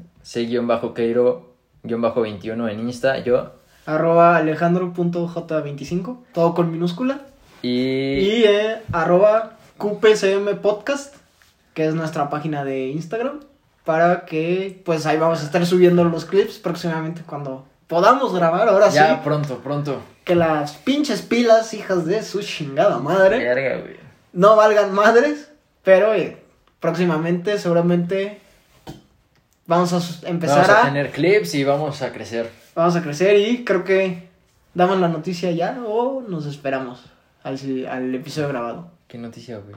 C-Keiro-21 1.83 2.69
en 2.71 2.79
Insta, 2.79 3.19
yo. 3.19 3.58
Arroba 3.89 4.37
alejandro.j25, 4.37 6.17
todo 6.31 6.53
con 6.53 6.71
minúscula. 6.71 7.21
Y, 7.63 7.69
Y 7.69 8.43
eh, 8.45 8.83
arroba 8.91 9.57
QPCM 9.79 10.57
Podcast, 10.61 11.15
que 11.73 11.87
es 11.87 11.95
nuestra 11.95 12.29
página 12.29 12.63
de 12.63 12.89
Instagram. 12.89 13.39
Para 13.85 14.25
que, 14.25 14.79
pues 14.85 15.07
ahí 15.07 15.17
vamos 15.17 15.41
a 15.41 15.45
estar 15.45 15.65
subiendo 15.65 16.03
los 16.03 16.25
clips 16.25 16.59
próximamente 16.59 17.23
cuando 17.25 17.65
podamos 17.87 18.31
grabar. 18.35 18.69
Ahora 18.69 18.89
ya 18.89 19.15
sí, 19.15 19.21
pronto, 19.23 19.57
pronto. 19.57 19.99
que 20.23 20.35
las 20.35 20.73
pinches 20.73 21.23
pilas, 21.23 21.73
hijas 21.73 22.05
de 22.05 22.21
su 22.21 22.41
chingada 22.41 22.99
madre, 22.99 23.39
Verga, 23.39 23.81
güey. 23.81 23.95
no 24.33 24.55
valgan 24.55 24.93
madres. 24.93 25.49
Pero 25.81 26.13
eh, 26.13 26.37
próximamente, 26.79 27.57
seguramente, 27.57 28.39
vamos 29.65 29.93
a 29.93 30.29
empezar 30.29 30.57
Vamos 30.57 30.69
a 30.69 30.81
a, 30.81 30.85
tener 30.85 31.09
clips 31.09 31.55
y 31.55 31.63
vamos 31.63 32.03
a 32.03 32.13
crecer. 32.13 32.58
Vamos 32.79 32.95
a 32.95 33.01
crecer 33.01 33.37
y 33.37 33.65
creo 33.65 33.83
que 33.83 34.29
damos 34.73 35.01
la 35.01 35.09
noticia 35.09 35.51
ya 35.51 35.83
o 35.85 36.21
nos 36.21 36.45
esperamos 36.45 37.03
al, 37.43 37.59
al 37.91 38.15
episodio 38.15 38.47
grabado. 38.47 38.89
¿Qué 39.09 39.17
noticia, 39.17 39.57
güey? 39.57 39.75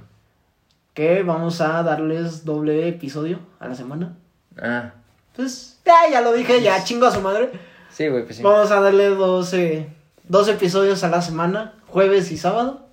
que 0.94 1.24
vamos 1.24 1.60
a 1.60 1.82
darles 1.82 2.44
doble 2.44 2.86
episodio 2.86 3.40
a 3.58 3.66
la 3.66 3.74
semana. 3.74 4.14
Ah, 4.56 4.92
Pues, 5.34 5.80
ya, 5.84 6.12
ya 6.12 6.20
lo 6.20 6.32
dije, 6.32 6.62
ya 6.62 6.84
chingo 6.84 7.06
a 7.06 7.10
su 7.10 7.20
madre. 7.20 7.50
sí, 7.90 8.06
güey, 8.06 8.22
pues 8.22 8.36
sí. 8.36 8.42
Vamos 8.44 8.70
a 8.70 8.80
darle 8.80 9.08
dos, 9.08 9.52
eh, 9.52 9.88
dos 10.28 10.46
episodios 10.46 11.02
a 11.02 11.08
la 11.08 11.22
semana, 11.22 11.74
jueves 11.88 12.30
y 12.30 12.36
sábado. 12.38 12.86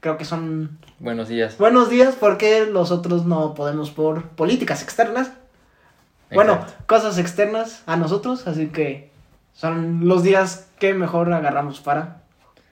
Creo 0.00 0.18
que 0.18 0.26
son 0.26 0.78
Buenos 0.98 1.28
días. 1.28 1.56
buenos 1.56 1.88
días 1.88 2.14
porque 2.14 2.66
los 2.66 2.90
otros 2.90 3.24
no 3.24 3.54
podemos 3.54 3.90
por 3.90 4.28
políticas 4.28 4.82
externas. 4.82 5.32
Bueno, 6.30 6.62
cosas 6.84 7.16
externas 7.16 7.82
a 7.86 7.96
nosotros, 7.96 8.46
así 8.46 8.66
que 8.66 9.09
son 9.54 10.06
los 10.08 10.22
días 10.22 10.68
que 10.78 10.94
mejor 10.94 11.32
agarramos 11.32 11.80
para 11.80 12.22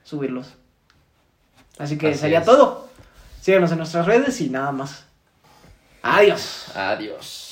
subirlos. 0.04 0.54
Así 1.78 1.98
que 1.98 2.08
Así 2.10 2.18
sería 2.18 2.40
es. 2.40 2.44
todo. 2.46 2.88
Síganos 3.40 3.70
en 3.72 3.78
nuestras 3.78 4.06
redes 4.06 4.40
y 4.40 4.50
nada 4.50 4.72
más. 4.72 5.04
Adiós. 6.02 6.66
Adiós. 6.76 7.47